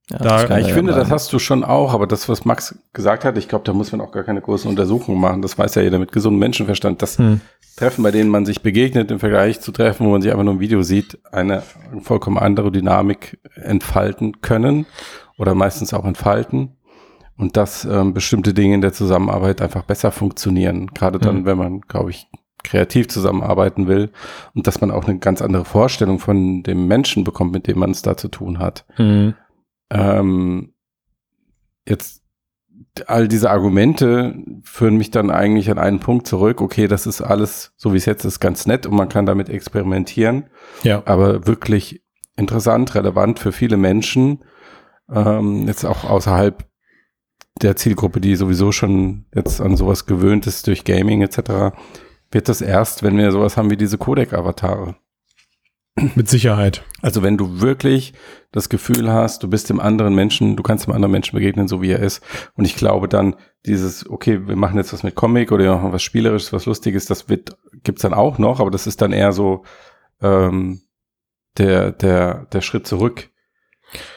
Ja, 0.10 0.18
da, 0.18 0.58
ich 0.58 0.68
ja 0.68 0.74
finde, 0.74 0.94
das 0.94 1.10
hast 1.10 1.32
du 1.32 1.40
schon 1.40 1.64
auch, 1.64 1.94
aber 1.94 2.08
das, 2.08 2.28
was 2.28 2.44
Max 2.44 2.78
gesagt 2.92 3.24
hat, 3.24 3.38
ich 3.38 3.48
glaube, 3.48 3.64
da 3.64 3.74
muss 3.74 3.92
man 3.94 4.02
auch 4.02 4.12
gar 4.12 4.24
keine 4.24 4.42
großen 4.42 4.70
Untersuchungen 4.70 5.20
machen. 5.20 5.42
Das 5.42 5.58
weiß 5.58 5.76
ja 5.76 5.82
jeder 5.82 5.98
mit 5.98 6.12
gesundem 6.12 6.40
Menschenverstand. 6.40 7.02
Das 7.02 7.18
hm. 7.18 7.40
Treffen, 7.78 8.04
bei 8.04 8.12
denen 8.12 8.30
man 8.30 8.46
sich 8.46 8.62
begegnet, 8.62 9.12
im 9.12 9.20
Vergleich 9.20 9.62
zu 9.62 9.72
Treffen, 9.72 10.06
wo 10.06 10.12
man 10.12 10.22
sich 10.22 10.32
einfach 10.32 10.44
nur 10.44 10.56
ein 10.56 10.60
Video 10.60 10.84
sieht, 10.84 11.20
eine 11.32 11.64
vollkommen 12.02 12.38
andere 12.38 12.72
Dynamik 12.72 13.40
entfalten 13.56 14.42
können 14.42 14.86
oder 15.38 15.56
meistens 15.56 15.94
auch 15.94 16.06
entfalten. 16.06 16.76
Und 17.36 17.58
dass 17.58 17.84
ähm, 17.86 18.14
bestimmte 18.14 18.54
Dinge 18.54 18.76
in 18.76 18.82
der 18.82 18.94
Zusammenarbeit 18.94 19.62
einfach 19.62 19.84
besser 19.84 20.12
funktionieren. 20.12 20.88
Gerade 20.94 21.18
dann, 21.18 21.38
hm. 21.38 21.46
wenn 21.46 21.58
man, 21.58 21.82
glaube 21.82 22.12
ich, 22.12 22.28
kreativ 22.64 23.08
zusammenarbeiten 23.10 23.88
will 23.88 24.10
und 24.56 24.68
dass 24.68 24.82
man 24.82 24.92
auch 24.92 25.06
eine 25.06 25.20
ganz 25.20 25.42
andere 25.42 25.66
Vorstellung 25.66 26.20
von 26.20 26.64
dem 26.64 26.88
Menschen 26.88 27.24
bekommt, 27.24 27.52
mit 27.52 27.68
dem 27.68 27.80
man 27.80 27.92
es 27.92 28.02
da 28.02 28.18
zu 28.18 28.30
tun 28.30 28.60
hat. 28.60 28.86
Mhm. 28.98 29.36
Ähm, 29.94 30.74
jetzt 31.88 32.24
all 33.08 33.28
diese 33.28 33.50
Argumente 33.50 34.36
führen 34.64 34.98
mich 34.98 35.12
dann 35.12 35.32
eigentlich 35.32 35.70
an 35.72 35.80
einen 35.80 36.00
Punkt 36.00 36.28
zurück. 36.28 36.62
Okay, 36.62 36.88
das 36.88 37.08
ist 37.08 37.22
alles, 37.22 37.74
so 37.76 37.94
wie 37.94 37.98
es 37.98 38.06
jetzt 38.06 38.26
ist, 38.26 38.40
ganz 38.40 38.66
nett 38.66 38.86
und 38.86 38.96
man 38.96 39.10
kann 39.10 39.26
damit 39.26 39.50
experimentieren. 39.50 40.50
Ja. 40.84 41.02
Aber 41.06 41.48
wirklich 41.48 42.04
interessant, 42.36 42.96
relevant 42.96 43.40
für 43.40 43.52
viele 43.52 43.78
Menschen, 43.78 44.44
ähm, 45.12 45.68
jetzt 45.68 45.86
auch 45.86 46.04
außerhalb 46.04 46.66
der 47.62 47.76
Zielgruppe, 47.76 48.20
die 48.20 48.36
sowieso 48.36 48.72
schon 48.72 49.26
jetzt 49.34 49.62
an 49.62 49.78
sowas 49.78 50.06
gewöhnt 50.06 50.48
ist 50.48 50.68
durch 50.68 50.84
Gaming 50.84 51.22
etc., 51.22 51.76
wird 52.32 52.50
das 52.50 52.62
erst, 52.62 53.04
wenn 53.04 53.16
wir 53.18 53.32
sowas 53.32 53.58
haben 53.58 53.70
wie 53.70 53.78
diese 53.78 54.00
Codec-Avatare. 54.00 54.96
Mit 56.16 56.28
Sicherheit. 56.28 56.84
Also 57.02 57.22
wenn 57.22 57.38
du 57.38 57.62
wirklich 57.62 58.14
das 58.52 58.70
Gefühl 58.70 59.12
hast, 59.12 59.44
du 59.44 59.48
bist 59.48 59.70
dem 59.70 59.80
anderen 59.80 60.16
Menschen, 60.16 60.56
du 60.56 60.64
kannst 60.64 60.88
dem 60.88 60.94
anderen 60.94 61.12
Menschen 61.12 61.36
begegnen, 61.36 61.68
so 61.68 61.82
wie 61.82 61.92
er 61.92 62.00
ist. 62.00 62.24
Und 62.56 62.66
ich 62.66 62.76
glaube 62.76 63.08
dann, 63.08 63.36
dieses, 63.66 64.10
okay, 64.10 64.48
wir 64.48 64.56
machen 64.56 64.78
jetzt 64.78 64.92
was 64.92 65.04
mit 65.04 65.16
Comic 65.16 65.52
oder 65.52 65.64
wir 65.66 65.76
machen 65.76 65.94
was 65.94 66.04
Spielerisches, 66.04 66.52
was 66.52 66.66
Lustiges, 66.66 67.06
das 67.06 67.30
wird, 67.30 67.58
gibt's 67.84 68.02
dann 68.02 68.14
auch 68.14 68.38
noch, 68.40 68.60
aber 68.60 68.72
das 68.72 68.88
ist 68.88 69.02
dann 69.02 69.14
eher 69.14 69.32
so 69.32 69.64
ähm, 70.22 70.82
der, 71.58 71.92
der, 71.92 72.46
der 72.46 72.62
Schritt 72.62 72.88
zurück 72.88 73.30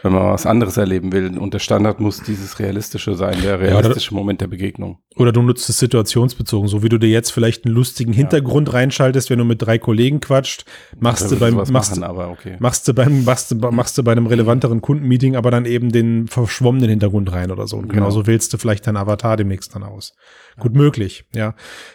wenn 0.02 0.12
man 0.12 0.24
was 0.24 0.46
anderes 0.46 0.76
erleben 0.76 1.12
will. 1.12 1.38
Und 1.38 1.54
der 1.54 1.58
Standard 1.58 2.00
muss 2.00 2.22
dieses 2.22 2.58
Realistische 2.58 3.14
sein, 3.14 3.40
der 3.42 3.60
realistische 3.60 4.12
ja, 4.12 4.16
Moment 4.16 4.40
der 4.40 4.46
Begegnung. 4.46 4.98
Oder 5.16 5.32
du 5.32 5.42
nutzt 5.42 5.68
es 5.68 5.78
situationsbezogen, 5.78 6.68
so 6.68 6.82
wie 6.82 6.88
du 6.88 6.98
dir 6.98 7.08
jetzt 7.08 7.30
vielleicht 7.30 7.64
einen 7.64 7.74
lustigen 7.74 8.12
Hintergrund 8.12 8.68
ja. 8.68 8.74
reinschaltest, 8.74 9.30
wenn 9.30 9.38
du 9.38 9.44
mit 9.44 9.62
drei 9.62 9.78
Kollegen 9.78 10.20
quatscht, 10.20 10.64
machst 10.98 11.30
du 11.30 11.36
beim, 11.36 11.54
machst, 11.54 11.72
machen, 11.72 12.02
aber 12.02 12.28
okay. 12.28 12.56
machst 12.58 12.86
du 12.88 12.94
beim, 12.94 13.24
machst 13.24 13.50
du, 13.50 13.56
machst 13.56 13.96
du 13.98 14.02
bei 14.02 14.12
einem 14.12 14.26
relevanteren 14.26 14.80
Kundenmeeting 14.80 15.36
aber 15.36 15.50
dann 15.50 15.64
eben 15.64 15.90
den 15.90 16.28
verschwommenen 16.28 16.90
Hintergrund 16.90 17.32
rein 17.32 17.50
oder 17.50 17.66
so. 17.66 17.76
Und 17.76 17.88
genau. 17.88 17.94
genauso 17.94 18.26
wählst 18.26 18.52
du 18.52 18.58
vielleicht 18.58 18.86
dein 18.86 18.96
Avatar 18.96 19.36
demnächst 19.36 19.74
dann 19.74 19.82
aus. 19.82 20.14
Gut 20.58 20.74
möglich, 20.74 21.24
ja. 21.34 21.54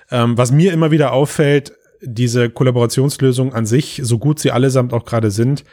Ähm, 0.10 0.38
was 0.38 0.52
mir 0.52 0.74
immer 0.74 0.92
wieder 0.92 1.14
auffällt, 1.14 1.74
diese 2.02 2.50
Kollaborationslösungen 2.50 3.54
an 3.54 3.66
sich, 3.66 4.02
so 4.04 4.18
gut 4.18 4.40
sie 4.40 4.52
allesamt 4.52 4.94
auch 4.94 5.06
gerade 5.06 5.32
sind, 5.32 5.64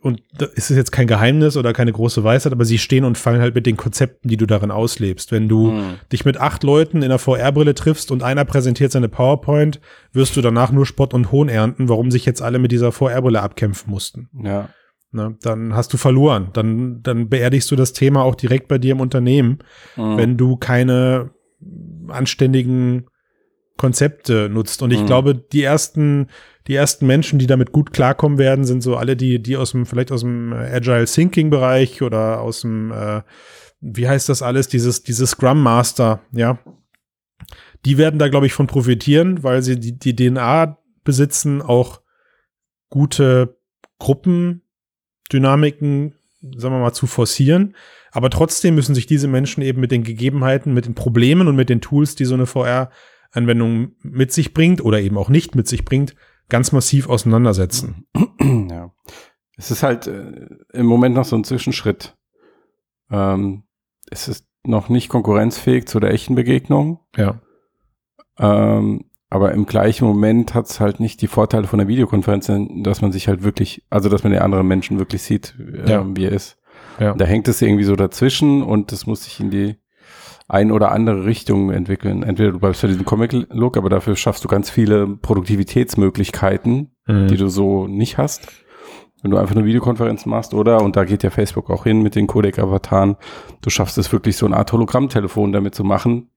und 0.00 0.22
es 0.56 0.70
ist 0.70 0.76
jetzt 0.76 0.90
kein 0.90 1.06
Geheimnis 1.06 1.56
oder 1.56 1.74
keine 1.74 1.92
große 1.92 2.24
Weisheit, 2.24 2.52
aber 2.52 2.64
sie 2.64 2.78
stehen 2.78 3.04
und 3.04 3.18
fallen 3.18 3.42
halt 3.42 3.54
mit 3.54 3.66
den 3.66 3.76
Konzepten, 3.76 4.28
die 4.28 4.38
du 4.38 4.46
darin 4.46 4.70
auslebst. 4.70 5.32
Wenn 5.32 5.48
du 5.48 5.72
mhm. 5.72 5.94
dich 6.10 6.24
mit 6.24 6.38
acht 6.38 6.62
Leuten 6.62 6.98
in 6.98 7.04
einer 7.04 7.18
VR-Brille 7.18 7.74
triffst 7.74 8.10
und 8.10 8.22
einer 8.22 8.46
präsentiert 8.46 8.90
seine 8.90 9.10
PowerPoint, 9.10 9.80
wirst 10.12 10.36
du 10.36 10.40
danach 10.40 10.72
nur 10.72 10.86
Spott 10.86 11.12
und 11.12 11.30
Hohn 11.30 11.50
ernten, 11.50 11.90
warum 11.90 12.10
sich 12.10 12.24
jetzt 12.24 12.40
alle 12.40 12.58
mit 12.58 12.72
dieser 12.72 12.90
VR-Brille 12.90 13.42
abkämpfen 13.42 13.90
mussten. 13.90 14.30
Ja. 14.42 14.70
Ne, 15.12 15.36
dann 15.42 15.74
hast 15.74 15.92
du 15.92 15.96
verloren. 15.96 16.50
Dann, 16.52 17.02
dann 17.02 17.28
beerdigst 17.28 17.70
du 17.70 17.76
das 17.76 17.92
Thema 17.92 18.22
auch 18.22 18.36
direkt 18.36 18.68
bei 18.68 18.78
dir 18.78 18.92
im 18.92 19.00
Unternehmen, 19.00 19.58
mhm. 19.96 20.16
wenn 20.16 20.36
du 20.36 20.56
keine 20.56 21.30
anständigen 22.08 23.09
Konzepte 23.80 24.50
nutzt. 24.50 24.82
Und 24.82 24.92
ich 24.92 25.00
mhm. 25.00 25.06
glaube, 25.06 25.34
die 25.34 25.62
ersten 25.62 26.28
die 26.66 26.74
ersten 26.74 27.06
Menschen, 27.06 27.38
die 27.38 27.46
damit 27.46 27.72
gut 27.72 27.92
klarkommen 27.92 28.38
werden, 28.38 28.64
sind 28.64 28.82
so 28.82 28.96
alle, 28.96 29.16
die, 29.16 29.42
die 29.42 29.56
aus 29.56 29.72
dem, 29.72 29.86
vielleicht 29.86 30.12
aus 30.12 30.20
dem 30.20 30.52
Agile 30.52 31.06
Thinking 31.06 31.50
Bereich 31.50 32.02
oder 32.02 32.40
aus 32.40 32.60
dem, 32.60 32.92
äh, 32.92 33.22
wie 33.80 34.06
heißt 34.06 34.28
das 34.28 34.42
alles, 34.42 34.68
dieses, 34.68 35.02
dieses 35.02 35.30
Scrum 35.30 35.60
Master, 35.62 36.20
ja. 36.32 36.58
Die 37.86 37.96
werden 37.96 38.20
da, 38.20 38.28
glaube 38.28 38.44
ich, 38.46 38.52
von 38.52 38.66
profitieren, 38.66 39.42
weil 39.42 39.62
sie 39.62 39.80
die, 39.80 39.98
die 39.98 40.14
DNA 40.14 40.76
besitzen, 41.02 41.62
auch 41.62 42.02
gute 42.90 43.56
Gruppendynamiken, 43.98 46.14
sagen 46.56 46.74
wir 46.74 46.80
mal, 46.80 46.92
zu 46.92 47.06
forcieren. 47.06 47.74
Aber 48.12 48.28
trotzdem 48.28 48.74
müssen 48.74 48.94
sich 48.94 49.06
diese 49.06 49.28
Menschen 49.28 49.62
eben 49.62 49.80
mit 49.80 49.92
den 49.92 50.04
Gegebenheiten, 50.04 50.74
mit 50.74 50.84
den 50.84 50.94
Problemen 50.94 51.48
und 51.48 51.56
mit 51.56 51.70
den 51.70 51.80
Tools, 51.80 52.16
die 52.16 52.26
so 52.26 52.34
eine 52.34 52.44
VR-Anwendung 53.32 53.92
mit 54.02 54.32
sich 54.32 54.54
bringt 54.54 54.84
oder 54.84 55.00
eben 55.00 55.18
auch 55.18 55.28
nicht 55.28 55.54
mit 55.54 55.68
sich 55.68 55.84
bringt, 55.84 56.14
ganz 56.48 56.72
massiv 56.72 57.08
auseinandersetzen. 57.08 58.06
Ja. 58.70 58.92
Es 59.56 59.70
ist 59.70 59.82
halt 59.82 60.06
äh, 60.06 60.46
im 60.72 60.86
Moment 60.86 61.14
noch 61.14 61.26
so 61.26 61.36
ein 61.36 61.44
Zwischenschritt. 61.44 62.16
Ähm, 63.10 63.64
es 64.10 64.26
ist 64.26 64.46
noch 64.64 64.88
nicht 64.88 65.10
konkurrenzfähig 65.10 65.86
zu 65.86 66.00
der 66.00 66.12
echten 66.12 66.34
Begegnung. 66.34 67.00
Ja. 67.14 67.42
Ähm, 68.38 69.10
aber 69.28 69.52
im 69.52 69.66
gleichen 69.66 70.06
Moment 70.06 70.54
hat 70.54 70.66
es 70.66 70.80
halt 70.80 70.98
nicht 70.98 71.20
die 71.20 71.26
Vorteile 71.26 71.66
von 71.66 71.78
der 71.78 71.88
Videokonferenz, 71.88 72.50
dass 72.82 73.02
man 73.02 73.12
sich 73.12 73.28
halt 73.28 73.42
wirklich, 73.42 73.84
also 73.90 74.08
dass 74.08 74.22
man 74.22 74.32
den 74.32 74.40
anderen 74.40 74.66
Menschen 74.66 74.98
wirklich 74.98 75.22
sieht, 75.22 75.54
äh, 75.58 75.90
ja. 75.90 76.06
wie 76.16 76.24
er 76.24 76.32
ist. 76.32 76.56
Ja. 76.98 77.12
Da 77.12 77.26
hängt 77.26 77.46
es 77.46 77.60
irgendwie 77.60 77.84
so 77.84 77.96
dazwischen 77.96 78.62
und 78.62 78.92
das 78.92 79.06
muss 79.06 79.24
sich 79.24 79.40
in 79.40 79.50
die 79.50 79.76
ein 80.50 80.72
oder 80.72 80.90
andere 80.92 81.24
Richtung 81.24 81.70
entwickeln. 81.70 82.22
Entweder 82.22 82.52
du 82.52 82.58
bleibst 82.58 82.82
bei 82.82 82.88
diesem 82.88 83.04
Comic-Look, 83.04 83.76
aber 83.76 83.88
dafür 83.88 84.16
schaffst 84.16 84.44
du 84.44 84.48
ganz 84.48 84.68
viele 84.68 85.06
Produktivitätsmöglichkeiten, 85.06 86.90
mhm. 87.06 87.28
die 87.28 87.36
du 87.36 87.48
so 87.48 87.86
nicht 87.86 88.18
hast. 88.18 88.48
Wenn 89.22 89.30
du 89.30 89.36
einfach 89.36 89.54
eine 89.54 89.66
Videokonferenz 89.66 90.26
machst, 90.26 90.54
oder? 90.54 90.82
Und 90.82 90.96
da 90.96 91.04
geht 91.04 91.22
ja 91.22 91.30
Facebook 91.30 91.70
auch 91.70 91.84
hin 91.84 92.02
mit 92.02 92.14
den 92.14 92.26
Codec-Avataren. 92.26 93.16
Du 93.60 93.70
schaffst 93.70 93.98
es 93.98 94.12
wirklich 94.12 94.36
so 94.36 94.46
eine 94.46 94.56
Art 94.56 94.72
Hologrammtelefon 94.72 95.52
damit 95.52 95.74
zu 95.74 95.84
machen, 95.84 96.30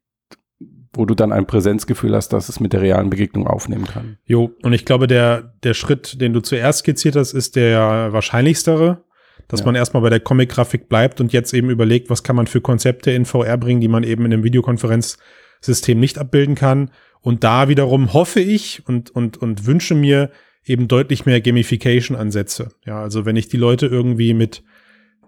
wo 0.94 1.06
du 1.06 1.16
dann 1.16 1.32
ein 1.32 1.48
Präsenzgefühl 1.48 2.14
hast, 2.14 2.30
dass 2.34 2.50
es 2.50 2.60
mit 2.60 2.74
der 2.74 2.82
realen 2.82 3.10
Begegnung 3.10 3.48
aufnehmen 3.48 3.86
kann. 3.86 4.18
Jo, 4.26 4.52
und 4.64 4.74
ich 4.74 4.86
glaube, 4.86 5.08
der, 5.08 5.54
der 5.64 5.74
Schritt, 5.74 6.20
den 6.22 6.34
du 6.34 6.42
zuerst 6.42 6.80
skizziert 6.80 7.16
hast, 7.16 7.34
ist 7.34 7.56
der 7.56 8.12
wahrscheinlichstere 8.12 9.04
dass 9.48 9.62
ja. 9.62 9.66
man 9.66 9.76
erstmal 9.76 10.04
bei 10.04 10.10
der 10.10 10.20
Comic-Grafik 10.20 10.90
bleibt 10.90 11.22
und 11.22 11.34
jetzt 11.34 11.54
eben 11.54 11.70
überlegt, 11.70 12.10
was 12.10 12.24
kann 12.24 12.36
man 12.36 12.48
für 12.48 12.62
Konzepte 12.62 13.12
in 13.12 13.26
VR 13.26 13.58
bringen, 13.58 13.82
die 13.82 13.88
man 13.88 14.04
eben 14.04 14.26
in 14.26 14.34
einem 14.34 14.44
Videokonferenzsystem 14.44 16.00
nicht 16.00 16.18
abbilden 16.18 16.56
kann. 16.56 16.92
Und 17.22 17.44
da 17.44 17.70
wiederum 17.70 18.14
hoffe 18.14 18.42
ich 18.42 18.84
und, 18.88 19.12
und, 19.12 19.38
und 19.38 19.66
wünsche 19.66 19.96
mir 19.96 20.30
eben 20.66 20.88
deutlich 20.88 21.26
mehr 21.26 21.42
Gamification-Ansätze. 21.42 22.70
Ja, 22.86 23.02
also 23.02 23.26
wenn 23.26 23.36
ich 23.36 23.48
die 23.48 23.58
Leute 23.58 23.88
irgendwie 23.88 24.34
mit 24.34 24.64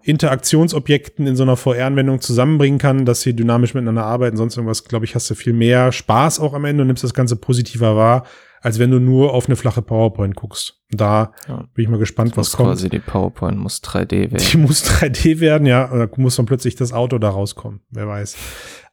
Interaktionsobjekten 0.05 1.25
in 1.25 1.35
so 1.35 1.43
einer 1.43 1.57
VR-Anwendung 1.57 2.21
zusammenbringen 2.21 2.77
kann, 2.77 3.05
dass 3.05 3.21
sie 3.21 3.35
dynamisch 3.35 3.73
miteinander 3.73 4.05
arbeiten, 4.05 4.37
sonst 4.37 4.55
irgendwas, 4.55 4.83
glaube 4.83 5.05
ich, 5.05 5.15
hast 5.15 5.29
du 5.29 5.35
viel 5.35 5.53
mehr 5.53 5.91
Spaß 5.91 6.39
auch 6.39 6.53
am 6.53 6.65
Ende 6.65 6.81
und 6.81 6.87
nimmst 6.87 7.03
das 7.03 7.15
Ganze 7.15 7.35
positiver 7.35 7.95
wahr, 7.95 8.25
als 8.65 8.79
wenn 8.79 8.89
du 8.89 8.99
nur 8.99 9.31
auf 9.35 9.45
eine 9.45 9.55
flache 9.55 9.83
PowerPoint 9.83 10.35
guckst. 10.35 10.81
Da 10.89 11.33
ja. 11.47 11.67
bin 11.75 11.83
ich 11.83 11.87
mal 11.87 11.99
gespannt, 11.99 12.35
was 12.35 12.53
kommt. 12.53 12.69
Quasi 12.69 12.89
die 12.89 12.97
PowerPoint 12.97 13.59
muss 13.59 13.83
3D 13.83 14.31
werden. 14.31 14.37
Die 14.37 14.57
muss 14.57 14.83
3D 14.83 15.39
werden, 15.39 15.67
ja. 15.67 15.85
Da 15.85 16.09
muss 16.17 16.35
dann 16.37 16.47
plötzlich 16.47 16.75
das 16.75 16.91
Auto 16.91 17.19
da 17.19 17.29
rauskommen. 17.29 17.81
Wer 17.91 18.07
weiß. 18.07 18.35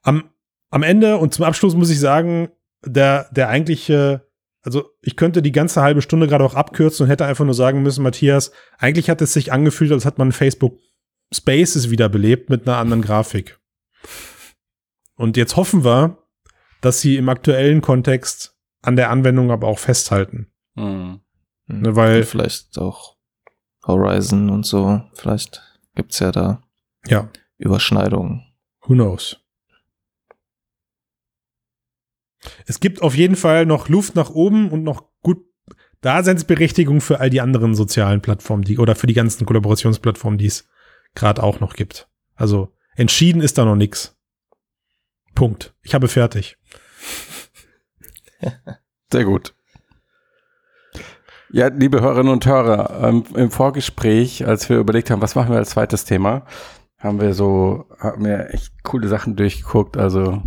Am, 0.02 0.24
am 0.68 0.82
Ende 0.82 1.16
und 1.16 1.32
zum 1.32 1.46
Abschluss 1.46 1.74
muss 1.74 1.88
ich 1.88 1.98
sagen, 1.98 2.50
der, 2.84 3.30
der 3.32 3.48
eigentliche, 3.48 4.28
also 4.60 4.90
ich 5.00 5.16
könnte 5.16 5.40
die 5.40 5.52
ganze 5.52 5.80
halbe 5.80 6.02
Stunde 6.02 6.26
gerade 6.26 6.44
auch 6.44 6.54
abkürzen 6.54 7.04
und 7.04 7.10
hätte 7.10 7.24
einfach 7.24 7.46
nur 7.46 7.54
sagen 7.54 7.82
müssen, 7.82 8.02
Matthias, 8.02 8.52
eigentlich 8.76 9.08
hat 9.08 9.22
es 9.22 9.32
sich 9.32 9.52
angefühlt, 9.54 9.90
als 9.90 10.04
hat 10.04 10.18
man 10.18 10.32
Facebook 10.32 10.78
Spaces 11.32 11.88
wiederbelebt 11.88 12.50
mit 12.50 12.68
einer 12.68 12.76
anderen 12.76 13.00
Grafik. 13.00 13.58
Und 15.16 15.38
jetzt 15.38 15.56
hoffen 15.56 15.82
wir, 15.82 16.18
dass 16.82 17.00
sie 17.00 17.16
im 17.16 17.30
aktuellen 17.30 17.80
Kontext 17.80 18.51
an 18.82 18.96
der 18.96 19.10
Anwendung 19.10 19.50
aber 19.50 19.68
auch 19.68 19.78
festhalten. 19.78 20.52
Mhm. 20.74 21.20
Ne, 21.66 21.96
weil 21.96 22.20
und 22.20 22.26
vielleicht 22.26 22.78
auch 22.78 23.16
Horizon 23.86 24.50
und 24.50 24.66
so, 24.66 25.02
vielleicht 25.14 25.62
gibt's 25.94 26.18
ja 26.18 26.32
da 26.32 26.62
ja. 27.06 27.28
Überschneidungen. 27.58 28.52
Who 28.82 28.94
knows? 28.94 29.38
Es 32.66 32.80
gibt 32.80 33.02
auf 33.02 33.14
jeden 33.14 33.36
Fall 33.36 33.66
noch 33.66 33.88
Luft 33.88 34.16
nach 34.16 34.30
oben 34.30 34.70
und 34.70 34.82
noch 34.82 35.04
gut 35.22 35.44
Daseinsberechtigung 36.00 37.00
für 37.00 37.20
all 37.20 37.30
die 37.30 37.40
anderen 37.40 37.74
sozialen 37.76 38.20
Plattformen, 38.20 38.64
die 38.64 38.78
oder 38.78 38.96
für 38.96 39.06
die 39.06 39.14
ganzen 39.14 39.46
Kollaborationsplattformen, 39.46 40.38
die 40.38 40.46
es 40.46 40.68
gerade 41.14 41.42
auch 41.42 41.60
noch 41.60 41.74
gibt. 41.74 42.08
Also 42.34 42.72
entschieden 42.96 43.40
ist 43.40 43.58
da 43.58 43.64
noch 43.64 43.76
nichts. 43.76 44.18
Punkt. 45.34 45.74
Ich 45.82 45.94
habe 45.94 46.08
fertig. 46.08 46.58
Sehr 49.12 49.24
gut. 49.24 49.54
Ja, 51.50 51.68
liebe 51.68 52.00
Hörerinnen 52.00 52.32
und 52.32 52.46
Hörer, 52.46 53.08
ähm, 53.08 53.24
im 53.34 53.50
Vorgespräch, 53.50 54.46
als 54.46 54.70
wir 54.70 54.78
überlegt 54.78 55.10
haben, 55.10 55.20
was 55.20 55.34
machen 55.34 55.50
wir 55.50 55.58
als 55.58 55.70
zweites 55.70 56.06
Thema, 56.06 56.46
haben 56.98 57.20
wir 57.20 57.34
so, 57.34 57.84
haben 57.98 58.24
wir 58.24 58.54
echt 58.54 58.72
coole 58.84 59.08
Sachen 59.08 59.36
durchgeguckt, 59.36 59.98
also 59.98 60.42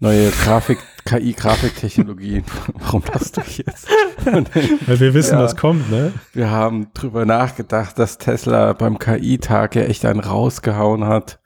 neue 0.00 0.30
Grafik, 0.30 0.78
KI-Grafiktechnologien. 1.04 2.44
Warum 2.74 3.02
lachst 3.12 3.36
du 3.36 3.42
jetzt? 3.42 3.86
Weil 4.24 5.00
wir 5.00 5.12
wissen, 5.12 5.34
ja, 5.34 5.44
was 5.44 5.56
kommt, 5.56 5.90
ne? 5.90 6.12
Wir 6.32 6.50
haben 6.50 6.88
drüber 6.94 7.26
nachgedacht, 7.26 7.98
dass 7.98 8.16
Tesla 8.16 8.72
beim 8.72 8.98
KI-Tag 8.98 9.74
ja 9.74 9.82
echt 9.82 10.06
einen 10.06 10.20
rausgehauen 10.20 11.04
hat. 11.04 11.38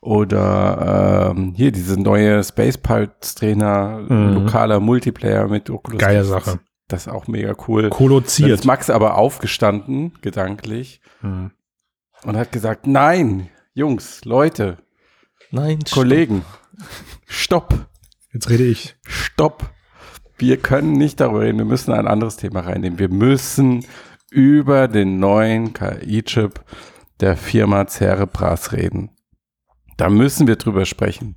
Oder 0.00 1.32
ähm, 1.36 1.54
hier 1.56 1.72
diese 1.72 2.00
neue 2.00 2.42
Space 2.44 2.78
Pulse 2.78 3.34
Trainer, 3.34 4.04
mhm. 4.08 4.34
lokaler 4.34 4.80
Multiplayer 4.80 5.48
mit 5.48 5.70
Oculus. 5.70 6.00
Geile 6.00 6.24
Sache. 6.24 6.60
Das 6.86 7.06
ist 7.06 7.12
auch 7.12 7.26
mega 7.26 7.54
cool. 7.66 7.90
Koloziert. 7.90 8.48
Dann 8.48 8.58
ist 8.58 8.64
Max 8.64 8.90
aber 8.90 9.16
aufgestanden, 9.16 10.12
gedanklich, 10.22 11.00
mhm. 11.20 11.50
und 12.24 12.36
hat 12.36 12.52
gesagt, 12.52 12.86
nein, 12.86 13.48
Jungs, 13.74 14.24
Leute, 14.24 14.78
Nein, 15.50 15.78
Kollegen, 15.90 16.44
stopp. 17.26 17.86
Jetzt 18.32 18.50
rede 18.50 18.64
ich. 18.64 18.96
Stopp. 19.06 19.70
Wir 20.36 20.58
können 20.58 20.92
nicht 20.92 21.20
darüber 21.20 21.40
reden. 21.40 21.58
Wir 21.58 21.64
müssen 21.64 21.92
ein 21.92 22.06
anderes 22.06 22.36
Thema 22.36 22.60
reinnehmen. 22.60 22.98
Wir 22.98 23.08
müssen 23.08 23.84
über 24.30 24.88
den 24.88 25.18
neuen 25.18 25.72
KI-Chip 25.72 26.60
der 27.20 27.36
Firma 27.36 27.86
Cerebras 27.86 28.72
reden. 28.72 29.10
Da 29.98 30.08
müssen 30.08 30.46
wir 30.46 30.56
drüber 30.56 30.86
sprechen. 30.86 31.36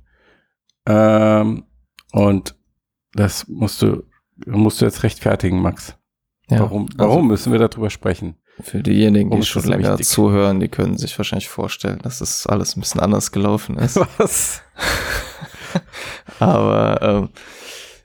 Ähm, 0.86 1.64
und 2.12 2.54
das 3.12 3.46
musst 3.48 3.82
du, 3.82 4.04
musst 4.46 4.80
du 4.80 4.86
jetzt 4.86 5.02
rechtfertigen, 5.02 5.60
Max. 5.60 5.96
Ja, 6.48 6.60
warum 6.60 6.88
warum 6.96 7.16
also 7.16 7.28
müssen 7.28 7.52
wir 7.52 7.58
darüber 7.58 7.90
sprechen? 7.90 8.36
für 8.60 8.82
diejenigen, 8.82 9.30
die 9.30 9.42
schon 9.44 9.64
länger 9.64 9.92
wichtig? 9.92 10.08
zuhören, 10.08 10.60
die 10.60 10.68
können 10.68 10.98
sich 10.98 11.16
wahrscheinlich 11.18 11.48
vorstellen, 11.48 11.98
dass 12.02 12.18
das 12.18 12.46
alles 12.46 12.76
ein 12.76 12.80
bisschen 12.80 13.00
anders 13.00 13.32
gelaufen 13.32 13.78
ist. 13.78 13.96
Was? 14.18 14.62
Aber 16.38 16.98
ähm, 17.02 17.28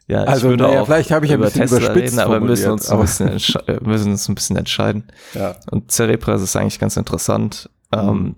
ja, 0.07 0.23
ich 0.23 0.29
Also, 0.29 0.49
würde 0.49 0.63
naja, 0.63 0.81
auch 0.81 0.85
vielleicht 0.85 1.11
habe 1.11 1.25
ich 1.25 1.31
ein 1.33 1.39
über 1.39 1.47
bisschen 1.47 1.63
Tesla 1.63 1.77
überspitzt 1.79 2.13
reden, 2.13 2.19
aber 2.19 2.39
wir 2.39 2.47
müssen 2.47 2.71
uns, 2.71 2.89
ein 2.89 3.01
bisschen 3.01 3.27
äh, 3.67 3.79
müssen 3.81 4.11
uns 4.11 4.29
ein 4.29 4.35
bisschen 4.35 4.55
entscheiden. 4.55 5.03
Ja. 5.33 5.57
Und 5.69 5.91
Cerebras 5.91 6.41
ist 6.41 6.55
eigentlich 6.55 6.79
ganz 6.79 6.95
interessant. 6.95 7.69
Ähm, 7.91 8.37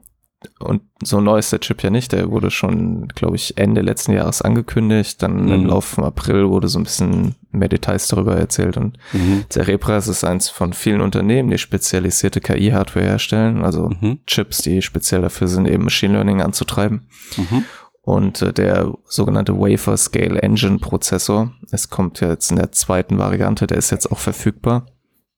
und 0.59 0.81
so 1.03 1.19
neu 1.19 1.37
ist 1.39 1.51
der 1.51 1.59
Chip 1.59 1.83
ja 1.83 1.89
nicht. 1.89 2.11
Der 2.13 2.31
wurde 2.31 2.49
schon, 2.49 3.07
glaube 3.09 3.35
ich, 3.35 3.57
Ende 3.57 3.81
letzten 3.81 4.13
Jahres 4.13 4.41
angekündigt. 4.41 5.21
Dann 5.21 5.45
Mhm. 5.45 5.51
im 5.51 5.65
Laufe 5.65 5.95
von 5.95 6.03
April 6.05 6.47
wurde 6.49 6.67
so 6.69 6.79
ein 6.79 6.83
bisschen 6.83 7.35
mehr 7.51 7.67
Details 7.67 8.07
darüber 8.07 8.37
erzählt. 8.37 8.77
Und 8.77 8.97
Mhm. 9.11 9.43
Cerebras 9.49 10.07
ist 10.07 10.23
eins 10.23 10.47
von 10.49 10.71
vielen 10.73 11.01
Unternehmen, 11.01 11.49
die 11.49 11.57
spezialisierte 11.57 12.39
KI-Hardware 12.39 13.05
herstellen. 13.05 13.63
Also 13.65 13.89
Mhm. 13.99 14.19
Chips, 14.27 14.59
die 14.61 14.81
speziell 14.81 15.21
dafür 15.21 15.47
sind, 15.49 15.67
eben 15.67 15.83
Machine 15.83 16.13
Learning 16.13 16.41
anzutreiben. 16.41 17.07
Mhm. 17.35 17.65
Und 18.01 18.41
äh, 18.41 18.53
der 18.53 18.93
sogenannte 19.05 19.57
Wafer 19.59 19.97
Scale 19.97 20.41
Engine 20.41 20.79
Prozessor, 20.79 21.51
es 21.71 21.89
kommt 21.89 22.21
ja 22.21 22.29
jetzt 22.29 22.49
in 22.49 22.57
der 22.57 22.71
zweiten 22.71 23.17
Variante, 23.17 23.67
der 23.67 23.77
ist 23.77 23.91
jetzt 23.91 24.09
auch 24.11 24.19
verfügbar. 24.19 24.85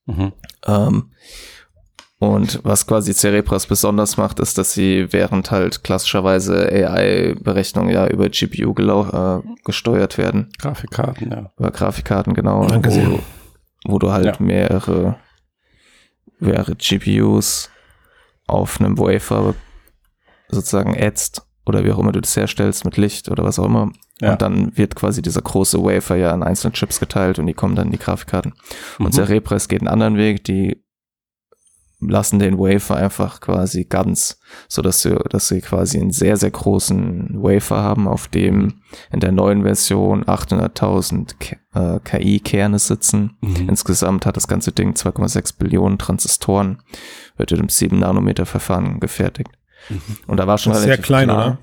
Mhm. 0.06 0.32
Ähm, 0.66 1.10
und 2.22 2.60
was 2.62 2.86
quasi 2.86 3.12
Cerebras 3.14 3.66
besonders 3.66 4.16
macht, 4.16 4.38
ist, 4.38 4.56
dass 4.56 4.72
sie 4.74 5.12
während 5.12 5.50
halt 5.50 5.82
klassischerweise 5.82 6.68
AI-Berechnungen 6.70 7.92
ja 7.92 8.06
über 8.06 8.28
GPU 8.28 8.74
gelau 8.74 9.40
äh, 9.40 9.42
gesteuert 9.64 10.18
werden, 10.18 10.50
Grafikkarten, 10.58 11.30
ja. 11.32 11.52
über 11.58 11.70
Grafikkarten 11.72 12.34
genau, 12.34 12.64
Danke 12.66 12.90
wo, 12.90 12.94
sehr. 12.94 13.18
wo 13.86 13.98
du 13.98 14.12
halt 14.12 14.26
Ja. 14.26 14.34
mehrere, 14.38 15.16
mehrere 16.38 16.76
GPUs 16.76 17.70
auf 18.46 18.80
einem 18.80 18.98
Wafer 18.98 19.54
sozusagen 20.48 20.94
ätzt 20.94 21.42
oder 21.66 21.84
wie 21.84 21.90
auch 21.92 21.98
immer 21.98 22.12
du 22.12 22.20
das 22.20 22.36
herstellst 22.36 22.84
mit 22.84 22.96
Licht 22.96 23.30
oder 23.30 23.42
was 23.44 23.58
auch 23.58 23.64
immer. 23.66 23.90
Ja. 24.20 24.32
Und 24.32 24.42
dann 24.42 24.76
wird 24.76 24.94
quasi 24.94 25.22
dieser 25.22 25.42
große 25.42 25.82
Wafer 25.82 26.16
ja 26.16 26.32
in 26.34 26.42
einzelne 26.42 26.72
Chips 26.72 27.00
geteilt 27.00 27.38
und 27.40 27.46
die 27.46 27.54
kommen 27.54 27.74
dann 27.74 27.86
in 27.86 27.92
die 27.92 27.98
Grafikkarten. 27.98 28.52
Und 28.98 29.06
Mhm. 29.06 29.12
Cerebras 29.12 29.66
geht 29.68 29.80
einen 29.80 29.88
anderen 29.88 30.16
Weg, 30.16 30.44
die 30.44 30.81
lassen 32.08 32.38
den 32.38 32.58
Wafer 32.58 32.96
einfach 32.96 33.40
quasi 33.40 33.84
ganz, 33.84 34.38
so 34.68 34.82
dass 34.82 35.02
sie, 35.02 35.14
dass 35.30 35.48
sie 35.48 35.60
quasi 35.60 35.98
einen 36.00 36.10
sehr, 36.10 36.36
sehr 36.36 36.50
großen 36.50 37.42
Wafer 37.42 37.82
haben, 37.82 38.08
auf 38.08 38.28
dem 38.28 38.74
in 39.10 39.20
der 39.20 39.32
neuen 39.32 39.62
Version 39.62 40.24
800.000 40.24 41.34
K- 41.38 41.56
äh, 41.74 42.00
KI-Kerne 42.04 42.78
sitzen. 42.78 43.36
Mhm. 43.40 43.68
Insgesamt 43.68 44.26
hat 44.26 44.36
das 44.36 44.48
ganze 44.48 44.72
Ding 44.72 44.92
2,6 44.94 45.58
Billionen 45.58 45.98
Transistoren, 45.98 46.82
wird 47.36 47.52
in 47.52 47.58
einem 47.58 47.68
7-Nanometer-Verfahren 47.68 49.00
gefertigt. 49.00 49.50
Mhm. 49.88 50.00
Und 50.26 50.36
da 50.38 50.46
war 50.46 50.58
schon 50.58 50.72
Das 50.72 50.80
ist 50.80 50.86
sehr 50.86 50.98
klein, 50.98 51.28
klar, 51.28 51.46
oder? 51.46 51.58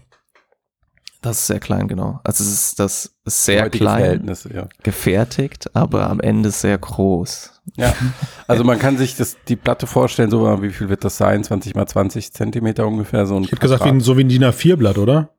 Das 1.22 1.40
ist 1.40 1.48
sehr 1.48 1.60
klein, 1.60 1.90
genau. 1.90 2.22
Also 2.24 2.44
es 2.46 2.50
ist 2.52 2.80
das 2.80 3.14
ist 3.26 3.44
sehr 3.44 3.64
Heutige 3.66 3.84
klein 3.84 4.00
Verhältnisse, 4.00 4.54
ja. 4.54 4.70
gefertigt, 4.84 5.76
aber 5.76 6.10
am 6.10 6.22
Ende 6.22 6.50
sehr 6.52 6.78
groß. 6.78 7.62
Ja, 7.76 7.94
also 8.48 8.64
man 8.64 8.80
kann 8.80 8.98
sich 8.98 9.18
das, 9.18 9.36
die 9.48 9.58
Platte 9.58 9.86
vorstellen, 9.86 10.32
so 10.32 10.62
wie 10.62 10.72
viel 10.72 10.88
wird 10.90 11.04
das 11.04 11.18
sein? 11.18 11.44
20 11.44 11.76
mal 11.76 11.86
20 11.88 12.32
Zentimeter 12.32 12.88
ungefähr, 12.88 13.26
so 13.26 13.36
ein 13.36 13.44
Ich 13.44 13.52
hätte 13.52 13.62
gesagt, 13.62 13.84
wie 13.84 13.90
ein, 13.90 14.00
so 14.00 14.18
wie 14.18 14.24
ein 14.24 14.30
DIN 14.30 14.44
A4-Blatt, 14.46 14.98
oder? 14.98 15.30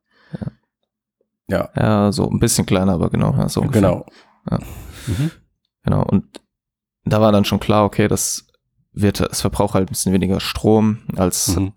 Ja, 1.48 1.70
Ja, 1.76 2.12
so 2.12 2.28
ein 2.28 2.38
bisschen 2.38 2.66
kleiner, 2.66 2.92
aber 2.92 3.10
genau, 3.10 3.32
ja, 3.36 3.48
so 3.48 3.60
ungefähr. 3.62 3.80
genau. 3.82 4.06
Ja. 4.50 4.58
Mhm. 5.06 5.30
Genau. 5.82 6.02
Und 6.04 6.40
da 7.04 7.20
war 7.20 7.32
dann 7.32 7.44
schon 7.44 7.58
klar, 7.58 7.84
okay, 7.84 8.06
das 8.06 8.46
wird, 8.92 9.20
es 9.20 9.40
verbraucht 9.40 9.74
halt 9.74 9.86
ein 9.86 9.88
bisschen 9.92 10.12
weniger 10.12 10.40
Strom, 10.40 10.98
als 11.16 11.56
Mhm. 11.56 11.72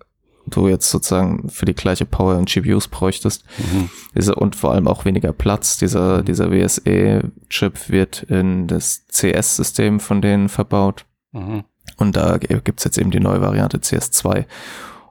Du 0.55 0.67
jetzt 0.67 0.89
sozusagen 0.89 1.49
für 1.49 1.65
die 1.65 1.73
gleiche 1.73 2.05
Power 2.05 2.37
in 2.37 2.45
GPUs 2.45 2.87
bräuchtest. 2.87 3.43
Mhm. 3.57 3.89
Diese, 4.15 4.35
und 4.35 4.55
vor 4.55 4.71
allem 4.71 4.87
auch 4.87 5.05
weniger 5.05 5.33
Platz. 5.33 5.77
Dieser, 5.77 6.23
dieser 6.23 6.51
WSE-Chip 6.51 7.89
wird 7.89 8.23
in 8.23 8.67
das 8.67 9.05
CS-System 9.07 9.99
von 9.99 10.21
denen 10.21 10.49
verbaut. 10.49 11.05
Mhm. 11.31 11.63
Und 11.97 12.15
da 12.15 12.37
gibt's 12.37 12.83
jetzt 12.83 12.97
eben 12.97 13.11
die 13.11 13.19
neue 13.19 13.41
Variante 13.41 13.77
CS2. 13.77 14.37
Und 14.37 14.45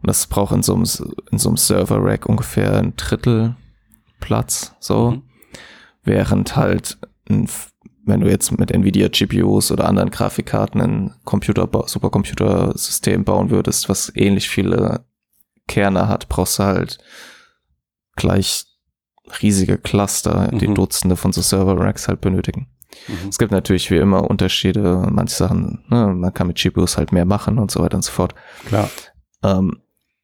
das 0.09 0.27
braucht 0.27 0.53
in 0.53 0.63
so 0.63 0.75
einem, 0.75 0.87
in 1.31 1.39
so 1.39 1.49
einem 1.49 1.57
Server-Rack 1.57 2.27
ungefähr 2.27 2.79
ein 2.79 2.95
Drittel 2.97 3.57
Platz, 4.21 4.75
so. 4.81 5.13
Mhm. 5.13 5.23
Während 6.05 6.57
halt, 6.57 6.99
ein, 7.29 7.49
wenn 8.05 8.21
du 8.21 8.29
jetzt 8.29 8.57
mit 8.59 8.73
Nvidia 8.73 9.09
GPUs 9.09 9.71
oder 9.71 9.87
anderen 9.87 10.11
Grafikkarten 10.11 10.81
ein 10.81 11.15
Computer, 11.25 11.69
Supercomputersystem 11.87 13.25
bauen 13.25 13.51
würdest, 13.51 13.89
was 13.89 14.11
ähnlich 14.17 14.49
viele 14.49 15.05
Kerne 15.73 16.07
hat, 16.09 16.29
brauchst 16.29 16.59
du 16.59 16.65
halt 16.65 16.99
gleich 18.17 18.65
riesige 19.41 19.79
Cluster, 19.79 20.49
die 20.53 20.69
Mhm. 20.69 20.75
Dutzende 20.75 21.17
von 21.17 21.33
so 21.33 21.41
Server-Racks 21.41 22.09
halt 22.09 22.21
benötigen. 22.21 22.67
Mhm. 23.09 23.29
Es 23.31 23.39
gibt 23.39 23.53
natürlich 23.53 23.91
wie 23.91 23.97
immer 23.97 24.29
Unterschiede, 24.31 25.07
manche 25.11 25.35
Sachen, 25.37 25.85
ne, 25.89 26.09
man 26.09 26.35
kann 26.35 26.47
mit 26.49 26.59
GPUs 26.59 26.99
halt 26.99 27.13
mehr 27.13 27.25
machen 27.25 27.59
und 27.59 27.71
so 27.71 27.81
weiter 27.81 27.97
und 27.97 28.03
so 28.03 28.13
fort. 28.13 28.35
Klar. 28.67 28.91
Ähm, 29.43 29.79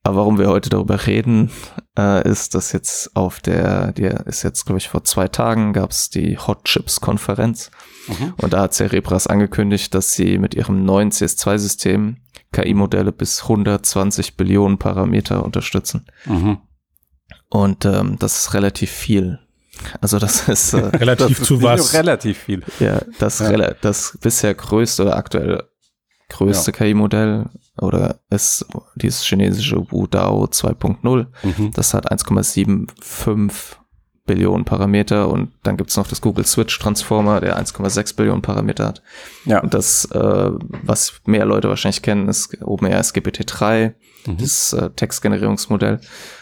aber 0.04 0.16
warum 0.18 0.38
wir 0.38 0.48
heute 0.48 0.68
darüber 0.70 1.06
reden, 1.06 1.50
äh, 1.98 2.28
ist, 2.28 2.54
dass 2.54 2.72
jetzt 2.72 3.16
auf 3.16 3.40
der, 3.40 3.92
die 3.92 4.04
ist 4.26 4.42
jetzt, 4.42 4.64
glaube 4.66 4.78
ich, 4.78 4.88
vor 4.88 5.04
zwei 5.04 5.28
Tagen 5.28 5.72
gab 5.72 5.90
es 5.90 6.10
die 6.10 6.36
Hot 6.38 6.64
Chips 6.64 7.00
Konferenz 7.00 7.70
Mhm. 8.08 8.34
und 8.40 8.52
da 8.52 8.62
hat 8.62 8.74
Cerebras 8.74 9.26
angekündigt, 9.26 9.94
dass 9.94 10.12
sie 10.12 10.38
mit 10.38 10.54
ihrem 10.54 10.84
neuen 10.84 11.10
CS2-System 11.10 12.18
KI-Modelle 12.52 13.12
bis 13.12 13.42
120 13.42 14.36
Billionen 14.36 14.78
Parameter 14.78 15.44
unterstützen. 15.44 16.06
Mhm. 16.26 16.58
Und 17.50 17.84
ähm, 17.84 18.16
das 18.18 18.38
ist 18.42 18.54
relativ 18.54 18.90
viel. 18.90 19.38
Also 20.00 20.18
das 20.18 20.48
ist 20.48 20.72
äh, 20.72 20.78
Relativ 20.78 21.38
Das 21.38 21.46
zu 21.46 21.56
ist 21.56 21.62
was? 21.62 21.92
relativ 21.94 22.38
viel. 22.38 22.62
Ja, 22.80 23.00
das, 23.18 23.38
Ja. 23.38 23.48
rela- 23.50 23.76
das 23.80 24.18
bisher 24.20 24.54
größte 24.54 25.02
oder 25.02 25.16
aktuell 25.16 25.62
größte 26.30 26.72
KI-Modell 26.72 27.46
oder 27.80 28.20
ist 28.28 28.66
dieses 28.96 29.22
chinesische 29.24 29.90
Wudao 29.90 30.44
2.0. 30.44 31.26
Mhm. 31.42 31.70
Das 31.72 31.94
hat 31.94 32.10
1,75 32.12 33.77
Billionen 34.28 34.64
Parameter 34.64 35.28
und 35.28 35.50
dann 35.64 35.76
gibt's 35.76 35.96
noch 35.96 36.06
das 36.06 36.20
Google 36.20 36.46
Switch 36.46 36.78
Transformer, 36.78 37.40
der 37.40 37.58
1,6 37.58 38.14
Billionen 38.14 38.42
Parameter 38.42 38.86
hat. 38.86 39.02
Ja. 39.44 39.60
Und 39.60 39.74
das, 39.74 40.04
äh, 40.12 40.50
was 40.84 41.20
mehr 41.26 41.44
Leute 41.44 41.68
wahrscheinlich 41.68 42.02
kennen, 42.02 42.28
ist 42.28 42.56
OpenAI 42.62 43.00
GPT-3, 43.00 43.94
Mhm. 44.26 44.36
das 44.38 44.72
äh, 44.72 44.90
Textgenerierungsmodell. 44.90 46.00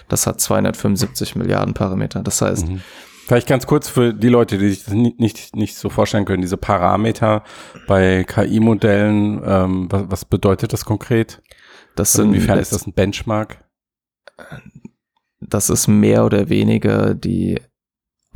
Das 0.08 0.26
hat 0.26 0.40
275 0.40 1.36
Milliarden 1.36 1.72
Parameter. 1.72 2.22
Das 2.22 2.42
heißt, 2.42 2.68
Mhm. 2.68 2.82
Vielleicht 3.26 3.48
ganz 3.48 3.66
kurz 3.66 3.88
für 3.88 4.14
die 4.14 4.28
Leute, 4.28 4.56
die 4.56 4.68
sich 4.68 4.84
das 4.84 4.94
nicht, 4.94 5.18
nicht, 5.18 5.56
nicht 5.56 5.76
so 5.76 5.88
vorstellen 5.88 6.24
können, 6.26 6.42
diese 6.42 6.56
Parameter 6.56 7.42
bei 7.88 8.22
KI-Modellen, 8.22 9.42
ähm, 9.44 9.88
was, 9.90 10.04
was 10.08 10.24
bedeutet 10.26 10.72
das 10.72 10.84
konkret? 10.84 11.42
das 11.96 12.10
Also 12.14 12.22
sind 12.22 12.34
Inwiefern 12.34 12.58
ist 12.60 12.72
das 12.72 12.86
ein 12.86 12.92
Benchmark? 12.92 13.64
das 15.40 15.70
ist 15.70 15.86
mehr 15.88 16.24
oder 16.24 16.48
weniger 16.48 17.14
die 17.14 17.60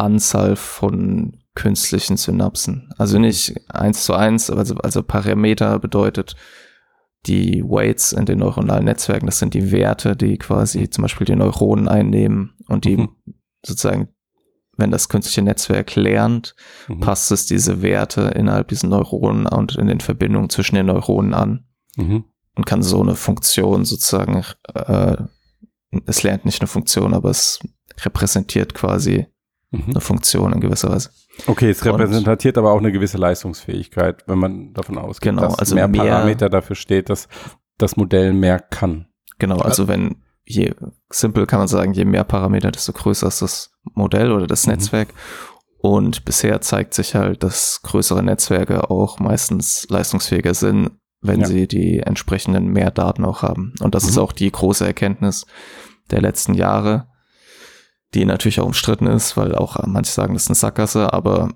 Anzahl 0.00 0.56
von 0.56 1.36
künstlichen 1.54 2.16
Synapsen. 2.16 2.92
Also 2.98 3.18
nicht 3.18 3.54
eins 3.68 4.04
zu 4.04 4.14
eins, 4.14 4.50
also, 4.50 4.76
also 4.76 5.02
Parameter 5.02 5.78
bedeutet 5.78 6.36
die 7.26 7.62
Weights 7.62 8.12
in 8.12 8.24
den 8.24 8.38
neuronalen 8.38 8.84
Netzwerken, 8.84 9.26
das 9.26 9.38
sind 9.38 9.52
die 9.52 9.70
Werte, 9.72 10.16
die 10.16 10.38
quasi 10.38 10.88
zum 10.88 11.02
Beispiel 11.02 11.26
die 11.26 11.36
Neuronen 11.36 11.86
einnehmen 11.88 12.54
und 12.68 12.84
die 12.86 12.96
Mhm. 12.96 13.08
sozusagen, 13.64 14.08
wenn 14.78 14.90
das 14.90 15.10
künstliche 15.10 15.42
Netzwerk 15.42 15.96
lernt, 15.96 16.54
Mhm. 16.88 17.00
passt 17.00 17.30
es 17.30 17.44
diese 17.44 17.82
Werte 17.82 18.22
innerhalb 18.34 18.68
diesen 18.68 18.88
Neuronen 18.88 19.46
und 19.46 19.76
in 19.76 19.86
den 19.88 20.00
Verbindungen 20.00 20.48
zwischen 20.48 20.76
den 20.76 20.86
Neuronen 20.86 21.34
an 21.34 21.66
Mhm. 21.98 22.24
und 22.56 22.64
kann 22.64 22.82
so 22.82 23.02
eine 23.02 23.16
Funktion 23.16 23.84
sozusagen, 23.84 24.42
äh, 24.74 25.16
es 26.06 26.22
lernt 26.22 26.46
nicht 26.46 26.62
eine 26.62 26.68
Funktion, 26.68 27.12
aber 27.12 27.28
es 27.28 27.58
repräsentiert 28.02 28.72
quasi 28.72 29.26
Mhm. 29.70 29.84
eine 29.90 30.00
Funktion 30.00 30.52
in 30.52 30.60
gewisser 30.60 30.90
Weise. 30.90 31.10
Okay, 31.46 31.70
es 31.70 31.82
Und- 31.82 32.00
repräsentiert 32.00 32.58
aber 32.58 32.72
auch 32.72 32.78
eine 32.78 32.92
gewisse 32.92 33.18
Leistungsfähigkeit, 33.18 34.24
wenn 34.26 34.38
man 34.38 34.72
davon 34.72 34.98
ausgeht, 34.98 35.30
Genau, 35.30 35.42
dass 35.42 35.58
also 35.58 35.74
mehr 35.74 35.88
mehr- 35.88 36.04
Parameter 36.04 36.48
dafür 36.48 36.76
steht, 36.76 37.08
dass 37.08 37.28
das 37.78 37.96
Modell 37.96 38.32
mehr 38.32 38.58
kann. 38.58 39.06
Genau, 39.38 39.58
also 39.58 39.88
wenn 39.88 40.16
je 40.44 40.74
simpel 41.10 41.46
kann 41.46 41.60
man 41.60 41.68
sagen, 41.68 41.92
je 41.92 42.04
mehr 42.04 42.24
Parameter, 42.24 42.70
desto 42.70 42.92
größer 42.92 43.28
ist 43.28 43.42
das 43.42 43.72
Modell 43.94 44.32
oder 44.32 44.46
das 44.46 44.66
mhm. 44.66 44.72
Netzwerk. 44.74 45.14
Und 45.78 46.24
bisher 46.26 46.60
zeigt 46.60 46.92
sich 46.92 47.14
halt, 47.14 47.42
dass 47.42 47.80
größere 47.82 48.22
Netzwerke 48.22 48.90
auch 48.90 49.18
meistens 49.18 49.86
leistungsfähiger 49.88 50.52
sind, 50.52 50.90
wenn 51.22 51.40
ja. 51.40 51.46
sie 51.46 51.66
die 51.68 52.00
entsprechenden 52.00 52.66
mehr 52.66 52.90
Daten 52.90 53.24
auch 53.24 53.42
haben. 53.42 53.74
Und 53.80 53.94
das 53.94 54.04
mhm. 54.04 54.08
ist 54.10 54.18
auch 54.18 54.32
die 54.32 54.50
große 54.50 54.84
Erkenntnis 54.84 55.46
der 56.10 56.20
letzten 56.20 56.54
Jahre, 56.54 57.09
die 58.14 58.24
natürlich 58.24 58.60
auch 58.60 58.66
umstritten 58.66 59.06
ist, 59.06 59.36
weil 59.36 59.54
auch 59.54 59.76
manche 59.86 60.10
sagen, 60.10 60.34
das 60.34 60.44
ist 60.44 60.48
eine 60.48 60.56
Sackgasse, 60.56 61.12
aber 61.12 61.50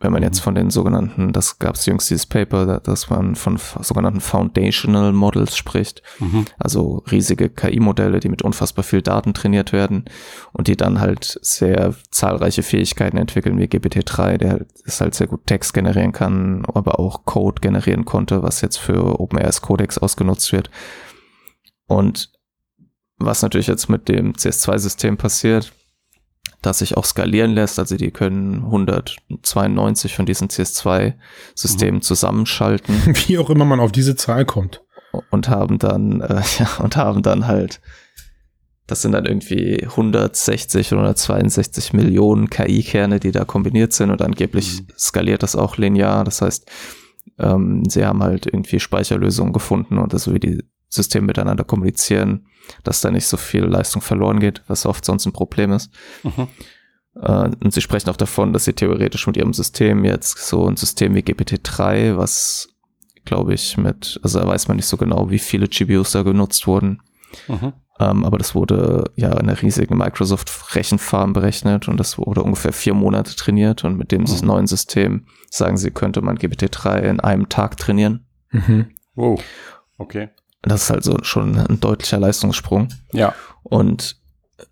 wenn 0.00 0.12
man 0.12 0.22
jetzt 0.22 0.38
mhm. 0.40 0.44
von 0.44 0.54
den 0.54 0.70
sogenannten, 0.70 1.32
das 1.32 1.58
gab 1.58 1.74
es 1.74 1.84
jüngst 1.86 2.08
dieses 2.08 2.26
Paper, 2.26 2.78
dass 2.78 3.10
man 3.10 3.34
von 3.34 3.58
sogenannten 3.80 4.20
Foundational 4.20 5.12
Models 5.12 5.56
spricht, 5.56 6.02
mhm. 6.20 6.44
also 6.56 7.02
riesige 7.10 7.48
KI-Modelle, 7.48 8.20
die 8.20 8.28
mit 8.28 8.42
unfassbar 8.42 8.84
viel 8.84 9.02
Daten 9.02 9.34
trainiert 9.34 9.72
werden 9.72 10.04
und 10.52 10.68
die 10.68 10.76
dann 10.76 11.00
halt 11.00 11.38
sehr 11.42 11.94
zahlreiche 12.12 12.62
Fähigkeiten 12.62 13.16
entwickeln, 13.16 13.58
wie 13.58 13.64
GPT-3, 13.64 14.36
der 14.38 14.66
ist 14.84 15.00
halt 15.00 15.14
sehr 15.14 15.26
gut 15.26 15.46
Text 15.46 15.74
generieren 15.74 16.12
kann, 16.12 16.64
aber 16.72 17.00
auch 17.00 17.24
Code 17.24 17.60
generieren 17.60 18.04
konnte, 18.04 18.42
was 18.42 18.60
jetzt 18.60 18.76
für 18.76 19.18
OpenAI's 19.18 19.62
Codex 19.62 19.98
ausgenutzt 19.98 20.52
wird. 20.52 20.70
Und 21.86 22.30
was 23.16 23.42
natürlich 23.42 23.66
jetzt 23.66 23.88
mit 23.88 24.08
dem 24.08 24.34
CS2-System 24.34 25.16
passiert, 25.16 25.72
das 26.62 26.80
sich 26.80 26.96
auch 26.96 27.04
skalieren 27.04 27.52
lässt. 27.52 27.78
Also 27.78 27.96
die 27.96 28.10
können 28.10 28.64
192 28.64 30.14
von 30.14 30.26
diesen 30.26 30.48
CS2-Systemen 30.48 31.96
mhm. 31.96 32.02
zusammenschalten. 32.02 32.94
Wie 33.26 33.38
auch 33.38 33.50
immer 33.50 33.64
man 33.64 33.80
auf 33.80 33.92
diese 33.92 34.16
Zahl 34.16 34.44
kommt. 34.44 34.82
Und 35.30 35.48
haben 35.48 35.78
dann, 35.78 36.20
äh, 36.20 36.42
ja, 36.58 36.68
und 36.82 36.96
haben 36.96 37.22
dann 37.22 37.46
halt, 37.46 37.80
das 38.86 39.02
sind 39.02 39.12
dann 39.12 39.26
irgendwie 39.26 39.84
160 39.84 40.92
oder 40.92 41.02
162 41.02 41.92
Millionen 41.92 42.50
KI-Kerne, 42.50 43.20
die 43.20 43.32
da 43.32 43.44
kombiniert 43.44 43.92
sind 43.92 44.10
und 44.10 44.22
angeblich 44.22 44.80
mhm. 44.80 44.86
skaliert 44.98 45.42
das 45.42 45.56
auch 45.56 45.76
linear. 45.76 46.24
Das 46.24 46.42
heißt, 46.42 46.70
ähm, 47.38 47.84
sie 47.88 48.04
haben 48.04 48.22
halt 48.22 48.46
irgendwie 48.46 48.80
Speicherlösungen 48.80 49.52
gefunden 49.52 49.98
und 49.98 50.12
das, 50.12 50.32
wie 50.32 50.40
die 50.40 50.64
Systeme 50.88 51.26
miteinander 51.26 51.64
kommunizieren, 51.64 52.46
dass 52.84 53.00
da 53.00 53.10
nicht 53.10 53.26
so 53.26 53.36
viel 53.36 53.64
Leistung 53.64 54.02
verloren 54.02 54.40
geht, 54.40 54.62
was 54.66 54.86
oft 54.86 55.04
sonst 55.04 55.26
ein 55.26 55.32
Problem 55.32 55.72
ist. 55.72 55.90
Mhm. 56.22 56.48
Äh, 57.20 57.50
und 57.62 57.72
sie 57.72 57.80
sprechen 57.80 58.10
auch 58.10 58.16
davon, 58.16 58.52
dass 58.52 58.64
sie 58.64 58.72
theoretisch 58.72 59.26
mit 59.26 59.36
ihrem 59.36 59.52
System 59.52 60.04
jetzt 60.04 60.38
so 60.38 60.66
ein 60.66 60.76
System 60.76 61.14
wie 61.14 61.20
GPT-3, 61.20 62.16
was 62.16 62.68
glaube 63.24 63.54
ich 63.54 63.76
mit, 63.76 64.18
also 64.22 64.40
da 64.40 64.46
weiß 64.46 64.68
man 64.68 64.76
nicht 64.76 64.86
so 64.86 64.96
genau, 64.96 65.30
wie 65.30 65.38
viele 65.38 65.68
GPUs 65.68 66.12
da 66.12 66.22
genutzt 66.22 66.66
wurden. 66.66 67.02
Mhm. 67.46 67.74
Ähm, 68.00 68.24
aber 68.24 68.38
das 68.38 68.54
wurde 68.54 69.10
ja 69.16 69.32
in 69.32 69.38
einer 69.38 69.60
riesigen 69.60 69.98
Microsoft-Rechenfarm 69.98 71.32
berechnet 71.32 71.88
und 71.88 71.98
das 71.98 72.16
wurde 72.16 72.42
ungefähr 72.42 72.72
vier 72.72 72.94
Monate 72.94 73.34
trainiert 73.34 73.84
und 73.84 73.98
mit 73.98 74.12
dem 74.12 74.22
mhm. 74.22 74.46
neuen 74.46 74.66
System 74.66 75.26
sagen 75.50 75.76
sie, 75.76 75.90
könnte 75.90 76.22
man 76.22 76.38
GPT-3 76.38 77.00
in 77.00 77.20
einem 77.20 77.48
Tag 77.48 77.76
trainieren. 77.76 78.26
Mhm. 78.50 78.90
Wow. 79.14 79.42
Okay. 79.98 80.30
Das 80.62 80.84
ist 80.84 80.90
halt 80.90 81.04
so 81.04 81.16
schon 81.22 81.56
ein 81.56 81.80
deutlicher 81.80 82.18
Leistungssprung. 82.18 82.88
Ja. 83.12 83.34
Und 83.62 84.16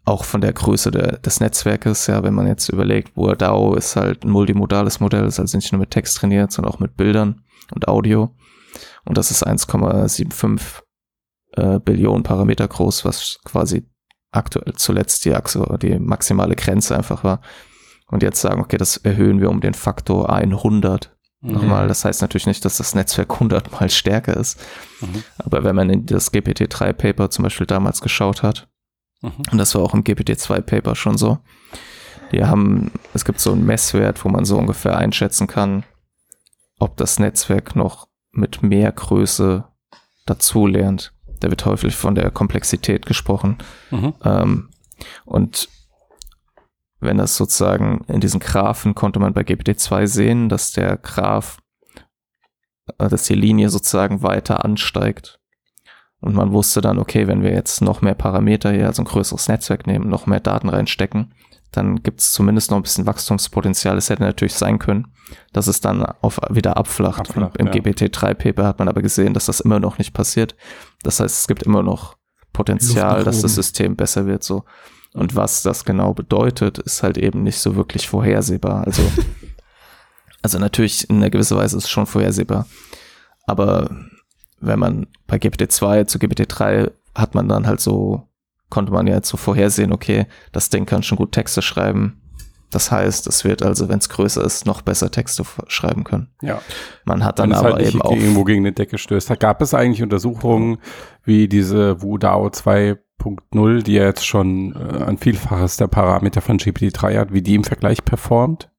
auch 0.05 0.24
von 0.24 0.41
der 0.41 0.53
Größe 0.53 0.91
der, 0.91 1.18
des 1.18 1.41
Netzwerkes, 1.41 2.07
ja, 2.09 2.22
wenn 2.22 2.34
man 2.34 2.47
jetzt 2.47 2.68
überlegt, 2.68 3.12
wo 3.16 3.32
DAO 3.32 3.74
ist 3.74 3.97
halt 3.97 4.24
ein 4.24 4.30
multimodales 4.30 5.01
Modell, 5.01 5.24
ist 5.24 5.39
also 5.39 5.57
nicht 5.57 5.72
nur 5.72 5.80
mit 5.80 5.93
Text 5.93 6.16
trainiert, 6.16 6.51
sondern 6.51 6.72
auch 6.72 6.80
mit 6.80 6.97
Bildern 6.97 7.43
und 7.72 7.87
Audio. 7.87 8.34
Und 9.05 9.16
das 9.16 9.30
ist 9.30 9.47
1,75 9.47 10.82
äh, 11.53 11.78
Billionen 11.78 12.24
Parameter 12.24 12.66
groß, 12.66 13.05
was 13.05 13.39
quasi 13.45 13.89
aktuell 14.32 14.74
zuletzt 14.74 15.24
die, 15.24 15.34
Achse, 15.34 15.64
die 15.80 15.99
maximale 15.99 16.57
Grenze 16.57 16.97
einfach 16.97 17.24
war. 17.24 17.41
Und 18.09 18.22
jetzt 18.22 18.41
sagen, 18.41 18.61
okay, 18.61 18.76
das 18.76 18.97
erhöhen 18.99 19.41
wir 19.41 19.51
um 19.51 19.61
den 19.61 19.74
Faktor 19.74 20.30
100 20.30 21.15
Mhm. 21.41 21.53
Nochmal, 21.53 21.89
das 21.89 22.05
heißt 22.05 22.22
natürlich 22.22 22.47
nicht, 22.47 22.64
dass 22.64 22.78
das 22.78 22.95
Netzwerk 22.95 23.41
hundertmal 23.41 23.91
stärker 23.91 24.37
ist. 24.37 24.61
Mhm. 25.01 25.24
Aber 25.39 25.64
wenn 25.64 25.76
man 25.76 25.91
in 25.91 26.07
das 26.07 26.32
GPT-3-Paper 26.32 27.30
zum 27.30 27.45
Beispiel 27.45 27.66
damals 27.66 28.01
geschaut 28.01 28.43
hat, 28.43 28.68
mhm. 29.22 29.32
und 29.51 29.59
das 29.59 29.74
war 29.74 29.82
auch 29.82 29.95
im 29.95 30.05
GPT-2-Paper 30.05 30.95
schon 30.95 31.18
so, 31.18 31.39
die 32.32 32.45
haben, 32.45 32.91
es 33.14 33.24
gibt 33.24 33.41
so 33.41 33.53
einen 33.53 33.64
Messwert, 33.64 34.24
wo 34.24 34.28
man 34.28 34.45
so 34.45 34.59
ungefähr 34.59 34.97
einschätzen 34.97 35.47
kann, 35.47 35.84
ob 36.78 36.97
das 36.97 37.18
Netzwerk 37.18 37.76
noch 37.76 38.09
mit 38.32 38.62
mehr 38.62 38.91
Größe 38.93 39.64
dazu 40.26 40.66
lernt. 40.66 41.12
Da 41.41 41.51
wird 41.51 41.64
häufig 41.64 41.95
von 41.95 42.14
der 42.14 42.30
Komplexität 42.30 43.07
gesprochen. 43.07 43.59
Mhm. 43.91 44.14
Ähm, 44.24 44.68
und 45.24 45.68
wenn 47.01 47.18
das 47.18 47.36
sozusagen 47.36 48.05
in 48.09 48.20
diesen 48.20 48.40
Graphen 48.40 48.94
konnte 48.94 49.20
man 49.20 49.34
bei 49.34 49.42
GPT-2 49.42 50.07
sehen, 50.07 50.49
dass 50.49 50.72
der 50.72 50.97
Graph, 50.97 51.59
äh, 52.99 53.09
dass 53.09 53.24
die 53.24 53.34
Linie 53.34 53.68
sozusagen 53.68 54.22
weiter 54.22 54.64
ansteigt. 54.64 55.38
Und 56.20 56.34
man 56.34 56.53
wusste 56.53 56.80
dann, 56.80 56.99
okay, 56.99 57.26
wenn 57.28 57.42
wir 57.42 57.53
jetzt 57.53 57.82
noch 57.82 58.01
mehr 58.01 58.14
Parameter 58.14 58.72
hier, 58.72 58.86
also 58.86 59.03
ein 59.03 59.07
größeres 59.07 59.49
Netzwerk 59.49 59.86
nehmen, 59.86 60.09
noch 60.09 60.26
mehr 60.26 60.40
Daten 60.40 60.68
reinstecken, 60.68 61.34
dann 61.72 62.03
gibt 62.03 62.20
es 62.20 62.32
zumindest 62.32 62.70
noch 62.70 62.78
ein 62.78 62.82
bisschen 62.82 63.07
Wachstumspotenzial. 63.07 63.99
Es 63.99 64.09
hätte 64.09 64.22
natürlich 64.22 64.55
sein 64.55 64.78
können, 64.78 65.09
dass 65.53 65.66
es 65.66 65.80
dann 65.80 66.05
auf 66.22 66.40
wieder 66.49 66.76
abflacht. 66.78 67.20
abflacht 67.20 67.59
Im 67.59 67.66
ja. 67.66 67.72
GPT-3-Paper 67.72 68.64
hat 68.64 68.78
man 68.78 68.88
aber 68.88 69.03
gesehen, 69.03 69.34
dass 69.34 69.47
das 69.47 69.61
immer 69.61 69.78
noch 69.78 69.99
nicht 69.99 70.14
passiert. 70.14 70.57
Das 71.03 71.20
heißt, 71.20 71.40
es 71.40 71.47
gibt 71.47 71.64
immer 71.64 71.82
noch 71.82 72.16
Potenzial, 72.53 73.24
dass 73.24 73.42
das 73.42 73.55
System 73.55 73.97
besser 73.97 74.26
wird. 74.26 74.42
So. 74.42 74.64
Und 75.16 75.34
was 75.34 75.62
das 75.62 75.86
genau 75.86 76.12
bedeutet, 76.12 76.78
ist 76.78 77.02
halt 77.02 77.16
eben 77.16 77.42
nicht 77.42 77.58
so 77.58 77.74
wirklich 77.74 78.06
vorhersehbar. 78.06 78.86
Also, 78.86 79.02
also 80.42 80.58
natürlich 80.58 81.08
in 81.08 81.16
einer 81.16 81.30
gewisser 81.30 81.56
Weise 81.56 81.78
ist 81.78 81.84
es 81.84 81.90
schon 81.90 82.04
vorhersehbar. 82.04 82.66
Aber 83.46 83.88
wenn 84.60 84.78
man 84.78 85.06
bei 85.26 85.38
GPT-2 85.38 86.06
zu 86.06 86.18
GPT-3 86.18 86.92
hat 87.14 87.34
man 87.34 87.48
dann 87.48 87.66
halt 87.66 87.80
so, 87.80 88.28
konnte 88.68 88.92
man 88.92 89.06
ja 89.06 89.14
jetzt 89.14 89.30
so 89.30 89.38
vorhersehen, 89.38 89.90
okay, 89.90 90.26
das 90.52 90.68
Ding 90.68 90.84
kann 90.84 91.02
schon 91.02 91.16
gut 91.16 91.32
Texte 91.32 91.62
schreiben. 91.62 92.20
Das 92.70 92.90
heißt, 92.90 93.26
es 93.26 93.44
wird 93.44 93.62
also, 93.62 93.88
wenn 93.88 93.98
es 93.98 94.08
größer 94.08 94.44
ist, 94.44 94.66
noch 94.66 94.82
besser 94.82 95.10
Texte 95.10 95.44
schreiben 95.68 96.04
können. 96.04 96.28
Ja. 96.42 96.60
Man 97.04 97.24
hat 97.24 97.38
dann 97.38 97.52
aber 97.52 97.74
halt 97.74 97.88
eben 97.88 98.02
auch 98.02 98.12
irgendwo 98.12 98.44
gegen 98.44 98.62
eine 98.62 98.72
Decke 98.72 98.98
stößt. 98.98 99.38
Gab 99.38 99.62
es 99.62 99.72
eigentlich 99.72 100.02
Untersuchungen, 100.02 100.78
wie 101.24 101.48
diese 101.48 102.02
WUDAO 102.02 102.50
2 102.50 102.98
1.0, 103.26 103.82
die 103.82 103.94
ja 103.94 104.04
jetzt 104.04 104.26
schon 104.26 104.74
äh, 104.74 105.04
ein 105.04 105.18
Vielfaches 105.18 105.76
der 105.76 105.88
Parameter 105.88 106.40
von 106.40 106.58
GPT-3 106.58 107.18
hat, 107.18 107.32
wie 107.32 107.42
die 107.42 107.54
im 107.54 107.64
Vergleich 107.64 108.04
performt? 108.04 108.70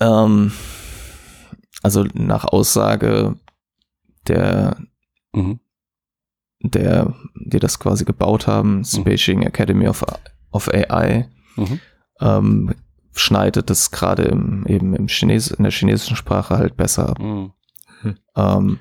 Ähm, 0.00 0.52
also 1.82 2.04
nach 2.14 2.44
Aussage 2.44 3.36
der, 4.28 4.76
mhm. 5.32 5.60
der, 6.60 7.14
die 7.34 7.58
das 7.58 7.78
quasi 7.78 8.04
gebaut 8.04 8.46
haben, 8.46 8.84
mhm. 8.92 9.04
Beijing 9.04 9.42
Academy 9.42 9.88
of, 9.88 10.04
of 10.52 10.68
AI, 10.68 11.28
mhm. 11.60 11.80
ähm, 12.20 12.74
schneidet 13.12 13.70
es 13.70 13.90
gerade 13.90 14.22
im, 14.22 14.64
eben 14.66 14.94
im 14.94 15.06
Chines 15.06 15.50
in 15.50 15.62
der 15.62 15.72
chinesischen 15.72 16.16
Sprache 16.16 16.58
halt 16.58 16.76
besser 16.76 17.10
ab. 17.10 17.18
Mhm. 17.18 17.52
Ähm, 18.36 18.78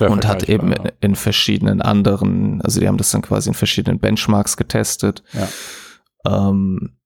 und 0.00 0.26
hat 0.26 0.48
eben 0.48 0.72
in, 0.72 0.90
in, 1.00 1.14
verschiedenen 1.14 1.80
anderen, 1.80 2.60
also 2.62 2.80
die 2.80 2.88
haben 2.88 2.96
das 2.96 3.12
dann 3.12 3.22
quasi 3.22 3.50
in 3.50 3.54
verschiedenen 3.54 4.00
Benchmarks 4.00 4.56
getestet. 4.56 5.22
Ja. 5.32 5.48
Ähm, 6.26 6.96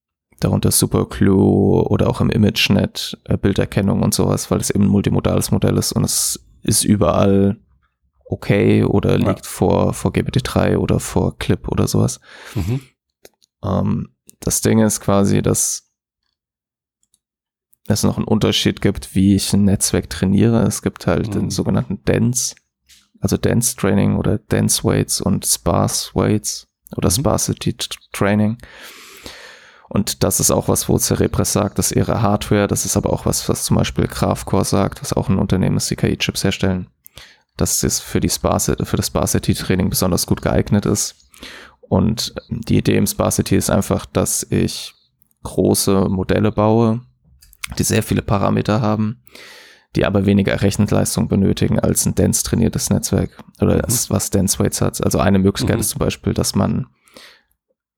darunter 0.40 0.70
Superclue 0.70 1.84
oder 1.88 2.08
auch 2.08 2.20
im 2.20 2.30
ImageNet 2.30 3.18
äh, 3.24 3.36
Bilderkennung 3.36 4.02
und 4.02 4.14
sowas, 4.14 4.50
weil 4.50 4.60
es 4.60 4.70
eben 4.70 4.84
ein 4.84 4.90
multimodales 4.90 5.50
Modell 5.50 5.76
ist 5.76 5.92
und 5.92 6.04
es 6.04 6.44
ist 6.62 6.84
überall 6.84 7.58
okay 8.24 8.84
oder 8.84 9.18
liegt 9.18 9.44
ja. 9.44 9.50
vor, 9.50 9.92
vor 9.92 10.10
GPT-3 10.10 10.76
oder 10.78 11.00
vor 11.00 11.38
Clip 11.38 11.68
oder 11.68 11.86
sowas. 11.86 12.20
Mhm. 12.54 12.80
Ähm, 13.62 14.08
das 14.44 14.60
Ding 14.60 14.78
ist 14.80 15.00
quasi, 15.00 15.40
dass 15.40 15.90
es 17.86 18.02
noch 18.02 18.18
einen 18.18 18.26
Unterschied 18.26 18.82
gibt, 18.82 19.14
wie 19.14 19.34
ich 19.34 19.52
ein 19.54 19.64
Netzwerk 19.64 20.10
trainiere. 20.10 20.62
Es 20.62 20.82
gibt 20.82 21.06
halt 21.06 21.28
mhm. 21.28 21.32
den 21.32 21.50
sogenannten 21.50 22.02
Dense, 22.04 22.54
also 23.20 23.38
Dense 23.38 23.74
Training 23.74 24.16
oder 24.16 24.38
Dense 24.38 24.84
Weights 24.84 25.20
und 25.22 25.46
Sparse 25.46 26.10
Weights 26.12 26.68
oder 26.94 27.08
mhm. 27.08 27.14
Sparsity 27.14 27.74
Training. 28.12 28.58
Und 29.88 30.24
das 30.24 30.40
ist 30.40 30.50
auch 30.50 30.68
was, 30.68 30.88
wo 30.90 30.98
Cerebras 30.98 31.52
sagt, 31.52 31.78
das 31.78 31.90
ist 31.90 31.96
ihre 31.96 32.20
Hardware. 32.20 32.68
Das 32.68 32.84
ist 32.84 32.98
aber 32.98 33.10
auch 33.12 33.24
was, 33.24 33.48
was 33.48 33.64
zum 33.64 33.76
Beispiel 33.76 34.08
Graphcore 34.08 34.64
sagt, 34.64 35.00
was 35.00 35.14
auch 35.14 35.30
ein 35.30 35.38
Unternehmen 35.38 35.78
ist, 35.78 35.90
die 35.90 35.96
KI-Chips 35.96 36.44
herstellen. 36.44 36.88
Dass 37.56 37.82
es 37.82 38.00
für 38.00 38.20
die 38.20 38.28
Sparse, 38.28 38.76
für 38.82 38.96
das 38.96 39.06
Sparsity-Training 39.06 39.88
besonders 39.88 40.26
gut 40.26 40.42
geeignet 40.42 40.84
ist. 40.84 41.23
Und 41.88 42.34
die 42.48 42.78
Idee 42.78 42.96
im 42.96 43.06
Sparsity 43.06 43.56
ist 43.56 43.70
einfach, 43.70 44.06
dass 44.06 44.46
ich 44.50 44.94
große 45.42 46.08
Modelle 46.08 46.50
baue, 46.52 47.02
die 47.78 47.82
sehr 47.84 48.02
viele 48.02 48.22
Parameter 48.22 48.80
haben, 48.80 49.22
die 49.94 50.04
aber 50.04 50.26
weniger 50.26 50.60
Rechenleistung 50.62 51.28
benötigen 51.28 51.78
als 51.78 52.04
ein 52.06 52.14
dense 52.14 52.42
trainiertes 52.42 52.90
Netzwerk 52.90 53.44
oder 53.60 53.78
das, 53.78 54.10
was 54.10 54.30
dense 54.30 54.58
Weights 54.58 54.80
hat. 54.80 55.04
Also 55.04 55.18
eine 55.18 55.38
Möglichkeit 55.38 55.76
Mhm. 55.76 55.80
ist 55.80 55.90
zum 55.90 55.98
Beispiel, 56.00 56.34
dass 56.34 56.54
man 56.54 56.86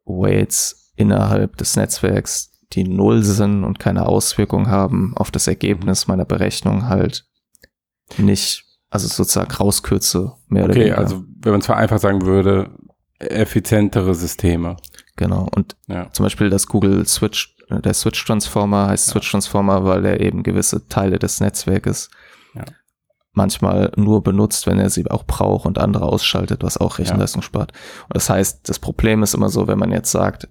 Weights 0.05 0.93
innerhalb 0.97 1.57
des 1.57 1.76
Netzwerks, 1.76 2.51
die 2.72 2.84
null 2.84 3.22
sind 3.22 3.64
und 3.64 3.78
keine 3.78 4.07
Auswirkung 4.07 4.68
haben 4.68 5.14
auf 5.16 5.30
das 5.30 5.47
Ergebnis 5.47 6.07
meiner 6.07 6.24
Berechnung 6.24 6.89
halt 6.89 7.24
nicht, 8.18 8.64
also 8.91 9.09
sozusagen 9.09 9.53
rauskürze, 9.53 10.32
mehr 10.49 10.64
oder 10.64 10.72
Okay, 10.72 10.80
weniger. 10.80 10.99
also 10.99 11.24
wenn 11.41 11.53
man 11.53 11.62
zwar 11.62 11.76
einfach 11.76 11.99
sagen 11.99 12.22
würde, 12.26 12.70
effizientere 13.19 14.14
Systeme. 14.14 14.77
Genau. 15.17 15.49
Und 15.55 15.77
Ja. 15.87 16.12
zum 16.12 16.25
Beispiel 16.25 16.51
das 16.51 16.67
Google 16.67 17.07
Switch, 17.07 17.57
äh, 17.71 17.81
der 17.81 17.95
Switch 17.95 18.25
Transformer 18.25 18.89
heißt 18.89 19.09
Ja. 19.09 19.12
Switch 19.12 19.31
Transformer, 19.31 19.85
weil 19.85 20.05
er 20.05 20.21
eben 20.21 20.43
gewisse 20.43 20.87
Teile 20.89 21.19
des 21.19 21.41
Netzwerkes 21.41 22.11
Ja. 22.55 22.64
manchmal 23.33 23.93
nur 23.97 24.23
benutzt, 24.23 24.67
wenn 24.67 24.79
er 24.79 24.91
sie 24.91 25.11
auch 25.11 25.25
braucht 25.25 25.67
und 25.67 25.79
andere 25.79 26.05
ausschaltet, 26.07 26.62
was 26.62 26.77
auch 26.79 26.99
Rechenleistung 26.99 27.43
spart. 27.43 27.73
Und 28.05 28.17
das 28.17 28.29
heißt, 28.31 28.69
das 28.69 28.79
Problem 28.79 29.23
ist 29.23 29.35
immer 29.35 29.49
so, 29.49 29.67
wenn 29.67 29.79
man 29.79 29.93
jetzt 29.93 30.11
sagt, 30.11 30.49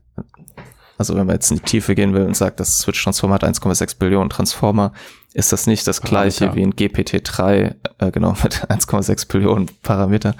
also 0.98 1.16
wenn 1.16 1.26
man 1.28 1.36
jetzt 1.36 1.52
in 1.52 1.58
die 1.58 1.64
Tiefe 1.64 1.96
gehen 1.96 2.14
will 2.14 2.24
und 2.24 2.36
sagt, 2.38 2.60
das 2.60 2.80
Switch 2.80 3.04
Transformer 3.04 3.36
hat 3.36 3.44
1,6 3.44 3.98
Billionen 4.00 4.30
Transformer, 4.30 4.94
ist 5.34 5.52
das 5.52 5.68
nicht 5.68 5.86
das 5.86 6.02
gleiche 6.02 6.46
Parameter. 6.48 6.56
wie 6.56 6.86
ein 6.86 6.90
GPT-3, 6.90 7.76
äh, 7.98 8.12
genau, 8.12 8.30
mit 8.44 8.70
1,6 8.70 9.28
Billionen 9.30 9.70
Parameter. 9.84 10.36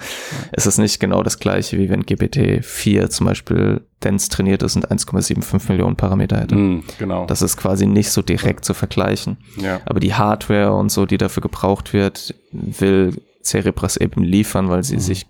Ist 0.52 0.66
das 0.66 0.78
nicht 0.78 0.98
genau 1.00 1.22
das 1.22 1.38
gleiche 1.38 1.76
wie 1.76 1.90
wenn 1.90 2.02
GPT-4 2.04 3.08
zum 3.10 3.26
Beispiel 3.26 3.82
dense 4.02 4.30
trainiert 4.30 4.62
ist 4.62 4.76
und 4.76 4.90
1,75 4.90 5.68
Millionen 5.68 5.96
Parameter 5.96 6.38
hätte. 6.40 6.54
Mhm, 6.54 6.84
genau. 6.98 7.26
Das 7.26 7.42
ist 7.42 7.56
quasi 7.58 7.86
nicht 7.86 8.10
so 8.10 8.22
direkt 8.22 8.64
zu 8.64 8.72
vergleichen. 8.72 9.36
ja. 9.58 9.80
Aber 9.84 10.00
die 10.00 10.14
Hardware 10.14 10.72
und 10.72 10.90
so, 10.90 11.04
die 11.06 11.18
dafür 11.18 11.42
gebraucht 11.42 11.92
wird, 11.92 12.34
will 12.52 13.20
Cerebras 13.42 13.96
eben 13.98 14.22
liefern, 14.22 14.68
weil 14.70 14.82
sie 14.82 14.96
Mhm. 14.96 15.00
sich, 15.00 15.26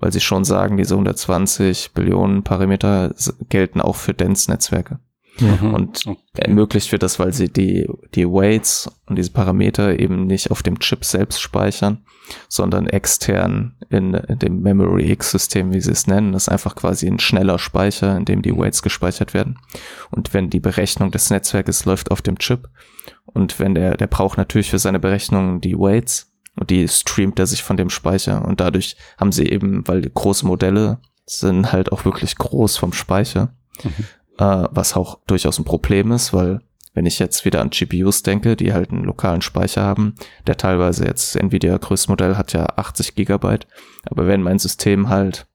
weil 0.00 0.12
sie 0.12 0.20
schon 0.20 0.44
sagen, 0.44 0.76
diese 0.76 0.94
120 0.94 1.92
Billionen 1.92 2.42
Parameter 2.42 3.14
gelten 3.48 3.80
auch 3.80 3.96
für 3.96 4.14
Dense-Netzwerke. 4.14 4.98
Mhm. 5.40 5.74
Und 5.74 6.06
Okay. 6.06 6.18
ermöglicht 6.34 6.90
wird 6.92 7.02
das, 7.02 7.18
weil 7.18 7.32
sie 7.32 7.48
die, 7.48 7.88
die 8.14 8.26
Weights 8.26 8.90
und 9.06 9.16
diese 9.16 9.30
Parameter 9.30 9.98
eben 9.98 10.26
nicht 10.26 10.50
auf 10.50 10.62
dem 10.62 10.78
Chip 10.80 11.04
selbst 11.04 11.40
speichern, 11.40 12.04
sondern 12.48 12.88
extern 12.88 13.76
in, 13.88 14.14
in 14.14 14.38
dem 14.38 14.62
Memory 14.62 15.10
X-System, 15.12 15.72
wie 15.72 15.80
sie 15.80 15.92
es 15.92 16.06
nennen. 16.06 16.32
Das 16.32 16.44
ist 16.44 16.48
einfach 16.48 16.74
quasi 16.74 17.06
ein 17.06 17.20
schneller 17.20 17.58
Speicher, 17.58 18.16
in 18.16 18.24
dem 18.24 18.42
die 18.42 18.56
Weights 18.56 18.82
gespeichert 18.82 19.34
werden. 19.34 19.58
Und 20.10 20.34
wenn 20.34 20.50
die 20.50 20.60
Berechnung 20.60 21.10
des 21.10 21.30
Netzwerkes 21.30 21.84
läuft 21.84 22.10
auf 22.10 22.22
dem 22.22 22.38
Chip 22.38 22.68
und 23.26 23.58
wenn 23.60 23.74
der, 23.74 23.96
der 23.96 24.06
braucht 24.06 24.38
natürlich 24.38 24.70
für 24.70 24.78
seine 24.78 24.98
Berechnung 24.98 25.60
die 25.60 25.78
Weights 25.78 26.27
und 26.58 26.70
die 26.70 26.88
streamt 26.88 27.38
er 27.38 27.46
sich 27.46 27.62
von 27.62 27.76
dem 27.76 27.90
Speicher. 27.90 28.44
Und 28.44 28.60
dadurch 28.60 28.96
haben 29.16 29.32
sie 29.32 29.46
eben, 29.46 29.86
weil 29.86 30.02
die 30.02 30.12
große 30.12 30.46
Modelle 30.46 30.98
sind 31.26 31.72
halt 31.72 31.92
auch 31.92 32.04
wirklich 32.04 32.36
groß 32.36 32.76
vom 32.76 32.92
Speicher, 32.92 33.54
äh, 34.38 34.66
was 34.70 34.96
auch 34.96 35.18
durchaus 35.26 35.58
ein 35.58 35.64
Problem 35.64 36.10
ist, 36.12 36.32
weil 36.32 36.60
wenn 36.94 37.06
ich 37.06 37.18
jetzt 37.18 37.44
wieder 37.44 37.60
an 37.60 37.70
GPUs 37.70 38.22
denke, 38.22 38.56
die 38.56 38.72
halt 38.72 38.90
einen 38.90 39.04
lokalen 39.04 39.42
Speicher 39.42 39.82
haben, 39.82 40.14
der 40.46 40.56
teilweise 40.56 41.04
jetzt 41.04 41.36
Nvidia 41.36 41.76
größtes 41.76 42.08
Modell 42.08 42.36
hat 42.36 42.52
ja 42.52 42.66
80 42.76 43.14
Gigabyte, 43.14 43.68
aber 44.06 44.26
wenn 44.26 44.42
mein 44.42 44.58
System 44.58 45.08
halt, 45.08 45.46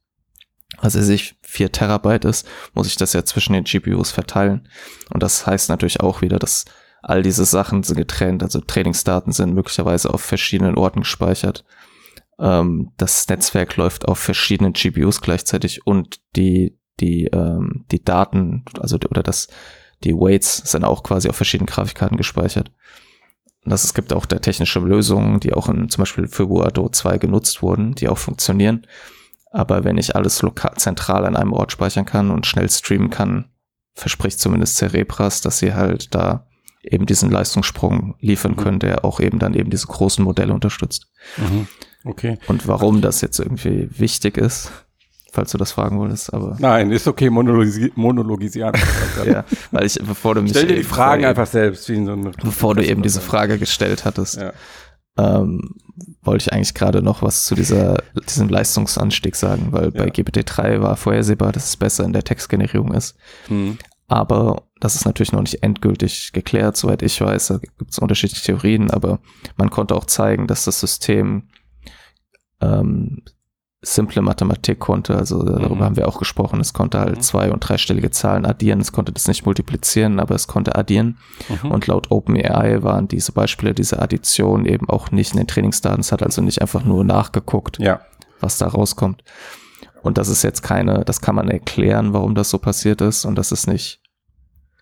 was 0.80 0.96
weiß 0.96 1.10
ich, 1.10 1.36
4 1.42 1.72
Terabyte 1.72 2.26
ist, 2.26 2.48
muss 2.74 2.88
ich 2.88 2.96
das 2.96 3.14
ja 3.14 3.26
zwischen 3.26 3.54
den 3.54 3.66
GPUs 3.66 4.12
verteilen. 4.12 4.70
Und 5.10 5.22
das 5.22 5.46
heißt 5.46 5.70
natürlich 5.70 6.00
auch 6.00 6.22
wieder, 6.22 6.40
dass 6.40 6.66
all 7.04 7.22
diese 7.22 7.46
Sachen 7.46 7.84
sind 7.84 7.98
getrennt, 7.98 8.44
also 8.44 8.62
Trainingsdaten 8.62 9.34
sind 9.34 9.54
möglicherweise 9.54 10.14
auf 10.14 10.22
verschiedenen 10.22 10.76
Orten 10.76 11.02
gespeichert. 11.02 11.66
Ähm, 12.40 12.92
das 12.98 13.28
Netzwerk 13.28 13.76
läuft 13.76 14.08
auf 14.08 14.18
verschiedenen 14.18 14.74
GPUs 14.74 15.22
gleichzeitig 15.22 15.86
und 15.86 16.22
die, 16.36 16.80
die, 17.00 17.26
ähm, 17.26 17.86
die 17.92 18.04
Daten, 18.04 18.64
also 18.80 18.96
oder 19.10 19.22
das, 19.22 19.50
die 20.04 20.16
Weights 20.16 20.58
sind 20.58 20.86
auch 20.86 21.04
quasi 21.04 21.30
auf 21.30 21.36
verschiedenen 21.36 21.68
Grafikkarten 21.68 22.18
gespeichert. 22.18 22.72
Und 23.66 23.72
das, 23.72 23.84
es 23.84 23.94
gibt 23.94 24.14
auch 24.14 24.26
da 24.26 24.40
technische 24.40 24.80
Lösungen, 24.80 25.40
die 25.42 25.54
auch 25.54 25.68
in, 25.68 25.90
zum 25.90 26.02
Beispiel 26.02 26.28
für 26.28 26.48
Boado 26.48 26.90
2 26.90 27.18
genutzt 27.18 27.62
wurden, 27.62 27.96
die 27.96 28.08
auch 28.08 28.18
funktionieren. 28.18 28.88
Aber 29.52 29.84
wenn 29.84 29.98
ich 29.98 30.16
alles 30.16 30.42
lokal, 30.42 30.74
zentral 30.78 31.26
an 31.26 31.36
einem 31.36 31.54
Ort 31.54 31.72
speichern 31.72 32.06
kann 32.06 32.32
und 32.32 32.48
schnell 32.48 32.70
streamen 32.70 33.10
kann, 33.10 33.50
verspricht 33.94 34.40
zumindest 34.40 34.78
Cerebras, 34.78 35.42
dass 35.42 35.60
sie 35.60 35.74
halt 35.74 36.16
da 36.16 36.48
eben 36.84 37.06
diesen 37.06 37.32
Leistungssprung 37.32 38.16
liefern 38.20 38.52
Mhm. 38.52 38.58
können, 38.58 38.80
der 38.80 39.06
auch 39.06 39.20
eben 39.20 39.40
dann 39.40 39.54
eben 39.54 39.70
diese 39.70 39.88
großen 39.88 40.24
Modelle 40.24 40.54
unterstützt. 40.54 41.08
Mhm. 41.38 41.68
Okay. 42.06 42.38
Und 42.48 42.68
warum 42.68 43.02
das 43.02 43.22
jetzt 43.22 43.40
irgendwie 43.40 43.88
wichtig 43.98 44.38
ist, 44.38 44.72
falls 45.32 45.52
du 45.52 45.58
das 45.58 45.72
fragen 45.72 45.98
wolltest, 46.00 46.34
aber 46.34 46.58
Nein, 46.60 46.92
ist 46.92 47.08
okay, 47.08 47.30
monologisi 47.30 47.92
monologisieren. 47.96 48.74
ja, 49.26 49.46
weil 49.72 49.86
ich, 49.86 49.96
bevor 50.06 50.36
du 50.36 50.42
mich 50.42 50.52
Stell 50.52 50.68
dir 50.68 50.76
die 50.76 50.84
Fragen 50.84 51.26
einfach 51.26 51.48
selbst, 51.48 51.88
wie 51.90 51.96
in 51.96 52.06
so 52.06 52.16
bevor 52.44 52.76
du 52.76 52.86
eben 52.86 53.02
diese 53.02 53.22
Frage 53.22 53.58
gestellt 53.58 54.04
hattest, 54.06 54.36
Ja. 54.36 54.54
ähm, 55.18 55.76
wollte 56.22 56.44
ich 56.48 56.54
eigentlich 56.54 56.74
gerade 56.74 57.02
noch 57.02 57.22
was 57.22 57.46
zu 57.46 57.56
dieser, 57.56 57.98
diesem 58.30 58.50
Leistungsanstieg 58.50 59.36
sagen, 59.36 59.68
weil 59.72 59.92
bei 59.92 60.06
Ja. 60.06 60.12
GPT-3 60.12 60.82
war 60.82 60.98
vorhersehbar, 60.98 61.52
dass 61.52 61.70
es 61.70 61.78
besser 61.78 62.04
in 62.04 62.14
der 62.14 62.24
Textgenerierung 62.24 62.94
ist. 62.94 63.16
Mhm. 63.50 63.78
Aber 64.08 64.64
das 64.84 64.96
ist 64.96 65.06
natürlich 65.06 65.32
noch 65.32 65.40
nicht 65.42 65.64
endgültig 65.64 66.34
geklärt, 66.34 66.76
soweit 66.76 67.02
ich 67.04 67.22
weiß. 67.22 67.48
Da 67.48 67.58
gibt 67.58 67.90
es 67.92 68.00
unterschiedliche 68.00 68.44
Theorien, 68.44 68.92
aber 68.92 69.20
man 69.56 69.70
konnte 69.70 69.96
auch 69.96 70.04
zeigen, 70.04 70.46
dass 70.46 70.66
das 70.66 70.82
System 70.82 71.48
ähm, 72.62 73.22
simple 73.82 74.22
Mathematik 74.22 74.80
konnte. 74.80 75.16
Also 75.16 75.42
darüber 75.44 75.76
Mhm. 75.76 75.84
haben 75.84 75.96
wir 75.98 76.08
auch 76.08 76.20
gesprochen. 76.20 76.60
Es 76.60 76.74
konnte 76.74 77.00
halt 77.00 77.16
Mhm. 77.18 77.22
zwei- 77.22 77.52
und 77.52 77.60
dreistellige 77.62 78.12
Zahlen 78.12 78.46
addieren. 78.46 78.82
Es 78.82 78.92
konnte 78.92 79.14
das 79.14 79.28
nicht 79.30 79.46
multiplizieren, 79.46 80.20
aber 80.20 80.36
es 80.36 80.48
konnte 80.48 80.76
addieren. 80.76 81.18
Mhm. 81.64 81.72
Und 81.72 81.88
laut 81.88 82.12
OpenAI 82.12 82.84
waren 82.84 83.08
diese 83.08 83.32
Beispiele 83.32 83.74
dieser 83.74 84.02
Addition 84.02 84.66
eben 84.66 84.90
auch 84.90 85.12
nicht 85.12 85.32
in 85.32 85.38
den 85.38 85.48
Trainingsdaten. 85.48 86.02
Es 86.02 86.12
hat 86.12 86.24
also 86.24 86.42
nicht 86.42 86.62
einfach 86.62 86.84
nur 86.84 87.06
nachgeguckt, 87.06 87.80
ja. 87.80 88.02
was 88.42 88.58
da 88.58 88.68
rauskommt. 88.68 89.24
Und 90.02 90.18
das 90.18 90.28
ist 90.28 90.44
jetzt 90.44 90.62
keine, 90.62 91.06
das 91.06 91.22
kann 91.22 91.36
man 91.36 91.50
erklären, 91.50 92.12
warum 92.14 92.36
das 92.36 92.50
so 92.50 92.58
passiert 92.58 93.00
ist. 93.00 93.24
Und 93.24 93.36
das 93.38 93.54
ist 93.54 93.68
nicht 93.68 94.02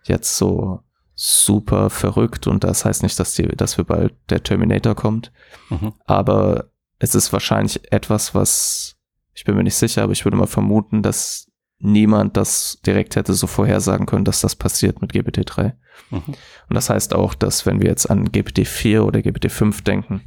jetzt 0.04 0.38
so 0.38 0.82
super 1.16 1.90
verrückt. 1.90 2.48
Und 2.48 2.64
das 2.64 2.86
heißt 2.86 3.04
nicht, 3.04 3.20
dass 3.20 3.34
die, 3.36 3.48
dass 3.48 3.78
wir 3.78 3.86
bald 3.86 4.14
der 4.30 4.44
Terminator 4.44 4.96
kommt. 4.96 5.32
Mhm. 5.70 5.94
Aber 6.06 6.72
es 7.00 7.16
ist 7.16 7.34
wahrscheinlich 7.34 7.92
etwas, 7.92 8.34
was, 8.34 8.96
ich 9.34 9.44
bin 9.44 9.56
mir 9.56 9.64
nicht 9.64 9.76
sicher, 9.76 10.04
aber 10.04 10.14
ich 10.14 10.26
würde 10.26 10.38
mal 10.38 10.48
vermuten, 10.48 11.02
dass 11.02 11.52
niemand 11.80 12.38
das 12.38 12.80
direkt 12.86 13.16
hätte 13.16 13.34
so 13.34 13.48
vorhersagen 13.48 14.06
können, 14.06 14.26
dass 14.26 14.42
das 14.42 14.56
passiert 14.56 15.02
mit 15.02 15.12
GPT-3. 15.14 15.74
Mhm. 16.12 16.24
Und 16.26 16.76
das 16.76 16.90
heißt 16.90 17.14
auch, 17.14 17.34
dass 17.34 17.66
wenn 17.66 17.82
wir 17.82 17.90
jetzt 17.90 18.10
an 18.10 18.30
GPT-4 18.30 19.02
oder 19.02 19.20
GPT-5 19.20 19.84
denken, 19.84 20.22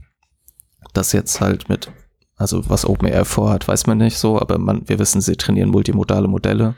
das 0.92 1.12
jetzt 1.12 1.40
halt 1.40 1.68
mit, 1.68 1.90
also 2.36 2.68
was 2.68 2.84
OpenAI 2.84 3.24
vorhat, 3.24 3.66
weiß 3.66 3.86
man 3.86 3.98
nicht 3.98 4.18
so, 4.18 4.40
aber 4.40 4.58
man, 4.58 4.88
wir 4.88 4.98
wissen, 4.98 5.20
sie 5.20 5.36
trainieren 5.36 5.70
multimodale 5.70 6.28
Modelle. 6.28 6.74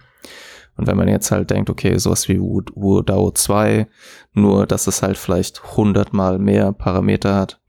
Und 0.77 0.87
wenn 0.87 0.97
man 0.97 1.09
jetzt 1.09 1.31
halt 1.31 1.51
denkt, 1.51 1.71
okay, 1.71 1.97
sowas 1.99 2.29
wie 2.29 2.41
Wu- 2.41 2.63
WuDAO 2.75 3.31
2, 3.33 3.87
nur 4.33 4.67
dass 4.67 4.87
es 4.87 5.03
halt 5.03 5.17
vielleicht 5.17 5.77
hundertmal 5.77 6.39
mehr 6.39 6.73
Parameter 6.73 7.35
hat, 7.35 7.61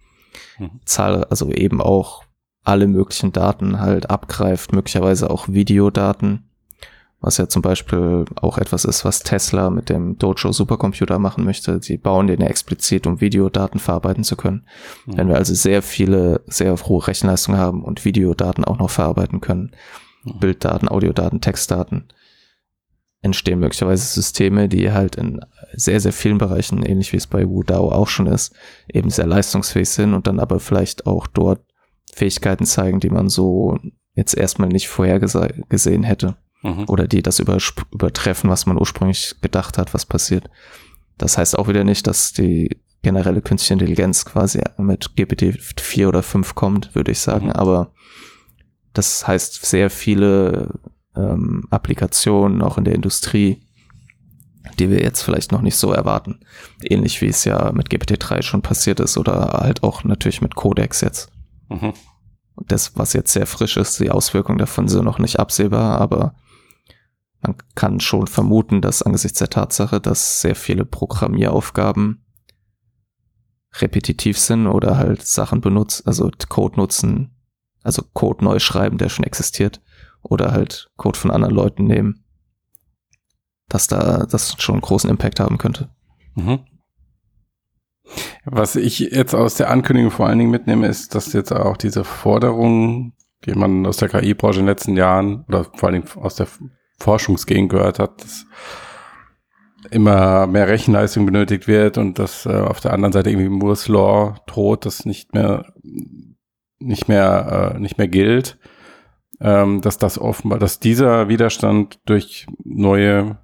Mhm. 0.59 0.79
Zahl, 0.85 1.23
also 1.25 1.51
eben 1.51 1.81
auch 1.81 2.23
alle 2.63 2.87
möglichen 2.87 3.31
Daten 3.31 3.79
halt 3.79 4.09
abgreift, 4.09 4.73
möglicherweise 4.73 5.29
auch 5.29 5.47
Videodaten, 5.47 6.49
was 7.21 7.37
ja 7.37 7.47
zum 7.47 7.61
Beispiel 7.61 8.25
auch 8.35 8.57
etwas 8.57 8.83
ist, 8.85 9.05
was 9.05 9.19
Tesla 9.21 9.69
mit 9.69 9.89
dem 9.89 10.17
Dojo 10.19 10.51
Supercomputer 10.51 11.17
machen 11.17 11.43
möchte. 11.45 11.81
Sie 11.81 11.97
bauen 11.97 12.27
den 12.27 12.41
ja 12.41 12.47
explizit, 12.47 13.07
um 13.07 13.21
Videodaten 13.21 13.79
verarbeiten 13.79 14.23
zu 14.23 14.35
können. 14.35 14.65
Mhm. 15.05 15.17
Wenn 15.17 15.27
wir 15.29 15.35
also 15.37 15.53
sehr 15.55 15.81
viele, 15.81 16.41
sehr 16.47 16.75
hohe 16.75 17.07
Rechenleistung 17.07 17.55
haben 17.57 17.83
und 17.83 18.03
Videodaten 18.05 18.65
auch 18.65 18.77
noch 18.79 18.89
verarbeiten 18.89 19.39
können, 19.41 19.71
Mhm. 20.23 20.39
Bilddaten, 20.39 20.89
Audiodaten, 20.89 21.39
Textdaten, 21.41 22.05
entstehen 23.21 23.59
möglicherweise 23.59 24.05
Systeme, 24.05 24.69
die 24.69 24.91
halt 24.91 25.15
in 25.15 25.39
sehr, 25.73 25.99
sehr 25.99 26.13
vielen 26.13 26.37
Bereichen, 26.37 26.83
ähnlich 26.83 27.13
wie 27.13 27.17
es 27.17 27.27
bei 27.27 27.47
WuDAO 27.47 27.91
auch 27.91 28.07
schon 28.07 28.27
ist, 28.27 28.53
eben 28.87 29.09
sehr 29.09 29.25
leistungsfähig 29.27 29.89
sind 29.89 30.13
und 30.13 30.27
dann 30.27 30.39
aber 30.39 30.59
vielleicht 30.59 31.07
auch 31.07 31.27
dort 31.27 31.61
Fähigkeiten 32.13 32.65
zeigen, 32.65 32.99
die 32.99 33.09
man 33.09 33.29
so 33.29 33.77
jetzt 34.13 34.35
erstmal 34.35 34.69
nicht 34.69 34.87
vorhergesehen 34.87 36.03
hätte 36.03 36.37
Mhm. 36.63 36.85
oder 36.87 37.07
die 37.07 37.21
das 37.21 37.37
übertreffen, 37.39 38.49
was 38.49 38.65
man 38.65 38.79
ursprünglich 38.79 39.35
gedacht 39.41 39.77
hat, 39.77 39.93
was 39.93 40.05
passiert. 40.07 40.49
Das 41.17 41.37
heißt 41.37 41.57
auch 41.57 41.67
wieder 41.67 41.83
nicht, 41.83 42.07
dass 42.07 42.33
die 42.33 42.81
generelle 43.03 43.41
künstliche 43.43 43.73
Intelligenz 43.73 44.25
quasi 44.25 44.61
mit 44.77 45.15
GPT 45.15 45.55
4 45.79 46.07
oder 46.09 46.23
5 46.23 46.55
kommt, 46.55 46.95
würde 46.95 47.11
ich 47.11 47.19
sagen, 47.19 47.47
Mhm. 47.47 47.51
aber 47.53 47.93
das 48.93 49.27
heißt 49.27 49.65
sehr 49.65 49.91
viele 49.91 50.71
ähm, 51.17 51.63
Applikationen, 51.69 52.61
auch 52.61 52.77
in 52.77 52.85
der 52.85 52.95
Industrie, 52.95 53.61
die 54.79 54.89
wir 54.89 55.01
jetzt 55.01 55.21
vielleicht 55.21 55.51
noch 55.51 55.61
nicht 55.61 55.75
so 55.75 55.91
erwarten. 55.91 56.39
Ähnlich 56.83 57.21
wie 57.21 57.27
es 57.27 57.43
ja 57.45 57.71
mit 57.71 57.89
GPT-3 57.89 58.41
schon 58.41 58.61
passiert 58.61 58.99
ist 58.99 59.17
oder 59.17 59.59
halt 59.61 59.83
auch 59.83 60.03
natürlich 60.03 60.41
mit 60.41 60.55
Codex 60.55 61.01
jetzt. 61.01 61.31
Mhm. 61.69 61.93
Das, 62.67 62.97
was 62.97 63.13
jetzt 63.13 63.33
sehr 63.33 63.47
frisch 63.47 63.77
ist, 63.77 63.99
die 63.99 64.11
Auswirkungen 64.11 64.57
davon 64.57 64.87
sind 64.87 65.05
noch 65.05 65.19
nicht 65.19 65.39
absehbar, 65.39 65.99
aber 66.01 66.35
man 67.41 67.55
kann 67.75 67.99
schon 67.99 68.27
vermuten, 68.27 68.81
dass 68.81 69.03
angesichts 69.03 69.39
der 69.39 69.49
Tatsache, 69.49 70.01
dass 70.01 70.41
sehr 70.41 70.55
viele 70.55 70.85
Programmieraufgaben 70.85 72.25
repetitiv 73.79 74.39
sind 74.39 74.67
oder 74.67 74.97
halt 74.97 75.21
Sachen 75.25 75.61
benutzt, 75.61 76.07
also 76.07 76.31
Code 76.49 76.77
nutzen, 76.77 77.35
also 77.83 78.03
Code 78.13 78.43
neu 78.43 78.59
schreiben, 78.59 78.97
der 78.97 79.09
schon 79.09 79.25
existiert, 79.25 79.81
oder 80.29 80.51
halt 80.51 80.89
Code 80.97 81.17
von 81.17 81.31
anderen 81.31 81.55
Leuten 81.55 81.85
nehmen, 81.85 82.23
dass 83.69 83.87
da 83.87 84.25
das 84.25 84.55
schon 84.59 84.75
einen 84.75 84.81
großen 84.81 85.09
Impact 85.09 85.39
haben 85.39 85.57
könnte. 85.57 85.89
Mhm. 86.35 86.59
Was 88.45 88.75
ich 88.75 88.99
jetzt 88.99 89.33
aus 89.35 89.55
der 89.55 89.69
Ankündigung 89.69 90.11
vor 90.11 90.27
allen 90.27 90.39
Dingen 90.39 90.51
mitnehme, 90.51 90.87
ist, 90.87 91.13
dass 91.15 91.33
jetzt 91.33 91.51
auch 91.51 91.75
diese 91.75 92.05
Forderungen, 92.05 93.13
die 93.45 93.53
man 93.53 93.85
aus 93.85 93.97
der 93.97 94.09
KI-Branche 94.09 94.59
in 94.59 94.65
den 94.65 94.71
letzten 94.71 94.95
Jahren 94.95 95.43
oder 95.49 95.65
vor 95.65 95.89
allen 95.89 96.01
Dingen 96.01 96.23
aus 96.23 96.35
der 96.35 96.47
Forschungsgegend 96.99 97.69
gehört 97.69 97.99
hat, 97.99 98.23
dass 98.23 98.45
immer 99.91 100.47
mehr 100.47 100.67
Rechenleistung 100.67 101.25
benötigt 101.25 101.67
wird 101.67 101.97
und 101.97 102.19
dass 102.19 102.45
äh, 102.45 102.49
auf 102.49 102.79
der 102.79 102.93
anderen 102.93 103.13
Seite 103.13 103.29
irgendwie 103.29 103.49
Moore's 103.49 103.87
Law 103.87 104.35
droht, 104.47 104.85
das 104.85 105.05
nicht 105.05 105.33
mehr 105.33 105.73
nicht 106.79 107.07
mehr 107.07 107.73
äh, 107.75 107.79
nicht 107.79 107.97
mehr 107.97 108.07
gilt, 108.07 108.57
ähm, 109.39 109.81
dass 109.81 109.97
das 109.97 110.19
offenbar, 110.19 110.59
dass 110.59 110.79
dieser 110.79 111.29
Widerstand 111.29 111.99
durch 112.05 112.47
neue 112.63 113.37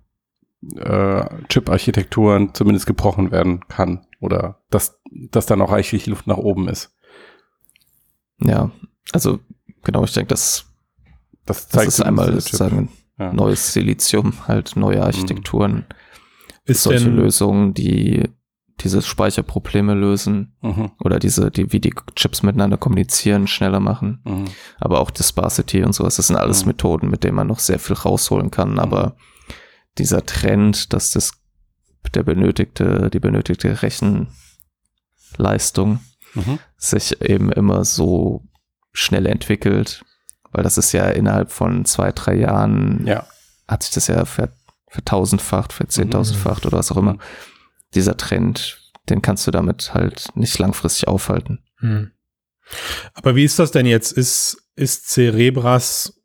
äh, 0.75 1.25
Chip-Architekturen 1.49 2.53
zumindest 2.53 2.85
gebrochen 2.85 3.31
werden 3.31 3.67
kann 3.67 4.05
oder 4.19 4.61
dass, 4.69 4.99
dass 5.11 5.45
da 5.45 5.55
noch 5.55 5.71
reichlich 5.71 6.07
Luft 6.07 6.27
nach 6.27 6.37
oben 6.37 6.67
ist. 6.67 6.95
Ja, 8.41 8.71
also 9.11 9.39
genau, 9.83 10.03
ich 10.03 10.13
denke, 10.13 10.29
das, 10.29 10.65
das, 11.45 11.67
zeigt 11.67 11.87
das 11.87 11.99
ist 11.99 12.05
einmal 12.05 12.33
sozusagen 12.33 12.89
ja. 13.19 13.33
neues 13.33 13.73
Silizium, 13.73 14.33
halt 14.47 14.75
neue 14.75 14.97
mhm. 14.97 15.03
Architekturen, 15.03 15.73
mhm. 15.73 15.85
ist 16.65 16.83
solche 16.83 17.09
Lösungen, 17.09 17.73
die 17.73 18.29
diese 18.79 19.01
Speicherprobleme 19.01 19.93
lösen 19.93 20.55
mhm. 20.61 20.91
oder 20.99 21.19
diese, 21.19 21.51
die, 21.51 21.71
wie 21.71 21.79
die 21.79 21.93
Chips 22.15 22.43
miteinander 22.43 22.77
kommunizieren, 22.77 23.47
schneller 23.47 23.79
machen. 23.79 24.21
Mhm. 24.23 24.45
Aber 24.79 24.99
auch 24.99 25.11
die 25.11 25.23
Sparsity 25.23 25.83
und 25.83 25.93
sowas, 25.93 26.17
das 26.17 26.27
sind 26.27 26.35
alles 26.35 26.63
mhm. 26.63 26.69
Methoden, 26.69 27.09
mit 27.09 27.23
denen 27.23 27.35
man 27.35 27.47
noch 27.47 27.59
sehr 27.59 27.79
viel 27.79 27.95
rausholen 27.95 28.51
kann. 28.51 28.73
Mhm. 28.73 28.79
Aber 28.79 29.15
dieser 29.97 30.25
Trend, 30.25 30.93
dass 30.93 31.11
das 31.11 31.31
der 32.13 32.23
benötigte, 32.23 33.09
die 33.11 33.19
benötigte 33.19 33.81
Rechenleistung 33.81 35.99
mhm. 36.33 36.59
sich 36.77 37.21
eben 37.21 37.51
immer 37.51 37.85
so 37.85 38.43
schnell 38.91 39.25
entwickelt, 39.25 40.03
weil 40.51 40.63
das 40.63 40.77
ist 40.77 40.91
ja 40.91 41.05
innerhalb 41.05 41.51
von 41.51 41.85
zwei, 41.85 42.11
drei 42.11 42.35
Jahren, 42.35 43.07
ja. 43.07 43.25
hat 43.67 43.83
sich 43.83 43.93
das 43.93 44.07
ja 44.07 44.25
ver, 44.25 44.49
vertausendfacht, 44.87 45.73
verzehntausendfacht 45.73 46.63
mhm. 46.63 46.67
oder 46.67 46.77
was 46.77 46.91
auch 46.91 46.97
immer. 46.97 47.17
Dieser 47.95 48.17
Trend, 48.17 48.91
den 49.09 49.21
kannst 49.21 49.45
du 49.47 49.51
damit 49.51 49.93
halt 49.93 50.27
nicht 50.35 50.57
langfristig 50.59 51.07
aufhalten. 51.07 51.59
Mhm. 51.79 52.11
Aber 53.13 53.35
wie 53.35 53.43
ist 53.43 53.59
das 53.59 53.71
denn 53.71 53.85
jetzt? 53.85 54.11
Ist, 54.11 54.69
ist 54.75 55.09
Cerebras 55.09 56.21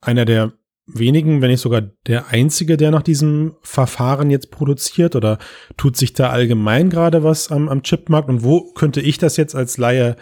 einer 0.00 0.24
der 0.24 0.52
wenigen, 0.86 1.42
wenn 1.42 1.50
nicht 1.50 1.60
sogar 1.60 1.82
der 2.06 2.28
einzige, 2.28 2.76
der 2.76 2.90
nach 2.90 3.02
diesem 3.02 3.56
Verfahren 3.62 4.30
jetzt 4.30 4.50
produziert? 4.50 5.16
Oder 5.16 5.38
tut 5.76 5.96
sich 5.96 6.12
da 6.12 6.30
allgemein 6.30 6.90
gerade 6.90 7.22
was 7.22 7.50
am, 7.50 7.68
am 7.68 7.82
Chipmarkt? 7.82 8.28
Und 8.28 8.44
wo 8.44 8.72
könnte 8.72 9.00
ich 9.00 9.18
das 9.18 9.36
jetzt 9.36 9.54
als 9.54 9.78
Laie 9.78 10.16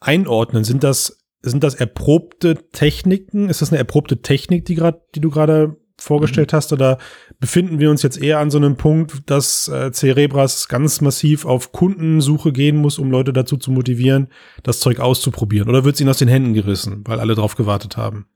einordnen? 0.00 0.64
Sind 0.64 0.84
das, 0.84 1.24
sind 1.42 1.64
das 1.64 1.74
erprobte 1.74 2.68
Techniken? 2.72 3.48
Ist 3.48 3.62
das 3.62 3.70
eine 3.70 3.78
erprobte 3.78 4.20
Technik, 4.20 4.64
die 4.64 4.74
gerade, 4.74 5.00
die 5.14 5.20
du 5.20 5.30
gerade 5.30 5.76
vorgestellt 6.02 6.52
mhm. 6.52 6.56
hast? 6.56 6.72
Oder 6.72 6.98
befinden 7.38 7.78
wir 7.78 7.90
uns 7.90 8.02
jetzt 8.02 8.20
eher 8.20 8.38
an 8.38 8.50
so 8.50 8.58
einem 8.58 8.76
Punkt, 8.76 9.30
dass 9.30 9.68
äh, 9.68 9.92
Cerebras 9.92 10.68
ganz 10.68 11.00
massiv 11.00 11.44
auf 11.44 11.72
Kundensuche 11.72 12.52
gehen 12.52 12.76
muss, 12.76 12.98
um 12.98 13.10
Leute 13.10 13.32
dazu 13.32 13.56
zu 13.56 13.70
motivieren, 13.70 14.28
das 14.62 14.80
Zeug 14.80 15.00
auszuprobieren? 15.00 15.68
Oder 15.68 15.84
wird 15.84 15.94
es 15.94 16.00
ihnen 16.00 16.10
aus 16.10 16.18
den 16.18 16.28
Händen 16.28 16.54
gerissen, 16.54 17.02
weil 17.06 17.20
alle 17.20 17.34
drauf 17.34 17.56
gewartet 17.56 17.96
haben? 17.96 18.26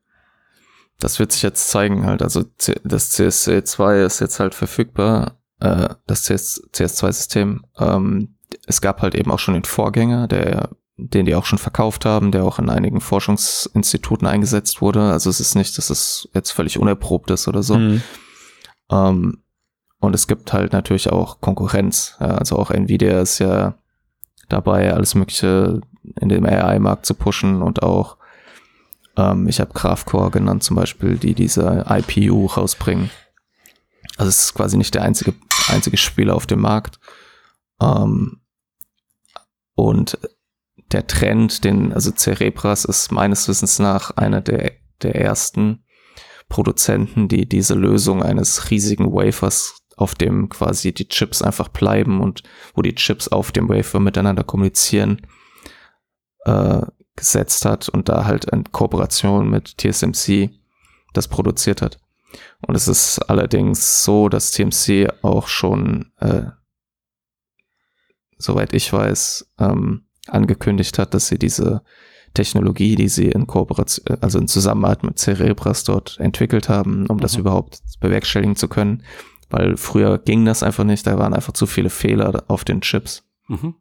das 0.99 1.19
wird 1.19 1.31
sich 1.31 1.41
jetzt 1.41 1.69
zeigen 1.69 2.05
halt. 2.05 2.21
Also 2.21 2.43
das 2.83 3.19
CSC2 3.19 4.05
ist 4.05 4.21
jetzt 4.21 4.39
halt 4.39 4.55
verfügbar, 4.55 5.39
äh, 5.59 5.89
das 6.07 6.23
CS, 6.23 6.69
CS2-System. 6.73 7.65
Ähm, 7.77 8.35
es 8.65 8.81
gab 8.81 9.01
halt 9.01 9.15
eben 9.15 9.31
auch 9.31 9.39
schon 9.39 9.55
den 9.55 9.65
Vorgänger, 9.65 10.27
der, 10.27 10.69
den 10.97 11.25
die 11.25 11.35
auch 11.35 11.45
schon 11.45 11.59
verkauft 11.59 12.05
haben, 12.05 12.31
der 12.31 12.45
auch 12.45 12.59
in 12.59 12.69
einigen 12.69 13.01
Forschungsinstituten 13.01 14.27
eingesetzt 14.27 14.81
wurde. 14.81 15.11
Also 15.11 15.29
es 15.29 15.39
ist 15.39 15.55
nicht, 15.55 15.77
dass 15.77 15.89
es 15.89 16.29
jetzt 16.33 16.51
völlig 16.51 16.79
unerprobt 16.79 17.31
ist 17.31 17.47
oder 17.47 17.63
so. 17.63 17.77
Mhm. 17.77 18.01
Ähm, 18.89 19.43
und 19.99 20.15
es 20.15 20.27
gibt 20.27 20.53
halt 20.53 20.73
natürlich 20.73 21.11
auch 21.11 21.41
Konkurrenz. 21.41 22.15
Ja, 22.19 22.35
also 22.35 22.57
auch 22.57 22.71
Nvidia 22.71 23.19
ist 23.19 23.39
ja 23.39 23.75
dabei, 24.47 24.93
alles 24.93 25.15
Mögliche 25.15 25.81
in 26.21 26.29
dem 26.29 26.45
AI-Markt 26.45 27.05
zu 27.05 27.13
pushen 27.15 27.61
und 27.61 27.81
auch 27.83 28.17
ähm, 29.17 29.47
ich 29.47 29.59
habe 29.59 29.73
Graphcore 29.73 30.31
genannt 30.31 30.63
zum 30.63 30.75
Beispiel, 30.75 31.17
die 31.17 31.33
diese 31.33 31.85
IPU 31.89 32.45
rausbringen. 32.45 33.09
Also 34.17 34.29
es 34.29 34.45
ist 34.45 34.53
quasi 34.53 34.77
nicht 34.77 34.93
der 34.93 35.01
einzige, 35.01 35.33
einzige 35.67 35.97
Spieler 35.97 36.35
auf 36.35 36.45
dem 36.45 36.61
Markt. 36.61 36.99
Ähm, 37.81 38.41
und 39.73 40.17
der 40.91 41.07
Trend, 41.07 41.63
den, 41.63 41.93
also 41.93 42.11
Cerebras 42.11 42.85
ist 42.85 43.11
meines 43.11 43.47
Wissens 43.47 43.79
nach 43.79 44.11
einer 44.11 44.41
der, 44.41 44.73
der 45.01 45.15
ersten 45.15 45.83
Produzenten, 46.47 47.27
die 47.27 47.47
diese 47.47 47.73
Lösung 47.73 48.21
eines 48.21 48.69
riesigen 48.69 49.11
Wafers, 49.11 49.81
auf 49.97 50.13
dem 50.13 50.49
quasi 50.49 50.93
die 50.93 51.07
Chips 51.07 51.41
einfach 51.41 51.69
bleiben 51.69 52.21
und 52.21 52.43
wo 52.73 52.81
die 52.81 52.95
Chips 52.95 53.27
auf 53.27 53.51
dem 53.51 53.69
Wafer 53.69 53.99
miteinander 53.99 54.43
kommunizieren, 54.43 55.25
äh, 56.45 56.81
gesetzt 57.15 57.65
hat 57.65 57.87
und 57.89 58.09
da 58.09 58.25
halt 58.25 58.45
in 58.45 58.71
Kooperation 58.71 59.49
mit 59.49 59.77
TSMC 59.77 60.51
das 61.13 61.29
produziert 61.29 61.81
hat. 61.81 61.97
Und 62.61 62.75
es 62.75 62.87
ist 62.87 63.19
allerdings 63.19 64.03
so, 64.03 64.27
dass 64.27 64.51
TMC 64.51 65.09
auch 65.21 65.47
schon, 65.47 66.11
äh, 66.19 66.47
soweit 68.37 68.73
ich 68.73 68.91
weiß, 68.91 69.53
ähm, 69.59 70.04
angekündigt 70.27 70.99
hat, 70.99 71.13
dass 71.13 71.27
sie 71.27 71.37
diese 71.37 71.81
Technologie, 72.33 72.95
die 72.95 73.07
sie 73.07 73.29
in 73.29 73.47
Kooperation, 73.47 74.17
also 74.21 74.39
in 74.39 74.47
Zusammenarbeit 74.47 75.03
mit 75.03 75.19
Cerebras 75.19 75.83
dort 75.83 76.19
entwickelt 76.19 76.69
haben, 76.69 77.05
um 77.07 77.17
mhm. 77.17 77.21
das 77.21 77.35
überhaupt 77.35 77.79
bewerkstelligen 77.99 78.55
zu 78.55 78.67
können. 78.67 79.03
Weil 79.49 79.77
früher 79.77 80.17
ging 80.17 80.43
das 80.43 80.63
einfach 80.63 80.83
nicht, 80.83 81.05
da 81.05 81.17
waren 81.17 81.33
einfach 81.33 81.53
zu 81.53 81.65
viele 81.65 81.89
Fehler 81.89 82.43
auf 82.47 82.63
den 82.63 82.81
Chips. 82.81 83.23
Mhm 83.47 83.75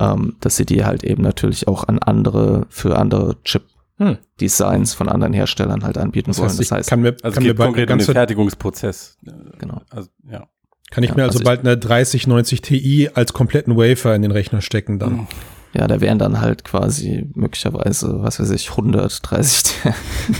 ähm, 0.00 0.36
dass 0.40 0.56
sie 0.56 0.64
die 0.64 0.84
halt 0.84 1.04
eben 1.04 1.22
natürlich 1.22 1.68
auch 1.68 1.86
an 1.86 1.98
andere, 1.98 2.66
für 2.70 2.98
andere 2.98 3.36
Chip-Designs 3.44 4.92
hm. 4.92 4.96
von 4.96 5.08
anderen 5.08 5.34
Herstellern 5.34 5.84
halt 5.84 5.98
anbieten 5.98 6.30
das 6.30 6.40
heißt, 6.40 6.48
wollen. 6.48 6.58
Das 6.58 6.72
heißt, 6.72 6.88
kann 6.88 7.02
mir, 7.02 7.16
also 7.22 7.34
kann 7.34 7.44
mir 7.44 7.54
konkret 7.54 7.90
um 7.90 7.98
den 7.98 8.06
Fertigungsprozess. 8.06 9.18
Genau. 9.58 9.82
Also, 9.90 10.08
ja. 10.28 10.48
Kann 10.90 11.04
ich 11.04 11.10
ja, 11.10 11.16
mir 11.16 11.24
also, 11.24 11.38
also 11.38 11.44
bald 11.44 11.60
eine 11.60 11.76
3090 11.76 12.62
Ti 12.62 13.10
als 13.14 13.32
kompletten 13.32 13.76
Wafer 13.76 14.14
in 14.16 14.22
den 14.22 14.32
Rechner 14.32 14.62
stecken 14.62 14.98
dann? 14.98 15.10
Hm. 15.10 15.26
Ja, 15.72 15.86
da 15.86 16.00
wären 16.00 16.18
dann 16.18 16.40
halt 16.40 16.64
quasi 16.64 17.30
möglicherweise, 17.34 18.22
was 18.22 18.40
weiß 18.40 18.50
ich, 18.50 18.70
100, 18.70 19.20
30, 19.22 19.74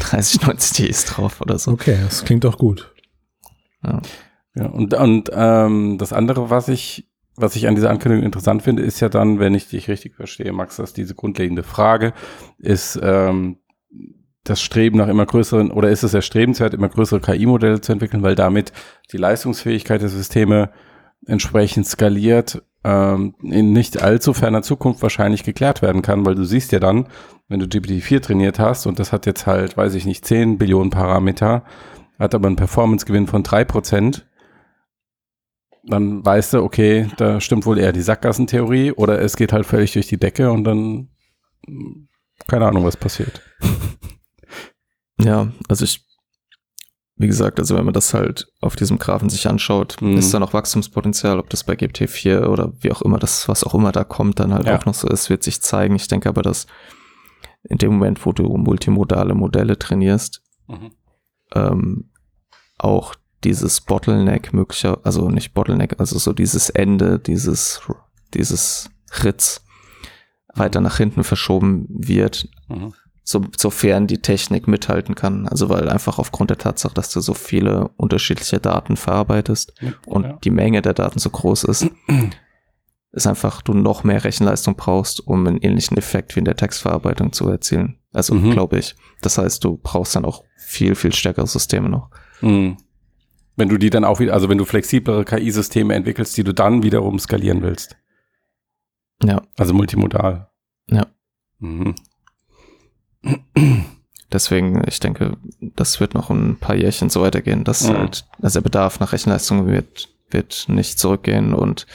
30 0.00 0.42
90 0.42 0.72
Tis 0.72 1.04
drauf 1.04 1.40
oder 1.40 1.58
so. 1.58 1.72
Okay, 1.72 1.98
das 2.02 2.24
klingt 2.24 2.44
doch 2.44 2.58
gut. 2.58 2.92
Ja. 3.84 4.02
Ja, 4.56 4.66
und, 4.66 4.94
und 4.94 5.30
ähm, 5.32 5.96
das 5.98 6.12
andere, 6.12 6.50
was 6.50 6.68
ich 6.68 7.06
was 7.36 7.56
ich 7.56 7.68
an 7.68 7.74
dieser 7.74 7.90
Ankündigung 7.90 8.24
interessant 8.24 8.62
finde, 8.62 8.82
ist 8.82 9.00
ja 9.00 9.08
dann, 9.08 9.38
wenn 9.38 9.54
ich 9.54 9.68
dich 9.68 9.88
richtig 9.88 10.14
verstehe, 10.14 10.52
Max, 10.52 10.76
dass 10.76 10.92
diese 10.92 11.14
grundlegende 11.14 11.62
Frage 11.62 12.12
ist, 12.58 12.98
ähm, 13.02 13.58
das 14.44 14.60
Streben 14.60 14.98
nach 14.98 15.08
immer 15.08 15.26
größeren, 15.26 15.70
oder 15.70 15.90
ist 15.90 16.02
es 16.02 16.14
erstrebenswert, 16.14 16.74
immer 16.74 16.88
größere 16.88 17.20
KI-Modelle 17.20 17.80
zu 17.80 17.92
entwickeln, 17.92 18.22
weil 18.22 18.34
damit 18.34 18.72
die 19.12 19.18
Leistungsfähigkeit 19.18 20.00
der 20.00 20.08
Systeme 20.08 20.70
entsprechend 21.26 21.86
skaliert, 21.86 22.62
ähm, 22.84 23.34
in 23.42 23.72
nicht 23.72 24.02
allzu 24.02 24.32
ferner 24.32 24.62
Zukunft 24.62 25.02
wahrscheinlich 25.02 25.44
geklärt 25.44 25.82
werden 25.82 26.02
kann, 26.02 26.24
weil 26.24 26.34
du 26.34 26.44
siehst 26.44 26.72
ja 26.72 26.80
dann, 26.80 27.08
wenn 27.48 27.60
du 27.60 27.66
GPT-4 27.66 28.20
trainiert 28.20 28.58
hast 28.58 28.86
und 28.86 28.98
das 28.98 29.12
hat 29.12 29.26
jetzt 29.26 29.46
halt, 29.46 29.76
weiß 29.76 29.94
ich 29.94 30.06
nicht, 30.06 30.24
10 30.24 30.58
Billionen 30.58 30.90
Parameter, 30.90 31.64
hat 32.18 32.34
aber 32.34 32.46
einen 32.46 32.56
Performance-Gewinn 32.56 33.26
von 33.26 33.42
drei 33.42 33.64
Prozent, 33.64 34.26
dann 35.84 36.24
weißt 36.24 36.54
du, 36.54 36.62
okay, 36.62 37.08
da 37.16 37.40
stimmt 37.40 37.66
wohl 37.66 37.78
eher 37.78 37.92
die 37.92 38.02
Sackgassentheorie 38.02 38.92
oder 38.92 39.20
es 39.20 39.36
geht 39.36 39.52
halt 39.52 39.66
völlig 39.66 39.92
durch 39.92 40.06
die 40.06 40.18
Decke 40.18 40.50
und 40.50 40.64
dann 40.64 41.08
keine 42.46 42.66
Ahnung, 42.66 42.84
was 42.84 42.96
passiert. 42.96 43.42
Ja, 45.22 45.52
also 45.68 45.84
ich 45.84 46.02
wie 47.20 47.26
gesagt, 47.26 47.58
also 47.58 47.76
wenn 47.76 47.84
man 47.84 47.92
das 47.92 48.14
halt 48.14 48.50
auf 48.62 48.76
diesem 48.76 48.98
Graphen 48.98 49.28
sich 49.28 49.46
anschaut, 49.46 49.96
Mhm. 50.00 50.16
ist 50.16 50.32
da 50.32 50.38
noch 50.40 50.54
Wachstumspotenzial, 50.54 51.38
ob 51.38 51.50
das 51.50 51.64
bei 51.64 51.74
GPT-4 51.74 52.46
oder 52.48 52.72
wie 52.80 52.90
auch 52.90 53.02
immer 53.02 53.18
das, 53.18 53.46
was 53.46 53.62
auch 53.62 53.74
immer 53.74 53.92
da 53.92 54.04
kommt, 54.04 54.40
dann 54.40 54.54
halt 54.54 54.66
Ja. 54.66 54.78
auch 54.78 54.86
noch 54.86 54.94
so 54.94 55.06
ist, 55.08 55.28
wird 55.28 55.42
sich 55.42 55.60
zeigen. 55.60 55.94
Ich 55.96 56.08
denke 56.08 56.28
aber, 56.30 56.40
dass 56.42 56.66
in 57.62 57.76
dem 57.76 57.92
Moment, 57.92 58.24
wo 58.24 58.32
du 58.32 58.44
multimodale 58.56 59.34
Modelle 59.34 59.78
trainierst, 59.78 60.40
Mhm. 60.66 60.90
ähm, 61.54 62.10
auch 62.78 63.14
dieses 63.44 63.82
Bottleneck 63.82 64.52
möglicher, 64.54 64.98
also 65.04 65.28
nicht 65.28 65.52
Bottleneck, 65.52 65.96
also 65.98 66.18
so 66.18 66.32
dieses 66.32 66.70
Ende, 66.70 67.18
dieses, 67.18 67.82
dieses 68.32 68.88
Ritz 69.24 69.62
weiter 70.54 70.80
nach 70.80 70.96
hinten 70.96 71.22
verschoben 71.24 71.86
wird, 71.90 72.48
Mhm. 72.68 72.94
So, 73.22 73.44
sofern 73.56 74.06
die 74.06 74.22
Technik 74.22 74.66
mithalten 74.66 75.14
kann. 75.14 75.46
Also 75.46 75.68
weil 75.68 75.88
einfach 75.88 76.18
aufgrund 76.18 76.50
der 76.50 76.58
Tatsache, 76.58 76.94
dass 76.94 77.10
du 77.10 77.20
so 77.20 77.34
viele 77.34 77.88
unterschiedliche 77.96 78.58
Daten 78.58 78.96
verarbeitest 78.96 79.72
und 80.06 80.24
ja. 80.24 80.38
die 80.42 80.50
Menge 80.50 80.82
der 80.82 80.94
Daten 80.94 81.18
so 81.18 81.30
groß 81.30 81.64
ist, 81.64 81.86
ist 83.12 83.26
einfach 83.26 83.62
du 83.62 83.74
noch 83.74 84.04
mehr 84.04 84.24
Rechenleistung 84.24 84.76
brauchst, 84.76 85.26
um 85.26 85.46
einen 85.46 85.58
ähnlichen 85.58 85.96
Effekt 85.96 86.34
wie 86.34 86.40
in 86.40 86.44
der 86.44 86.56
Textverarbeitung 86.56 87.32
zu 87.32 87.48
erzielen. 87.48 87.98
Also 88.12 88.34
Mhm. 88.34 88.52
glaube 88.52 88.78
ich. 88.78 88.96
Das 89.20 89.38
heißt, 89.38 89.62
du 89.64 89.78
brauchst 89.82 90.16
dann 90.16 90.24
auch 90.24 90.44
viel, 90.56 90.94
viel 90.94 91.12
stärkere 91.12 91.46
Systeme 91.46 91.88
noch. 91.88 92.10
Mhm. 92.40 92.76
Wenn 93.56 93.68
du 93.68 93.76
die 93.76 93.90
dann 93.90 94.04
auch 94.04 94.20
wieder, 94.20 94.32
also 94.32 94.48
wenn 94.48 94.58
du 94.58 94.64
flexiblere 94.64 95.24
KI-Systeme 95.24 95.94
entwickelst, 95.94 96.36
die 96.36 96.44
du 96.44 96.54
dann 96.54 96.82
wiederum 96.82 97.18
skalieren 97.18 97.62
willst. 97.62 97.96
Ja. 99.22 99.42
Also 99.58 99.74
multimodal. 99.74 100.48
Ja. 100.88 101.06
Mhm. 101.58 101.94
Deswegen, 104.32 104.82
ich 104.86 105.00
denke, 105.00 105.36
das 105.60 105.98
wird 105.98 106.14
noch 106.14 106.30
ein 106.30 106.56
paar 106.58 106.76
Jährchen 106.76 107.10
so 107.10 107.20
weitergehen, 107.22 107.64
dass 107.64 107.88
Mhm. 107.88 107.96
halt, 107.98 108.26
also 108.40 108.60
der 108.60 108.64
Bedarf 108.64 109.00
nach 109.00 109.12
Rechenleistung 109.12 109.66
wird, 109.66 110.08
wird 110.30 110.66
nicht 110.68 110.98
zurückgehen 111.00 111.52
und 111.52 111.86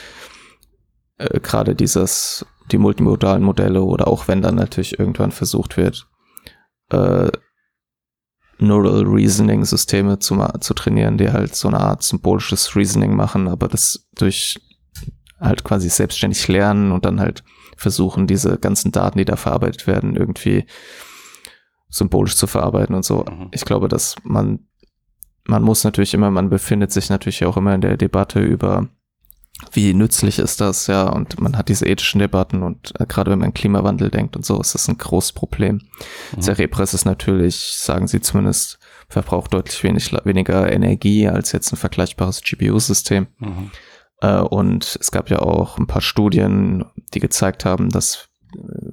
äh, 1.18 1.40
gerade 1.40 1.76
dieses, 1.76 2.46
die 2.72 2.78
multimodalen 2.78 3.42
Modelle 3.42 3.84
oder 3.84 4.08
auch 4.08 4.28
wenn 4.28 4.42
dann 4.42 4.56
natürlich 4.56 5.00
irgendwann 5.00 5.32
versucht 5.32 5.78
wird, 5.78 6.08
äh, 6.90 7.30
Neural 8.58 9.04
Reasoning 9.06 9.66
Systeme 9.66 10.20
zu, 10.20 10.38
zu 10.62 10.74
trainieren, 10.74 11.18
die 11.18 11.32
halt 11.32 11.56
so 11.56 11.68
eine 11.68 11.80
Art 11.80 12.04
symbolisches 12.04 12.76
Reasoning 12.76 13.14
machen, 13.16 13.48
aber 13.50 13.68
das 13.68 14.08
durch 14.16 14.60
halt 15.40 15.64
quasi 15.66 15.90
selbstständig 15.90 16.48
lernen 16.48 16.92
und 16.94 17.04
dann 17.06 17.20
halt 17.20 17.44
versuchen, 17.76 18.28
diese 18.28 18.58
ganzen 18.58 18.92
Daten, 18.94 19.18
die 19.18 19.26
da 19.26 19.36
verarbeitet 19.36 19.88
werden, 19.88 20.16
irgendwie 20.16 20.66
symbolisch 21.96 22.36
zu 22.36 22.46
verarbeiten 22.46 22.94
und 22.94 23.06
so. 23.06 23.24
Mhm. 23.24 23.48
Ich 23.52 23.64
glaube, 23.64 23.88
dass 23.88 24.16
man, 24.24 24.60
man 25.46 25.64
muss 25.64 25.84
natürlich 25.84 26.14
immer, 26.14 26.30
man 26.30 26.50
befindet 26.50 26.92
sich 26.92 27.10
natürlich 27.10 27.46
auch 27.46 27.56
immer 27.56 27.74
in 27.74 27.82
der 27.82 27.96
Debatte 27.96 28.42
über, 28.42 28.90
wie 29.72 29.94
nützlich 29.94 30.40
ist 30.40 30.60
das, 30.60 30.88
ja, 30.88 31.08
und 31.08 31.40
man 31.40 31.58
hat 31.58 31.70
diese 31.70 31.88
ethischen 31.88 32.20
Debatten 32.20 32.64
und 32.64 32.92
äh, 33.00 33.06
gerade 33.06 33.32
wenn 33.32 33.40
man 33.40 33.48
an 33.48 33.54
Klimawandel 33.54 34.10
denkt 34.10 34.36
und 34.36 34.46
so, 34.46 34.60
ist 34.60 34.76
das 34.76 34.90
ein 34.90 34.98
großes 34.98 35.32
Problem. 35.32 35.82
Mhm. 36.36 36.42
Cerebress 36.42 36.94
ist 36.94 37.06
natürlich, 37.06 37.56
sagen 37.78 38.08
sie 38.08 38.20
zumindest, 38.20 38.78
verbraucht 39.08 39.54
deutlich 39.54 39.82
wenig, 39.84 40.12
weniger 40.26 40.70
Energie 40.70 41.30
als 41.30 41.54
jetzt 41.54 41.72
ein 41.72 41.78
vergleichbares 41.78 42.42
GPU-System. 42.42 43.28
Mhm. 43.40 43.72
Äh, 44.20 44.40
und 44.40 44.98
es 45.00 45.12
gab 45.12 45.30
ja 45.30 45.40
auch 45.40 45.78
ein 45.78 45.88
paar 45.88 46.02
Studien, 46.02 46.84
die 47.14 47.22
gezeigt 47.22 47.64
haben, 47.64 47.90
dass 47.90 48.28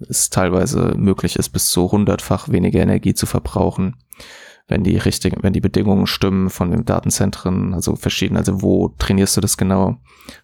es 0.08 0.30
teilweise 0.30 0.94
möglich 0.96 1.36
ist, 1.36 1.50
bis 1.50 1.68
zu 1.70 1.90
hundertfach 1.90 2.48
weniger 2.48 2.80
Energie 2.80 3.14
zu 3.14 3.26
verbrauchen, 3.26 3.96
wenn 4.68 4.84
die 4.84 4.96
richtigen, 4.96 5.42
wenn 5.42 5.52
die 5.52 5.60
Bedingungen 5.60 6.06
stimmen 6.06 6.48
von 6.50 6.70
den 6.70 6.84
Datenzentren, 6.84 7.74
also 7.74 7.96
verschieden, 7.96 8.36
also 8.36 8.62
wo 8.62 8.88
trainierst 8.98 9.36
du 9.36 9.40
das 9.40 9.56
genau? 9.56 9.98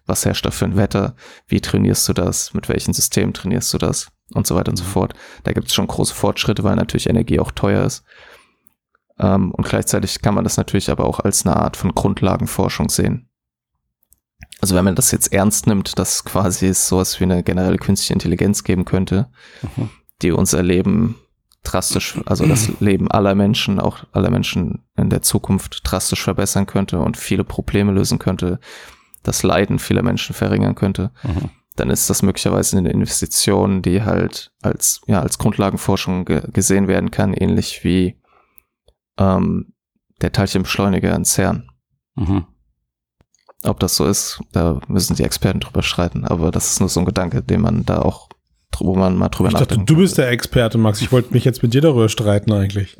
Was 0.05 0.25
herrscht 0.25 0.45
da 0.45 0.51
für 0.51 0.65
ein 0.65 0.75
Wetter? 0.75 1.15
Wie 1.47 1.61
trainierst 1.61 2.07
du 2.09 2.13
das? 2.13 2.53
Mit 2.53 2.69
welchen 2.69 2.93
Systemen 2.93 3.33
trainierst 3.33 3.73
du 3.73 3.77
das? 3.77 4.11
Und 4.33 4.45
so 4.45 4.55
weiter 4.55 4.71
und 4.71 4.77
so 4.77 4.83
Mhm. 4.83 4.89
fort. 4.89 5.13
Da 5.43 5.53
gibt 5.53 5.67
es 5.67 5.73
schon 5.73 5.87
große 5.87 6.13
Fortschritte, 6.13 6.63
weil 6.63 6.75
natürlich 6.75 7.09
Energie 7.09 7.39
auch 7.39 7.51
teuer 7.51 7.83
ist. 7.85 8.03
Ähm, 9.17 9.51
und 9.51 9.67
gleichzeitig 9.67 10.21
kann 10.21 10.35
man 10.35 10.43
das 10.43 10.57
natürlich 10.57 10.89
aber 10.91 11.05
auch 11.05 11.19
als 11.19 11.45
eine 11.45 11.55
Art 11.57 11.77
von 11.77 11.95
Grundlagenforschung 11.95 12.89
sehen. 12.89 13.28
Also 14.61 14.75
wenn 14.75 14.85
man 14.85 14.95
das 14.95 15.11
jetzt 15.11 15.31
ernst 15.31 15.67
nimmt, 15.67 15.97
dass 15.99 16.25
quasi 16.25 16.67
es 16.67 16.87
sowas 16.87 17.19
wie 17.19 17.23
eine 17.25 17.43
generelle 17.43 17.77
künstliche 17.77 18.13
Intelligenz 18.13 18.63
geben 18.63 18.85
könnte, 18.85 19.29
Mhm. 19.61 19.89
die 20.21 20.31
unser 20.31 20.61
Leben 20.63 21.15
drastisch, 21.63 22.19
also 22.25 22.45
das 22.45 22.69
Leben 22.81 23.09
aller 23.09 23.35
Menschen, 23.35 23.79
auch 23.79 24.03
aller 24.11 24.29
Menschen 24.29 24.83
in 24.97 25.09
der 25.09 25.21
Zukunft 25.21 25.81
drastisch 25.83 26.21
verbessern 26.23 26.65
könnte 26.65 26.99
und 26.99 27.17
viele 27.17 27.43
Probleme 27.43 27.91
lösen 27.91 28.19
könnte, 28.19 28.59
das 29.23 29.43
Leiden 29.43 29.79
vieler 29.79 30.03
Menschen 30.03 30.33
verringern 30.33 30.75
könnte, 30.75 31.11
Mhm. 31.23 31.49
dann 31.75 31.89
ist 31.89 32.09
das 32.09 32.21
möglicherweise 32.21 32.77
eine 32.77 32.91
Investition, 32.91 33.81
die 33.81 34.03
halt 34.03 34.51
als, 34.61 35.01
ja, 35.07 35.21
als 35.21 35.37
Grundlagenforschung 35.37 36.25
ge 36.25 36.41
gesehen 36.51 36.87
werden 36.89 37.11
kann, 37.11 37.33
ähnlich 37.33 37.83
wie 37.85 38.19
ähm, 39.17 39.73
der 40.21 40.31
Teilchenbeschleuniger 40.33 41.15
in 41.15 41.23
CERN. 41.25 41.69
Mhm. 42.15 42.45
Ob 43.63 43.79
das 43.79 43.95
so 43.95 44.05
ist, 44.05 44.39
da 44.53 44.79
müssen 44.87 45.15
die 45.15 45.23
Experten 45.23 45.59
drüber 45.59 45.83
streiten, 45.83 46.25
aber 46.25 46.51
das 46.51 46.71
ist 46.71 46.79
nur 46.79 46.89
so 46.89 47.01
ein 47.01 47.05
Gedanke, 47.05 47.41
den 47.43 47.61
man 47.61 47.85
da 47.85 48.01
auch, 48.01 48.29
wo 48.77 48.95
man 48.95 49.17
mal 49.17 49.27
drüber 49.27 49.49
Ich 49.49 49.53
dachte, 49.53 49.65
nachdenken 49.65 49.85
du 49.85 49.97
bist 49.97 50.17
der 50.17 50.29
Experte, 50.29 50.77
Max. 50.77 51.01
Ich 51.01 51.11
wollte 51.11 51.33
mich 51.33 51.43
jetzt 51.43 51.61
mit 51.61 51.73
dir 51.73 51.81
darüber 51.81 52.07
streiten 52.07 52.53
eigentlich. 52.53 52.97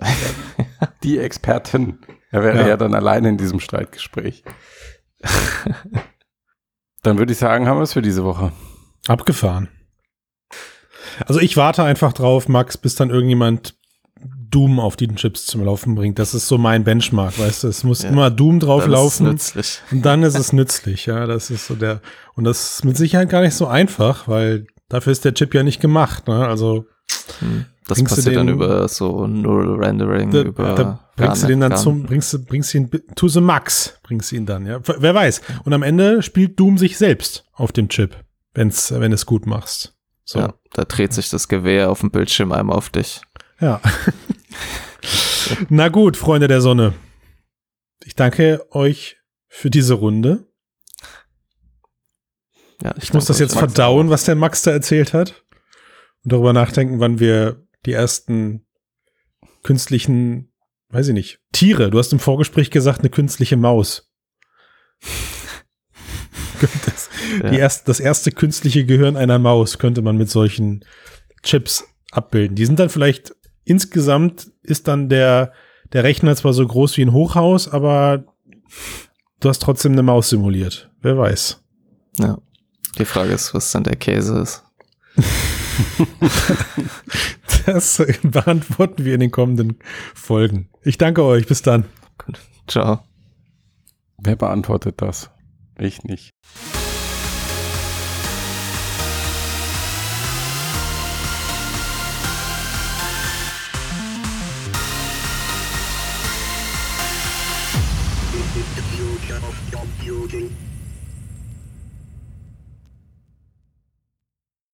Die 1.04 1.18
Expertin. 1.18 2.00
Er 2.32 2.44
wäre 2.44 2.60
Ja. 2.60 2.68
ja. 2.68 2.78
dann 2.78 2.94
alleine 2.94 3.30
in 3.30 3.38
diesem 3.38 3.62
Streitgespräch. 3.62 4.44
dann 7.04 7.18
würde 7.18 7.32
ich 7.32 7.40
sagen, 7.40 7.68
haben 7.68 7.78
wir 7.78 7.84
es 7.84 7.94
für 7.94 8.02
diese 8.02 8.26
Woche. 8.26 8.52
Abgefahren. 9.08 9.70
Also 11.26 11.40
ich 11.40 11.56
warte 11.58 11.84
einfach 11.84 12.12
drauf, 12.14 12.50
Max, 12.50 12.78
bis 12.78 12.96
dann 12.96 13.10
irgendjemand 13.10 13.79
Doom 14.50 14.80
auf 14.80 14.96
den 14.96 15.16
Chips 15.16 15.46
zum 15.46 15.64
Laufen 15.64 15.96
bringt. 15.96 16.18
Das 16.20 16.34
ist 16.34 16.48
so 16.48 16.58
mein 16.58 16.84
Benchmark, 16.84 17.38
weißt 17.40 17.64
du? 17.64 17.68
Es 17.68 17.84
muss 17.84 18.04
Ja. 18.04 18.10
immer 18.10 18.30
Doom 18.32 18.60
drauf 18.60 18.84
Dann 18.84 18.92
ist 18.94 18.98
es 18.98 19.04
laufen 19.04 19.28
nützlich. 19.28 19.82
und 19.92 20.06
dann 20.06 20.24
ist 20.24 20.38
es 20.38 20.54
nützlich. 20.54 21.06
Ja, 21.06 21.26
das 21.26 21.50
ist 21.50 21.68
so 21.68 21.76
der 21.76 22.02
und 22.36 22.44
das 22.46 22.76
ist 22.76 22.86
mit 22.86 22.98
Sicherheit 22.98 23.30
gar 23.30 23.42
nicht 23.42 23.54
so 23.56 23.68
einfach, 23.68 24.28
weil 24.28 24.66
dafür 24.90 25.12
ist 25.12 25.26
der 25.26 25.34
Chip 25.34 25.54
ja 25.54 25.64
nicht 25.64 25.80
gemacht. 25.82 26.28
Ne? 26.28 26.48
Also 26.48 26.86
Hm. 27.40 27.66
Das 27.88 27.98
Bringst 27.98 28.12
du 28.12 28.16
passiert 28.18 28.36
dann 28.36 28.46
den- 28.48 28.56
über 28.56 28.88
so 28.88 29.26
Neural 29.26 29.84
Rendering, 29.84 30.30
da, 30.30 30.42
über 30.42 30.76
da 30.76 31.00
bringst 31.16 31.42
du 31.44 31.48
den 31.48 31.60
dann 31.60 31.76
zum, 31.76 32.04
bringst 32.04 32.32
du, 32.32 32.38
bringst 32.40 32.76
ihn 32.76 32.88
to 33.16 33.28
the 33.28 33.42
max, 33.42 33.98
bringst 34.04 34.32
du 34.32 34.36
ihn 34.36 34.46
dann, 34.46 34.68
ja. 34.68 34.80
Wer 34.86 35.16
weiß. 35.16 35.42
Und 35.64 35.74
am 35.74 35.82
Ende 35.82 36.22
spielt 36.22 36.60
Doom 36.60 36.78
sich 36.78 37.00
selbst 37.00 37.46
auf 37.54 37.72
dem 37.72 37.90
Chip, 37.90 38.16
wenn's, 38.54 38.92
wenn 38.96 39.12
es 39.12 39.26
gut 39.26 39.48
machst. 39.48 39.96
So. 40.24 40.38
Ja, 40.38 40.54
da 40.74 40.86
dreht 40.86 41.14
sich 41.14 41.30
das 41.32 41.48
Gewehr 41.48 41.90
auf 41.90 42.02
dem 42.02 42.12
Bildschirm 42.12 42.52
einmal 42.52 42.78
auf 42.78 42.90
dich. 42.92 43.22
Ja. 43.60 43.82
Na 45.70 45.90
gut, 45.90 46.18
Freunde 46.18 46.48
der 46.48 46.62
Sonne. 46.62 46.94
Ich 48.04 48.16
danke 48.16 48.66
euch 48.72 49.18
für 49.48 49.70
diese 49.70 49.94
Runde. 49.96 50.48
Ja, 52.84 52.96
Ich 53.02 53.14
muss 53.14 53.26
das 53.26 53.40
jetzt 53.40 53.54
euch. 53.54 53.60
verdauen, 53.60 54.10
was 54.10 54.24
der 54.26 54.36
Max 54.36 54.62
da 54.62 54.72
erzählt 54.72 55.14
hat. 55.14 55.44
Und 56.24 56.34
darüber 56.34 56.54
nachdenken, 56.54 57.00
wann 57.00 57.20
wir 57.20 57.66
die 57.86 57.94
ersten 57.94 58.66
künstlichen, 59.64 60.52
weiß 60.90 61.10
ich 61.10 61.14
nicht, 61.14 61.40
Tiere. 61.52 61.90
Du 61.90 61.98
hast 62.00 62.14
im 62.14 62.20
Vorgespräch 62.20 62.72
gesagt, 62.72 63.00
eine 63.00 63.10
künstliche 63.10 63.58
Maus. 63.58 64.10
das, 66.86 67.10
Ja. 67.44 67.50
die 67.50 67.58
erst, 67.58 67.88
das 67.88 68.00
erste 68.00 68.32
künstliche 68.32 68.86
Gehirn 68.86 69.16
einer 69.18 69.40
Maus 69.40 69.78
könnte 69.78 70.02
man 70.02 70.18
mit 70.18 70.30
solchen 70.30 70.86
Chips 71.44 71.86
abbilden. 72.12 72.56
Die 72.56 72.66
sind 72.66 72.80
dann 72.80 72.90
vielleicht 72.90 73.34
insgesamt 73.64 74.52
ist 74.64 74.88
dann 74.88 75.10
der, 75.10 75.54
der 75.94 76.04
Rechner 76.04 76.36
zwar 76.36 76.54
so 76.54 76.66
groß 76.66 76.98
wie 76.98 77.04
ein 77.04 77.14
Hochhaus, 77.14 77.68
aber 77.68 78.26
du 79.40 79.50
hast 79.50 79.62
trotzdem 79.62 79.94
eine 79.94 80.04
Maus 80.04 80.30
simuliert. 80.30 80.90
Wer 81.02 81.18
weiß. 81.18 81.64
Ja. 82.18 82.38
Die 82.98 83.06
Frage 83.06 83.34
ist, 83.34 83.54
was 83.54 83.72
dann 83.72 83.84
der 83.84 83.96
Käse 83.96 84.40
ist. 84.40 84.64
Das 87.66 88.04
beantworten 88.24 89.06
wir 89.06 89.14
in 89.14 89.20
den 89.20 89.32
kommenden 89.32 89.78
Folgen. 90.16 90.70
Ich 90.84 90.98
danke 90.98 91.24
euch. 91.24 91.46
Bis 91.46 91.62
dann. 91.62 91.86
Ciao. 92.68 93.02
Wer 94.18 94.36
beantwortet 94.36 95.02
das? 95.02 95.30
Ich 95.78 96.04
nicht. 96.04 96.32